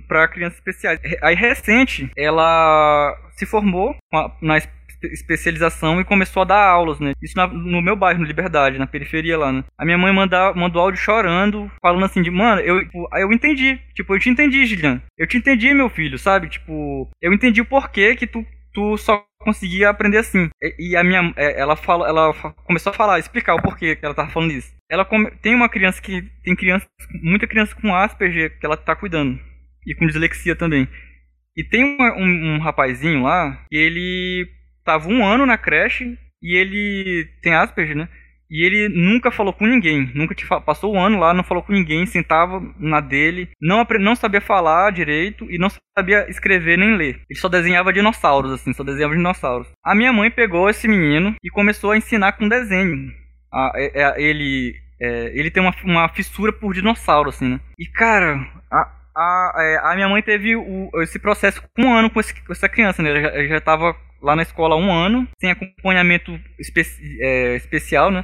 para 0.07 0.27
crianças 0.27 0.57
especiais. 0.59 0.99
Aí 1.21 1.35
recente, 1.35 2.09
ela 2.15 3.15
se 3.31 3.45
formou 3.45 3.95
na 4.41 4.57
espe- 4.57 5.07
especialização 5.11 5.99
e 5.99 6.05
começou 6.05 6.41
a 6.41 6.45
dar 6.45 6.63
aulas, 6.69 6.99
né? 6.99 7.13
Isso 7.21 7.35
na- 7.38 7.47
no 7.47 7.81
meu 7.81 7.95
bairro, 7.95 8.19
no 8.19 8.25
Liberdade, 8.25 8.77
na 8.79 8.88
periferia 8.88 9.38
lá, 9.38 9.51
né? 9.51 9.63
A 9.77 9.85
minha 9.85 9.97
mãe 9.97 10.13
manda, 10.13 10.53
mandou 10.53 10.81
áudio 10.81 10.99
chorando, 10.99 11.69
falando 11.81 12.05
assim 12.05 12.21
de, 12.21 12.31
mano, 12.31 12.61
eu, 12.61 12.83
tipo, 12.83 13.07
eu 13.17 13.31
entendi. 13.31 13.79
Tipo, 13.93 14.15
eu 14.15 14.19
te 14.19 14.29
entendi, 14.29 14.65
Gilian. 14.65 15.01
Eu 15.17 15.27
te 15.27 15.38
entendi, 15.38 15.73
meu 15.73 15.89
filho, 15.89 16.17
sabe? 16.17 16.47
Tipo, 16.49 17.09
eu 17.21 17.33
entendi 17.33 17.61
o 17.61 17.65
porquê 17.65 18.15
que 18.15 18.25
tu, 18.27 18.45
tu 18.73 18.97
só 18.97 19.23
consegui 19.39 19.85
aprender 19.85 20.17
assim. 20.17 20.49
E, 20.61 20.91
e 20.91 20.95
a 20.95 21.03
minha, 21.03 21.33
é, 21.35 21.59
ela 21.59 21.75
fala, 21.75 22.07
ela 22.07 22.33
começou 22.65 22.91
a 22.91 22.95
falar, 22.95 23.19
explicar 23.19 23.55
o 23.55 23.61
porquê 23.61 23.95
que 23.95 24.05
ela 24.05 24.15
tava 24.15 24.29
falando 24.31 24.51
isso. 24.51 24.73
Ela 24.89 25.05
come- 25.05 25.31
tem 25.41 25.53
uma 25.55 25.69
criança 25.69 26.01
que 26.01 26.21
tem 26.43 26.55
criança, 26.55 26.85
muita 27.21 27.47
criança 27.47 27.75
com 27.75 27.93
Asperger 27.95 28.57
que 28.59 28.65
ela 28.65 28.77
tá 28.77 28.95
cuidando 28.95 29.39
e 29.85 29.95
com 29.95 30.07
dislexia 30.07 30.55
também. 30.55 30.88
E 31.55 31.63
tem 31.63 31.83
um, 31.83 32.55
um 32.55 32.59
rapazinho 32.59 33.23
lá 33.23 33.65
que 33.69 33.75
ele 33.77 34.47
tava 34.85 35.09
um 35.09 35.25
ano 35.25 35.45
na 35.45 35.57
creche 35.57 36.17
e 36.41 36.55
ele 36.55 37.27
tem 37.41 37.53
Asperger, 37.53 37.95
né? 37.97 38.09
E 38.50 38.66
ele 38.66 38.88
nunca 38.89 39.30
falou 39.30 39.52
com 39.52 39.66
ninguém, 39.66 40.10
nunca 40.16 40.34
passou 40.62 40.93
um 40.95 41.00
ano 41.00 41.20
lá, 41.20 41.34
não 41.34 41.43
falou 41.43 41.62
com 41.62 41.74
ninguém, 41.74 42.06
sentava 42.06 42.62
na 42.80 43.02
dele, 43.02 43.50
não, 43.62 43.86
não 44.00 44.16
sabia 44.16 44.39
falar 44.39 44.91
direito 44.91 45.45
e 45.52 45.58
não 45.58 45.68
sabia 45.98 46.30
escrever 46.30 46.78
nem 46.78 46.95
ler. 46.95 47.20
Ele 47.30 47.39
só 47.39 47.50
desenhava 47.50 47.91
dinossauros, 47.91 48.52
assim, 48.54 48.72
só 48.74 48.84
desenhava 48.84 49.16
dinossauros. 49.16 49.68
A 49.84 49.93
minha 49.93 50.14
mãe 50.14 50.32
pegou 50.32 50.70
esse 50.70 50.88
menino 50.88 51.36
e 51.43 51.50
começou 51.50 51.91
a 51.91 51.98
ensinar 51.98 52.34
com 52.34 52.48
desenho. 52.48 53.12
A- 53.52 53.72
é- 53.76 54.02
é- 54.02 54.22
ele, 54.22 54.76
é, 55.02 55.32
ele 55.38 55.52
tem 55.52 55.62
uma, 55.62 55.74
uma 55.84 56.10
fissura 56.10 56.54
por 56.54 56.74
dinossauro, 56.74 57.30
assim, 57.30 57.50
né? 57.50 57.60
E 57.78 57.86
cara, 57.86 58.45
a, 58.72 58.91
a, 59.16 59.54
é, 59.58 59.78
a 59.91 59.95
minha 59.95 60.08
mãe 60.10 60.22
teve 60.22 60.56
o- 60.56 60.89
esse 61.02 61.20
processo 61.20 61.62
com 61.76 61.84
um 61.84 61.93
ano 61.93 62.10
com, 62.10 62.20
esse- 62.20 62.34
com 62.45 62.54
essa 62.54 62.70
criança, 62.70 63.02
né? 63.04 63.10
Ele 63.10 63.22
já, 63.22 63.48
já 63.56 63.62
tava 63.62 63.95
lá 64.22 64.36
na 64.36 64.41
escola 64.41 64.76
um 64.76 64.91
ano, 64.91 65.28
sem 65.39 65.51
acompanhamento 65.51 66.39
espe- 66.59 66.86
é, 67.22 67.55
especial, 67.55 68.11
né? 68.11 68.24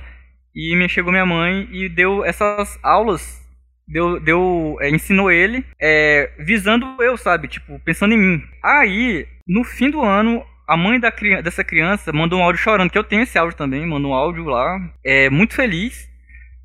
E 0.55 0.75
me 0.75 0.87
chegou 0.87 1.11
minha 1.11 1.25
mãe 1.25 1.67
e 1.71 1.89
deu 1.89 2.23
essas 2.23 2.77
aulas, 2.83 3.41
deu, 3.87 4.19
deu 4.19 4.77
é, 4.81 4.89
ensinou 4.89 5.31
ele, 5.31 5.65
é, 5.81 6.31
visando 6.39 6.85
eu, 7.01 7.17
sabe? 7.17 7.47
Tipo, 7.47 7.79
pensando 7.79 8.13
em 8.13 8.17
mim. 8.17 8.43
Aí, 8.63 9.27
no 9.47 9.63
fim 9.63 9.89
do 9.89 10.01
ano, 10.01 10.45
a 10.67 10.77
mãe 10.77 10.99
da, 10.99 11.09
dessa 11.43 11.63
criança 11.63 12.13
mandou 12.13 12.39
um 12.39 12.43
áudio 12.43 12.61
chorando, 12.61 12.89
que 12.89 12.97
eu 12.97 13.03
tenho 13.03 13.23
esse 13.23 13.37
áudio 13.37 13.57
também, 13.57 13.85
mandou 13.85 14.11
um 14.11 14.15
áudio 14.15 14.45
lá, 14.45 14.79
é, 15.03 15.29
muito 15.29 15.55
feliz, 15.55 16.07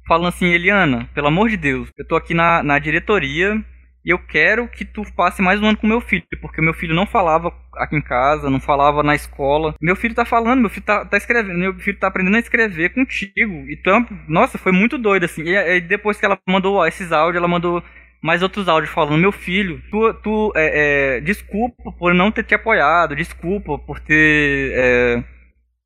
falando 0.07 0.29
assim, 0.29 0.47
Eliana, 0.47 1.09
pelo 1.15 1.27
amor 1.29 1.49
de 1.49 1.57
Deus, 1.57 1.89
eu 1.99 2.07
tô 2.07 2.17
aqui 2.17 2.35
na, 2.35 2.63
na 2.63 2.79
diretoria 2.79 3.63
e 4.05 4.11
eu 4.11 4.19
quero 4.19 4.69
que 4.69 4.85
tu 4.85 5.03
passe 5.15 5.43
mais 5.43 5.61
um 5.61 5.67
ano 5.67 5.77
com 5.77 5.87
meu 5.87 6.01
filho, 6.01 6.25
porque 6.41 6.63
meu 6.63 6.73
filho 6.73 6.95
não 6.95 7.07
falava 7.07 7.53
aqui 7.75 7.97
em 7.97 8.03
casa, 8.03 8.49
não 8.49 8.61
falava 8.61 9.03
na 9.03 9.15
escola. 9.15 9.75
Meu 9.81 9.97
filho 9.97 10.15
tá 10.15 10.25
falando, 10.25 10.61
meu 10.61 10.71
filho 10.71 10.87
tá, 10.87 11.05
tá 11.05 11.17
escrevendo, 11.17 11.59
meu 11.59 11.75
filho 11.75 11.99
tá 11.99 12.07
aprendendo 12.07 12.37
a 12.37 12.41
escrever 12.41 12.91
contigo. 12.91 13.67
Então, 13.69 14.07
nossa, 14.29 14.57
foi 14.57 14.73
muito 14.73 14.97
doido, 14.97 15.25
assim. 15.25 15.43
E 15.43 15.57
aí 15.57 15.81
depois 15.81 16.19
que 16.19 16.25
ela 16.25 16.39
mandou 16.49 16.87
esses 16.87 17.13
áudios, 17.13 17.37
ela 17.37 17.49
mandou 17.49 17.83
mais 18.23 18.43
outros 18.43 18.69
áudios 18.69 18.93
falando, 18.93 19.21
meu 19.21 19.33
filho, 19.33 19.83
tu, 19.91 20.15
tu 20.15 20.53
é, 20.57 21.17
é, 21.17 21.21
desculpa 21.21 21.93
por 21.93 22.15
não 22.15 22.33
ter 22.33 22.45
te 22.45 22.55
apoiado, 22.55 23.15
desculpa 23.17 23.79
por 23.79 24.01
ter. 24.01 24.73
é, 24.75 25.25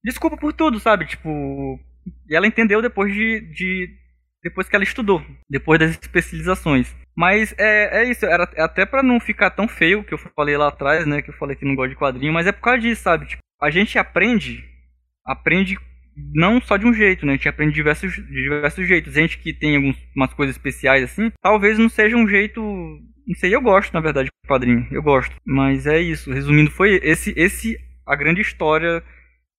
desculpa 0.04 0.36
por 0.36 0.52
tudo, 0.52 0.78
sabe? 0.80 1.06
Tipo. 1.06 1.78
E 2.28 2.34
ela 2.34 2.46
entendeu 2.46 2.80
depois 2.82 3.12
de. 3.12 3.40
de 3.52 4.02
depois 4.42 4.68
que 4.68 4.74
ela 4.74 4.84
estudou, 4.84 5.24
depois 5.48 5.78
das 5.78 5.92
especializações. 5.92 6.92
Mas 7.16 7.54
é, 7.58 8.02
é 8.02 8.10
isso, 8.10 8.24
era 8.24 8.44
até 8.56 8.86
pra 8.86 9.02
não 9.02 9.20
ficar 9.20 9.50
tão 9.50 9.68
feio 9.68 10.02
que 10.02 10.14
eu 10.14 10.18
falei 10.18 10.56
lá 10.56 10.68
atrás, 10.68 11.06
né? 11.06 11.20
Que 11.20 11.30
eu 11.30 11.34
falei 11.34 11.56
que 11.56 11.64
não 11.64 11.74
gosto 11.74 11.90
de 11.90 11.96
quadrinho, 11.96 12.32
mas 12.32 12.46
é 12.46 12.52
por 12.52 12.62
causa 12.62 12.80
disso, 12.80 13.02
sabe? 13.02 13.26
Tipo, 13.26 13.42
a 13.60 13.70
gente 13.70 13.98
aprende, 13.98 14.64
aprende 15.26 15.78
não 16.34 16.60
só 16.60 16.76
de 16.76 16.86
um 16.86 16.92
jeito, 16.92 17.24
né? 17.24 17.32
A 17.32 17.36
gente 17.36 17.48
aprende 17.48 17.72
de 17.72 17.76
diversos, 17.76 18.14
de 18.14 18.42
diversos 18.42 18.86
jeitos. 18.86 19.14
Gente 19.14 19.38
que 19.38 19.52
tem 19.52 19.76
algumas 19.76 20.34
coisas 20.34 20.56
especiais 20.56 21.02
assim, 21.04 21.30
talvez 21.40 21.78
não 21.78 21.88
seja 21.88 22.16
um 22.16 22.28
jeito. 22.28 22.60
Não 22.60 23.34
sei, 23.36 23.54
eu 23.54 23.60
gosto, 23.60 23.92
na 23.92 24.00
verdade, 24.00 24.28
de 24.28 24.48
quadrinho. 24.48 24.86
Eu 24.90 25.02
gosto. 25.02 25.34
Mas 25.44 25.86
é 25.86 26.00
isso. 26.00 26.32
Resumindo, 26.32 26.70
foi 26.70 27.00
esse, 27.02 27.32
esse 27.36 27.78
a 28.06 28.16
grande 28.16 28.40
história 28.40 29.02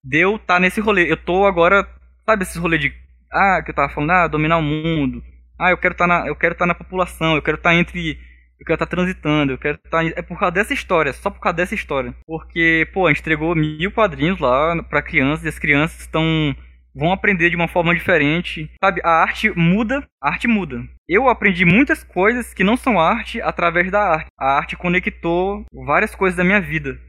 de 0.03 0.19
eu 0.19 0.35
estar 0.35 0.59
nesse 0.59 0.81
rolê. 0.81 1.11
Eu 1.11 1.17
tô 1.17 1.45
agora, 1.45 1.87
sabe, 2.25 2.43
esse 2.43 2.59
rolê 2.59 2.77
de. 2.77 2.93
Ah, 3.31 3.61
que 3.63 3.71
eu 3.71 3.75
tava 3.75 3.91
falando, 3.93 4.11
ah, 4.11 4.27
dominar 4.27 4.57
o 4.57 4.61
mundo. 4.61 5.23
Ah, 5.57 5.71
eu 5.71 5.77
quero 5.77 5.93
estar 5.93 6.07
na, 6.07 6.27
eu 6.27 6.35
quero 6.35 6.53
estar 6.53 6.65
na 6.65 6.75
população, 6.75 7.35
eu 7.35 7.41
quero 7.41 7.57
estar 7.57 7.75
entre, 7.75 8.19
eu 8.59 8.65
quero 8.65 8.75
estar 8.75 8.85
transitando, 8.85 9.53
eu 9.53 9.57
quero 9.57 9.79
estar, 9.83 10.05
é 10.05 10.21
por 10.21 10.39
causa 10.39 10.53
dessa 10.53 10.73
história, 10.73 11.13
só 11.13 11.29
por 11.29 11.39
causa 11.39 11.55
dessa 11.55 11.75
história. 11.75 12.13
Porque, 12.25 12.87
pô, 12.93 13.05
a 13.05 13.09
gente 13.09 13.21
entregou 13.21 13.55
mil 13.55 13.91
quadrinhos 13.91 14.39
lá 14.39 14.81
pra 14.83 15.01
crianças 15.01 15.45
e 15.45 15.49
as 15.49 15.59
crianças 15.59 15.99
estão 16.01 16.55
vão 16.95 17.11
aprender 17.11 17.49
de 17.49 17.55
uma 17.55 17.67
forma 17.67 17.93
diferente, 17.93 18.69
sabe? 18.83 19.01
A 19.03 19.09
arte 19.09 19.49
muda, 19.57 20.07
a 20.21 20.29
arte 20.29 20.47
muda. 20.47 20.83
Eu 21.07 21.27
aprendi 21.27 21.65
muitas 21.65 22.03
coisas 22.03 22.53
que 22.53 22.63
não 22.63 22.77
são 22.77 22.99
arte 22.99 23.41
através 23.41 23.91
da 23.91 24.01
arte. 24.01 24.27
A 24.39 24.57
arte 24.57 24.75
conectou 24.75 25.65
várias 25.73 26.13
coisas 26.13 26.37
da 26.37 26.43
minha 26.43 26.61
vida 26.61 26.99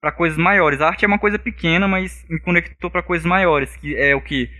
para 0.00 0.12
coisas 0.12 0.36
maiores. 0.36 0.80
A 0.80 0.88
arte 0.88 1.04
é 1.04 1.08
uma 1.08 1.18
coisa 1.18 1.38
pequena, 1.38 1.88
mas 1.88 2.24
me 2.28 2.38
conectou 2.38 2.90
para 2.90 3.02
coisas 3.02 3.26
maiores, 3.26 3.74
que 3.76 3.96
é 3.96 4.14
o 4.14 4.20
que 4.20 4.50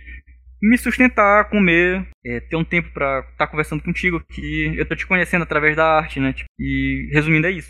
me 0.69 0.77
sustentar, 0.77 1.49
comer, 1.49 2.05
é, 2.25 2.39
ter 2.39 2.55
um 2.55 2.63
tempo 2.63 2.89
pra 2.93 3.23
estar 3.31 3.47
conversando 3.47 3.83
contigo 3.83 4.21
que 4.31 4.73
eu 4.77 4.85
tô 4.85 4.95
te 4.95 5.05
conhecendo 5.05 5.43
através 5.43 5.75
da 5.75 5.85
arte, 5.85 6.19
né? 6.19 6.33
Tipo, 6.33 6.49
e 6.59 7.09
resumindo 7.13 7.47
é 7.47 7.51
isso. 7.51 7.69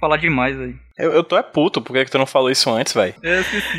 Falar 0.00 0.16
demais 0.16 0.58
aí. 0.58 0.74
Eu, 0.98 1.12
eu 1.12 1.22
tô 1.22 1.36
é 1.36 1.42
puto, 1.42 1.82
por 1.82 1.92
que, 1.92 2.04
que 2.04 2.10
tu 2.10 2.16
não 2.18 2.24
falou 2.26 2.50
isso 2.50 2.70
antes, 2.70 2.94
velho? 2.94 3.14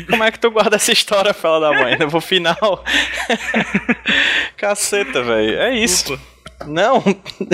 Como 0.08 0.22
é 0.22 0.30
que 0.30 0.38
tu 0.38 0.50
guarda 0.50 0.76
essa 0.76 0.92
história, 0.92 1.34
fala 1.34 1.72
da 1.72 1.80
mãe? 1.82 1.96
Pro 2.08 2.20
final. 2.20 2.84
Caceta, 4.56 5.22
velho. 5.22 5.58
É 5.58 5.74
isso. 5.74 6.18
Não, 6.66 7.02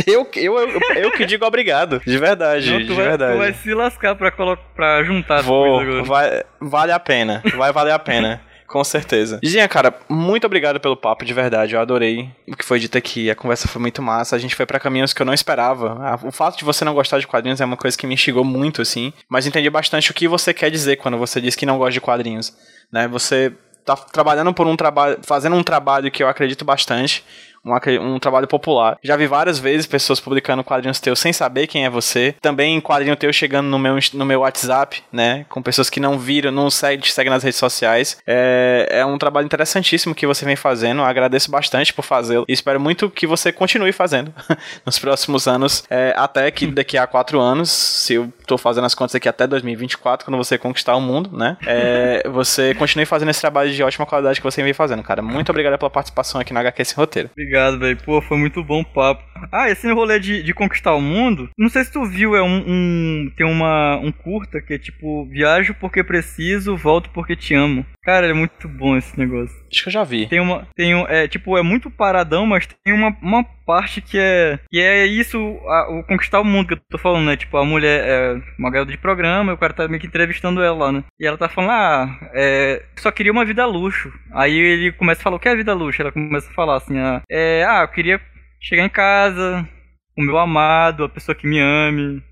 eu, 0.06 0.28
eu, 0.34 0.58
eu, 0.58 0.80
eu 0.96 1.12
que 1.12 1.24
digo 1.24 1.46
obrigado. 1.46 2.00
De 2.04 2.18
verdade, 2.18 2.70
Não, 2.70 2.78
de 2.78 2.92
vai, 2.92 3.06
verdade. 3.08 3.32
tu 3.34 3.38
vai 3.38 3.52
se 3.52 3.72
lascar 3.74 4.16
pra, 4.16 4.32
pra 4.74 5.04
juntar 5.04 5.36
as 5.36 5.46
Vou, 5.46 5.76
coisas 5.76 5.94
agora. 5.94 6.04
vai, 6.04 6.42
vale 6.60 6.92
a 6.92 6.98
pena. 6.98 7.42
Vai 7.56 7.72
valer 7.72 7.92
a 7.92 7.98
pena. 7.98 8.42
Com 8.66 8.82
certeza. 8.82 9.38
Gizinha, 9.42 9.68
cara, 9.68 9.94
muito 10.08 10.44
obrigado 10.44 10.80
pelo 10.80 10.96
papo, 10.96 11.24
de 11.24 11.32
verdade. 11.32 11.74
Eu 11.74 11.80
adorei 11.80 12.30
o 12.48 12.56
que 12.56 12.64
foi 12.64 12.78
dito 12.78 12.98
aqui. 12.98 13.30
A 13.30 13.34
conversa 13.34 13.68
foi 13.68 13.80
muito 13.80 14.02
massa. 14.02 14.36
A 14.36 14.38
gente 14.38 14.54
foi 14.54 14.66
pra 14.66 14.80
caminhos 14.80 15.12
que 15.12 15.22
eu 15.22 15.26
não 15.26 15.34
esperava. 15.34 16.18
O 16.24 16.32
fato 16.32 16.58
de 16.58 16.64
você 16.64 16.84
não 16.84 16.94
gostar 16.94 17.18
de 17.18 17.26
quadrinhos 17.26 17.60
é 17.60 17.64
uma 17.64 17.76
coisa 17.76 17.96
que 17.96 18.06
me 18.06 18.14
instigou 18.14 18.44
muito, 18.44 18.82
assim. 18.82 19.12
Mas 19.28 19.46
entendi 19.46 19.70
bastante 19.70 20.10
o 20.10 20.14
que 20.14 20.26
você 20.26 20.52
quer 20.52 20.70
dizer 20.70 20.96
quando 20.96 21.16
você 21.16 21.40
diz 21.40 21.54
que 21.54 21.66
não 21.66 21.78
gosta 21.78 21.92
de 21.92 22.00
quadrinhos. 22.00 22.52
Né? 22.92 23.06
Você 23.08 23.52
tá 23.84 23.94
trabalhando 23.96 24.52
por 24.52 24.66
um 24.66 24.76
trabalho, 24.76 25.18
fazendo 25.22 25.54
um 25.54 25.62
trabalho 25.62 26.10
que 26.10 26.22
eu 26.22 26.28
acredito 26.28 26.64
bastante. 26.64 27.24
Um, 27.66 28.14
um 28.14 28.18
trabalho 28.18 28.46
popular. 28.46 28.96
Já 29.02 29.16
vi 29.16 29.26
várias 29.26 29.58
vezes 29.58 29.86
pessoas 29.86 30.20
publicando 30.20 30.62
quadrinhos 30.62 31.00
teus 31.00 31.18
sem 31.18 31.32
saber 31.32 31.66
quem 31.66 31.84
é 31.84 31.90
você. 31.90 32.34
Também 32.40 32.80
quadrinho 32.80 33.16
teu 33.16 33.32
chegando 33.32 33.66
no 33.66 33.78
meu, 33.78 33.96
no 34.14 34.24
meu 34.24 34.40
WhatsApp, 34.40 35.02
né? 35.12 35.44
Com 35.48 35.60
pessoas 35.62 35.90
que 35.90 35.98
não 35.98 36.18
viram, 36.18 36.52
não 36.52 36.70
seguem, 36.70 37.00
te 37.00 37.12
seguem 37.12 37.30
nas 37.30 37.42
redes 37.42 37.58
sociais. 37.58 38.18
É, 38.26 38.88
é 38.90 39.06
um 39.06 39.18
trabalho 39.18 39.44
interessantíssimo 39.44 40.14
que 40.14 40.26
você 40.26 40.44
vem 40.44 40.56
fazendo. 40.56 41.02
Agradeço 41.02 41.50
bastante 41.50 41.92
por 41.92 42.04
fazê-lo. 42.04 42.44
E 42.48 42.52
espero 42.52 42.80
muito 42.80 43.10
que 43.10 43.26
você 43.26 43.50
continue 43.50 43.92
fazendo 43.92 44.32
nos 44.86 44.98
próximos 44.98 45.48
anos. 45.48 45.84
é, 45.90 46.14
até 46.16 46.50
que 46.50 46.66
daqui 46.66 46.96
a 46.96 47.06
quatro 47.06 47.40
anos, 47.40 47.70
se 47.70 48.14
eu 48.14 48.32
tô 48.46 48.56
fazendo 48.56 48.84
as 48.84 48.94
contas 48.94 49.14
aqui 49.14 49.28
até 49.28 49.46
2024, 49.46 50.24
quando 50.24 50.36
você 50.36 50.56
conquistar 50.56 50.96
o 50.96 51.00
mundo, 51.00 51.36
né? 51.36 51.56
É, 51.66 52.26
você 52.30 52.74
continue 52.74 53.04
fazendo 53.06 53.30
esse 53.30 53.40
trabalho 53.40 53.70
de 53.72 53.82
ótima 53.82 54.06
qualidade 54.06 54.40
que 54.40 54.44
você 54.44 54.62
vem 54.62 54.72
fazendo, 54.72 55.02
cara. 55.02 55.20
Muito 55.22 55.50
obrigado 55.50 55.78
pela 55.78 55.90
participação 55.90 56.40
aqui 56.40 56.52
no 56.52 56.60
HQ 56.60 56.84
Sem 56.84 56.96
Roteiro. 56.96 57.30
Obrigado, 57.32 57.78
velho. 57.78 57.96
Pô, 58.04 58.20
foi 58.22 58.36
muito 58.38 58.62
bom 58.62 58.80
o 58.80 58.84
papo. 58.84 59.22
Ah, 59.52 59.68
esse 59.70 59.90
rolê 59.92 60.18
de, 60.18 60.42
de 60.42 60.54
conquistar 60.54 60.94
o 60.94 61.00
mundo, 61.00 61.48
não 61.58 61.68
sei 61.68 61.84
se 61.84 61.92
tu 61.92 62.04
viu, 62.04 62.34
é 62.36 62.42
um, 62.42 62.64
um- 62.66 63.32
tem 63.36 63.46
uma 63.46 63.96
um 63.96 64.10
curta 64.12 64.60
que 64.60 64.74
é 64.74 64.78
tipo 64.78 65.26
viajo 65.26 65.74
porque 65.80 66.02
preciso, 66.04 66.76
volto 66.76 67.10
porque 67.10 67.36
te 67.36 67.54
amo. 67.54 67.84
Cara, 68.02 68.26
é 68.28 68.32
muito 68.32 68.68
bom 68.68 68.96
esse 68.96 69.18
negócio. 69.18 69.54
Acho 69.70 69.82
que 69.82 69.88
eu 69.88 69.92
já 69.92 70.04
vi. 70.04 70.26
Tem 70.28 70.40
uma, 70.40 70.66
tem 70.74 70.94
um, 70.94 71.06
é 71.08 71.26
tipo 71.28 71.56
é 71.58 71.62
muito 71.62 71.90
paradão, 71.90 72.46
mas 72.46 72.66
tem 72.84 72.94
uma, 72.94 73.16
uma 73.20 73.44
parte 73.66 74.00
que 74.00 74.18
é 74.18 74.58
que 74.70 74.80
é 74.80 75.04
isso, 75.06 75.38
a- 75.68 75.88
o 75.90 76.04
conquistar 76.04 76.40
o 76.40 76.44
mundo 76.44 76.68
que 76.68 76.74
eu 76.74 76.80
tô 76.90 76.98
falando, 76.98 77.26
né? 77.26 77.36
Tipo 77.36 77.56
a 77.58 77.64
mulher 77.64 78.04
é 78.06 78.40
uma 78.58 78.70
garota 78.70 78.92
de 78.92 78.98
programa, 78.98 79.52
e 79.52 79.54
o 79.54 79.58
cara 79.58 79.72
tá 79.74 79.88
meio 79.88 80.00
que 80.00 80.06
entrevistando 80.06 80.62
ela 80.62 80.76
lá, 80.86 80.92
né? 80.92 81.04
E 81.20 81.26
ela 81.26 81.36
tá 81.36 81.48
falando, 81.48 81.70
ah, 81.72 82.30
é, 82.34 82.82
só 82.96 83.10
queria 83.10 83.32
uma 83.32 83.44
vida 83.44 83.66
luxo. 83.66 84.12
Aí 84.32 84.54
ele 84.56 84.92
começa 84.92 85.20
a 85.20 85.24
falar, 85.24 85.36
o 85.36 85.40
que 85.40 85.48
é 85.48 85.56
vida 85.56 85.74
luxo? 85.74 86.00
Ela 86.00 86.12
começa 86.12 86.48
a 86.50 86.54
falar 86.54 86.76
assim, 86.76 86.98
ah, 86.98 87.22
é, 87.30 87.64
ah, 87.68 87.82
eu 87.82 87.88
queria 87.88 88.20
chegar 88.60 88.84
em 88.84 88.88
casa, 88.88 89.68
o 90.16 90.22
meu 90.22 90.38
amado, 90.38 91.04
a 91.04 91.08
pessoa 91.08 91.34
que 91.34 91.46
me 91.46 91.58
ame. 91.60 92.22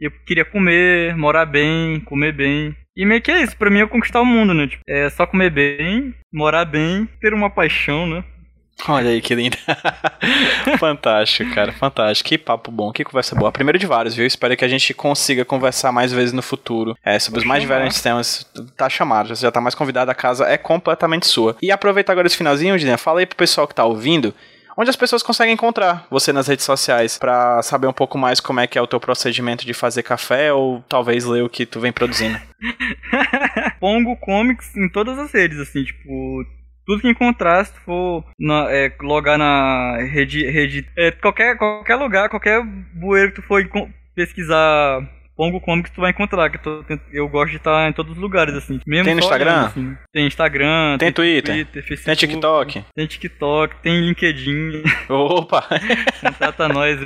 Eu 0.00 0.10
queria 0.26 0.44
comer, 0.44 1.14
morar 1.16 1.44
bem, 1.46 2.00
comer 2.00 2.32
bem. 2.32 2.74
E 2.96 3.04
meio 3.06 3.20
que 3.22 3.30
é 3.30 3.42
isso, 3.42 3.56
pra 3.56 3.70
mim 3.70 3.80
é 3.80 3.86
conquistar 3.86 4.20
o 4.20 4.26
mundo, 4.26 4.52
né? 4.54 4.66
Tipo, 4.66 4.82
é 4.88 5.08
só 5.10 5.26
comer 5.26 5.50
bem, 5.50 6.14
morar 6.32 6.64
bem, 6.64 7.06
ter 7.20 7.32
uma 7.34 7.48
paixão, 7.50 8.06
né? 8.06 8.24
Olha 8.88 9.10
aí 9.10 9.20
que 9.20 9.34
lindo. 9.34 9.56
fantástico, 10.78 11.54
cara, 11.54 11.72
fantástico. 11.72 12.28
Que 12.28 12.38
papo 12.38 12.70
bom, 12.70 12.92
que 12.92 13.04
conversa 13.04 13.34
boa. 13.34 13.52
Primeiro 13.52 13.78
de 13.78 13.86
vários, 13.86 14.14
viu? 14.14 14.26
Espero 14.26 14.56
que 14.56 14.64
a 14.64 14.68
gente 14.68 14.92
consiga 14.94 15.44
conversar 15.44 15.92
mais 15.92 16.12
vezes 16.12 16.32
no 16.32 16.42
futuro 16.42 16.96
é, 17.04 17.18
sobre 17.18 17.40
os 17.40 17.46
mais 17.46 17.62
chamar. 17.62 17.74
diferentes 17.74 18.02
temas. 18.02 18.46
Tá 18.76 18.88
chamado, 18.88 19.28
você 19.28 19.42
já 19.42 19.50
tá 19.50 19.60
mais 19.60 19.74
convidado, 19.74 20.10
a 20.10 20.14
casa 20.14 20.46
é 20.46 20.56
completamente 20.56 21.26
sua. 21.26 21.56
E 21.62 21.70
aproveita 21.70 22.12
agora 22.12 22.26
esse 22.26 22.36
finalzinho, 22.36 22.78
Dina, 22.78 22.98
fala 22.98 23.20
aí 23.20 23.26
pro 23.26 23.36
pessoal 23.36 23.66
que 23.66 23.74
tá 23.74 23.84
ouvindo 23.84 24.34
onde 24.76 24.88
as 24.88 24.96
pessoas 24.96 25.22
conseguem 25.22 25.52
encontrar 25.54 26.06
você 26.10 26.32
nas 26.32 26.46
redes 26.46 26.64
sociais 26.64 27.18
pra 27.18 27.62
saber 27.62 27.86
um 27.86 27.92
pouco 27.92 28.16
mais 28.16 28.40
como 28.40 28.60
é 28.60 28.66
que 28.66 28.78
é 28.78 28.82
o 28.82 28.86
teu 28.86 28.98
procedimento 28.98 29.66
de 29.66 29.74
fazer 29.74 30.02
café 30.02 30.52
ou 30.52 30.82
talvez 30.88 31.24
ler 31.26 31.42
o 31.42 31.50
que 31.50 31.66
tu 31.66 31.80
vem 31.80 31.92
produzindo. 31.92 32.40
Pongo 33.78 34.16
Comics 34.16 34.74
em 34.76 34.88
todas 34.88 35.18
as 35.18 35.32
redes, 35.32 35.58
assim, 35.58 35.84
tipo. 35.84 36.46
Tudo 36.90 37.02
que 37.02 37.08
encontrar, 37.08 37.64
se 37.64 37.72
tu 37.72 37.80
for 37.82 38.24
na- 38.36 38.66
é, 38.68 38.92
logar 39.00 39.38
na 39.38 39.96
rede. 40.12 40.44
rede 40.50 40.84
é, 40.98 41.12
qualquer, 41.12 41.56
qualquer 41.56 41.94
lugar, 41.94 42.28
qualquer 42.28 42.60
bueiro 42.94 43.30
que 43.30 43.40
tu 43.40 43.46
for 43.46 43.62
pesquisar 44.16 45.00
Pongo 45.36 45.58
Comics, 45.60 45.90
tu 45.92 46.00
vai 46.00 46.10
encontrar. 46.10 46.50
Que 46.50 46.56
eu, 46.56 46.82
tô 46.84 46.98
eu 47.12 47.28
gosto 47.28 47.52
de 47.52 47.56
estar 47.58 47.88
em 47.88 47.92
todos 47.92 48.12
os 48.12 48.18
lugares, 48.18 48.54
assim. 48.54 48.78
Mesmo 48.86 49.04
Tem 49.04 49.14
no 49.14 49.20
Instagram? 49.20 49.50
olhando, 49.52 49.66
assim. 49.68 49.96
Tem 50.12 50.26
Instagram, 50.26 50.98
Tem 50.98 51.12
Twitter? 51.12 51.66
Facebook, 51.72 52.04
Tem 52.04 52.14
TikTok? 52.14 52.84
Tem 52.94 53.06
TikTok, 53.06 53.76
tem 53.82 54.00
LinkedIn. 54.00 54.82
Opa! 55.08 55.64
Contrata 56.20 56.68
nós 56.68 56.98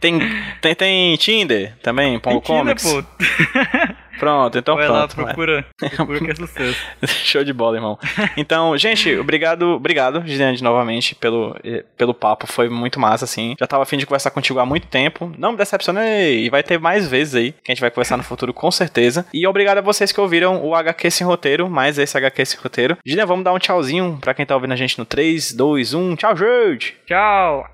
tem, 0.00 0.18
tem, 0.60 0.74
tem 0.74 1.16
Tinder 1.18 1.76
também, 1.82 2.18
Pongo 2.18 2.40
Tem 2.40 2.56
Tinder, 2.56 2.74
Comics? 2.76 2.92
pô. 2.92 3.04
Pronto, 4.18 4.58
então 4.58 4.76
Vai 4.76 4.88
lá, 4.88 5.06
pronto. 5.06 5.16
vai. 5.16 5.24
procura. 5.26 5.66
Procura 5.96 6.20
que 6.20 6.30
é 6.30 6.34
sucesso. 6.34 6.76
Show 7.06 7.44
de 7.44 7.52
bola, 7.52 7.76
irmão. 7.76 7.98
Então, 8.36 8.76
gente, 8.76 9.16
obrigado, 9.16 9.62
obrigado, 9.70 10.22
Gideande, 10.26 10.62
novamente, 10.62 11.14
pelo, 11.14 11.56
eh, 11.64 11.84
pelo 11.96 12.14
papo. 12.14 12.46
Foi 12.46 12.68
muito 12.68 13.00
massa, 13.00 13.24
assim. 13.24 13.54
Já 13.58 13.66
tava 13.66 13.82
afim 13.82 13.96
de 13.96 14.06
conversar 14.06 14.30
contigo 14.30 14.58
há 14.58 14.66
muito 14.66 14.86
tempo. 14.86 15.32
Não 15.38 15.52
me 15.52 15.58
decepcionei. 15.58 16.44
E 16.44 16.50
vai 16.50 16.62
ter 16.62 16.78
mais 16.78 17.08
vezes 17.08 17.34
aí, 17.34 17.52
que 17.52 17.70
a 17.70 17.74
gente 17.74 17.80
vai 17.80 17.90
conversar 17.90 18.16
no 18.16 18.22
futuro, 18.22 18.52
com 18.52 18.70
certeza. 18.70 19.26
E 19.32 19.46
obrigado 19.46 19.78
a 19.78 19.82
vocês 19.82 20.12
que 20.12 20.20
ouviram 20.20 20.64
o 20.64 20.74
HQ 20.74 21.10
Sem 21.10 21.26
Roteiro, 21.26 21.68
mais 21.68 21.98
esse 21.98 22.16
HQ 22.16 22.44
Sem 22.46 22.60
Roteiro. 22.60 22.96
Gideon, 23.04 23.26
vamos 23.26 23.44
dar 23.44 23.52
um 23.52 23.58
tchauzinho 23.58 24.18
pra 24.20 24.34
quem 24.34 24.46
tá 24.46 24.54
ouvindo 24.54 24.72
a 24.72 24.76
gente 24.76 24.98
no 24.98 25.04
3, 25.04 25.52
2, 25.52 25.94
1. 25.94 26.16
Tchau, 26.16 26.36
gente! 26.36 26.96
Tchau. 27.06 27.66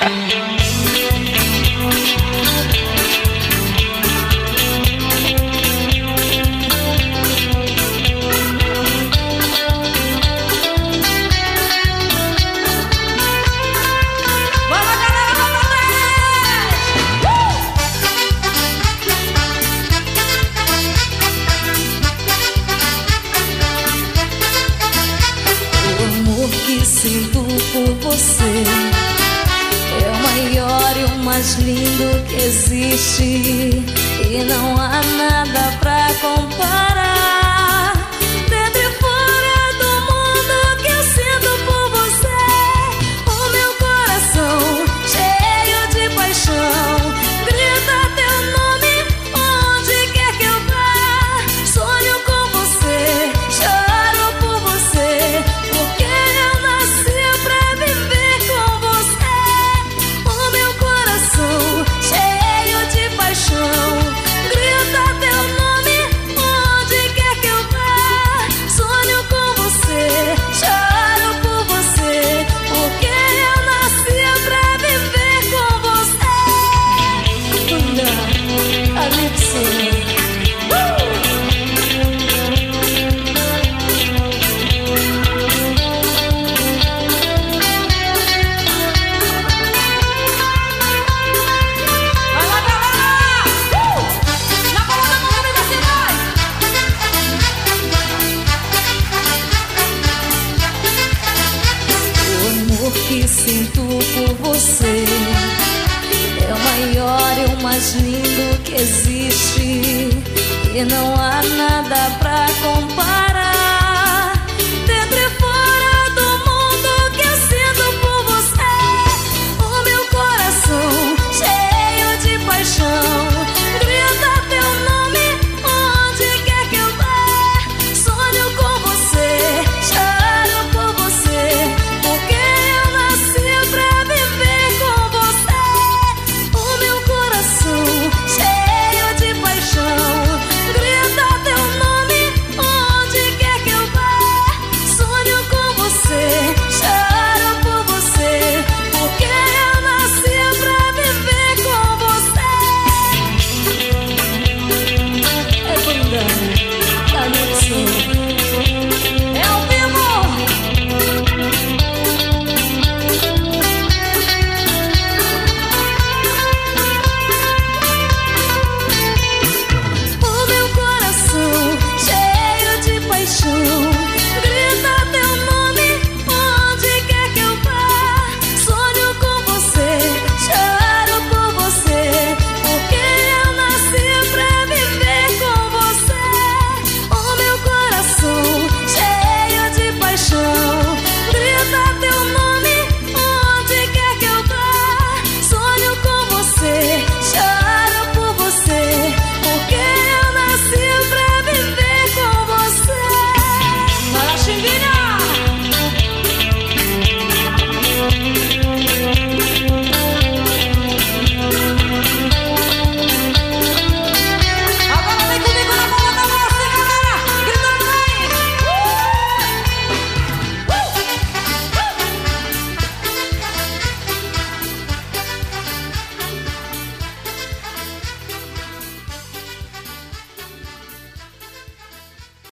Vamos, 0.00 1.14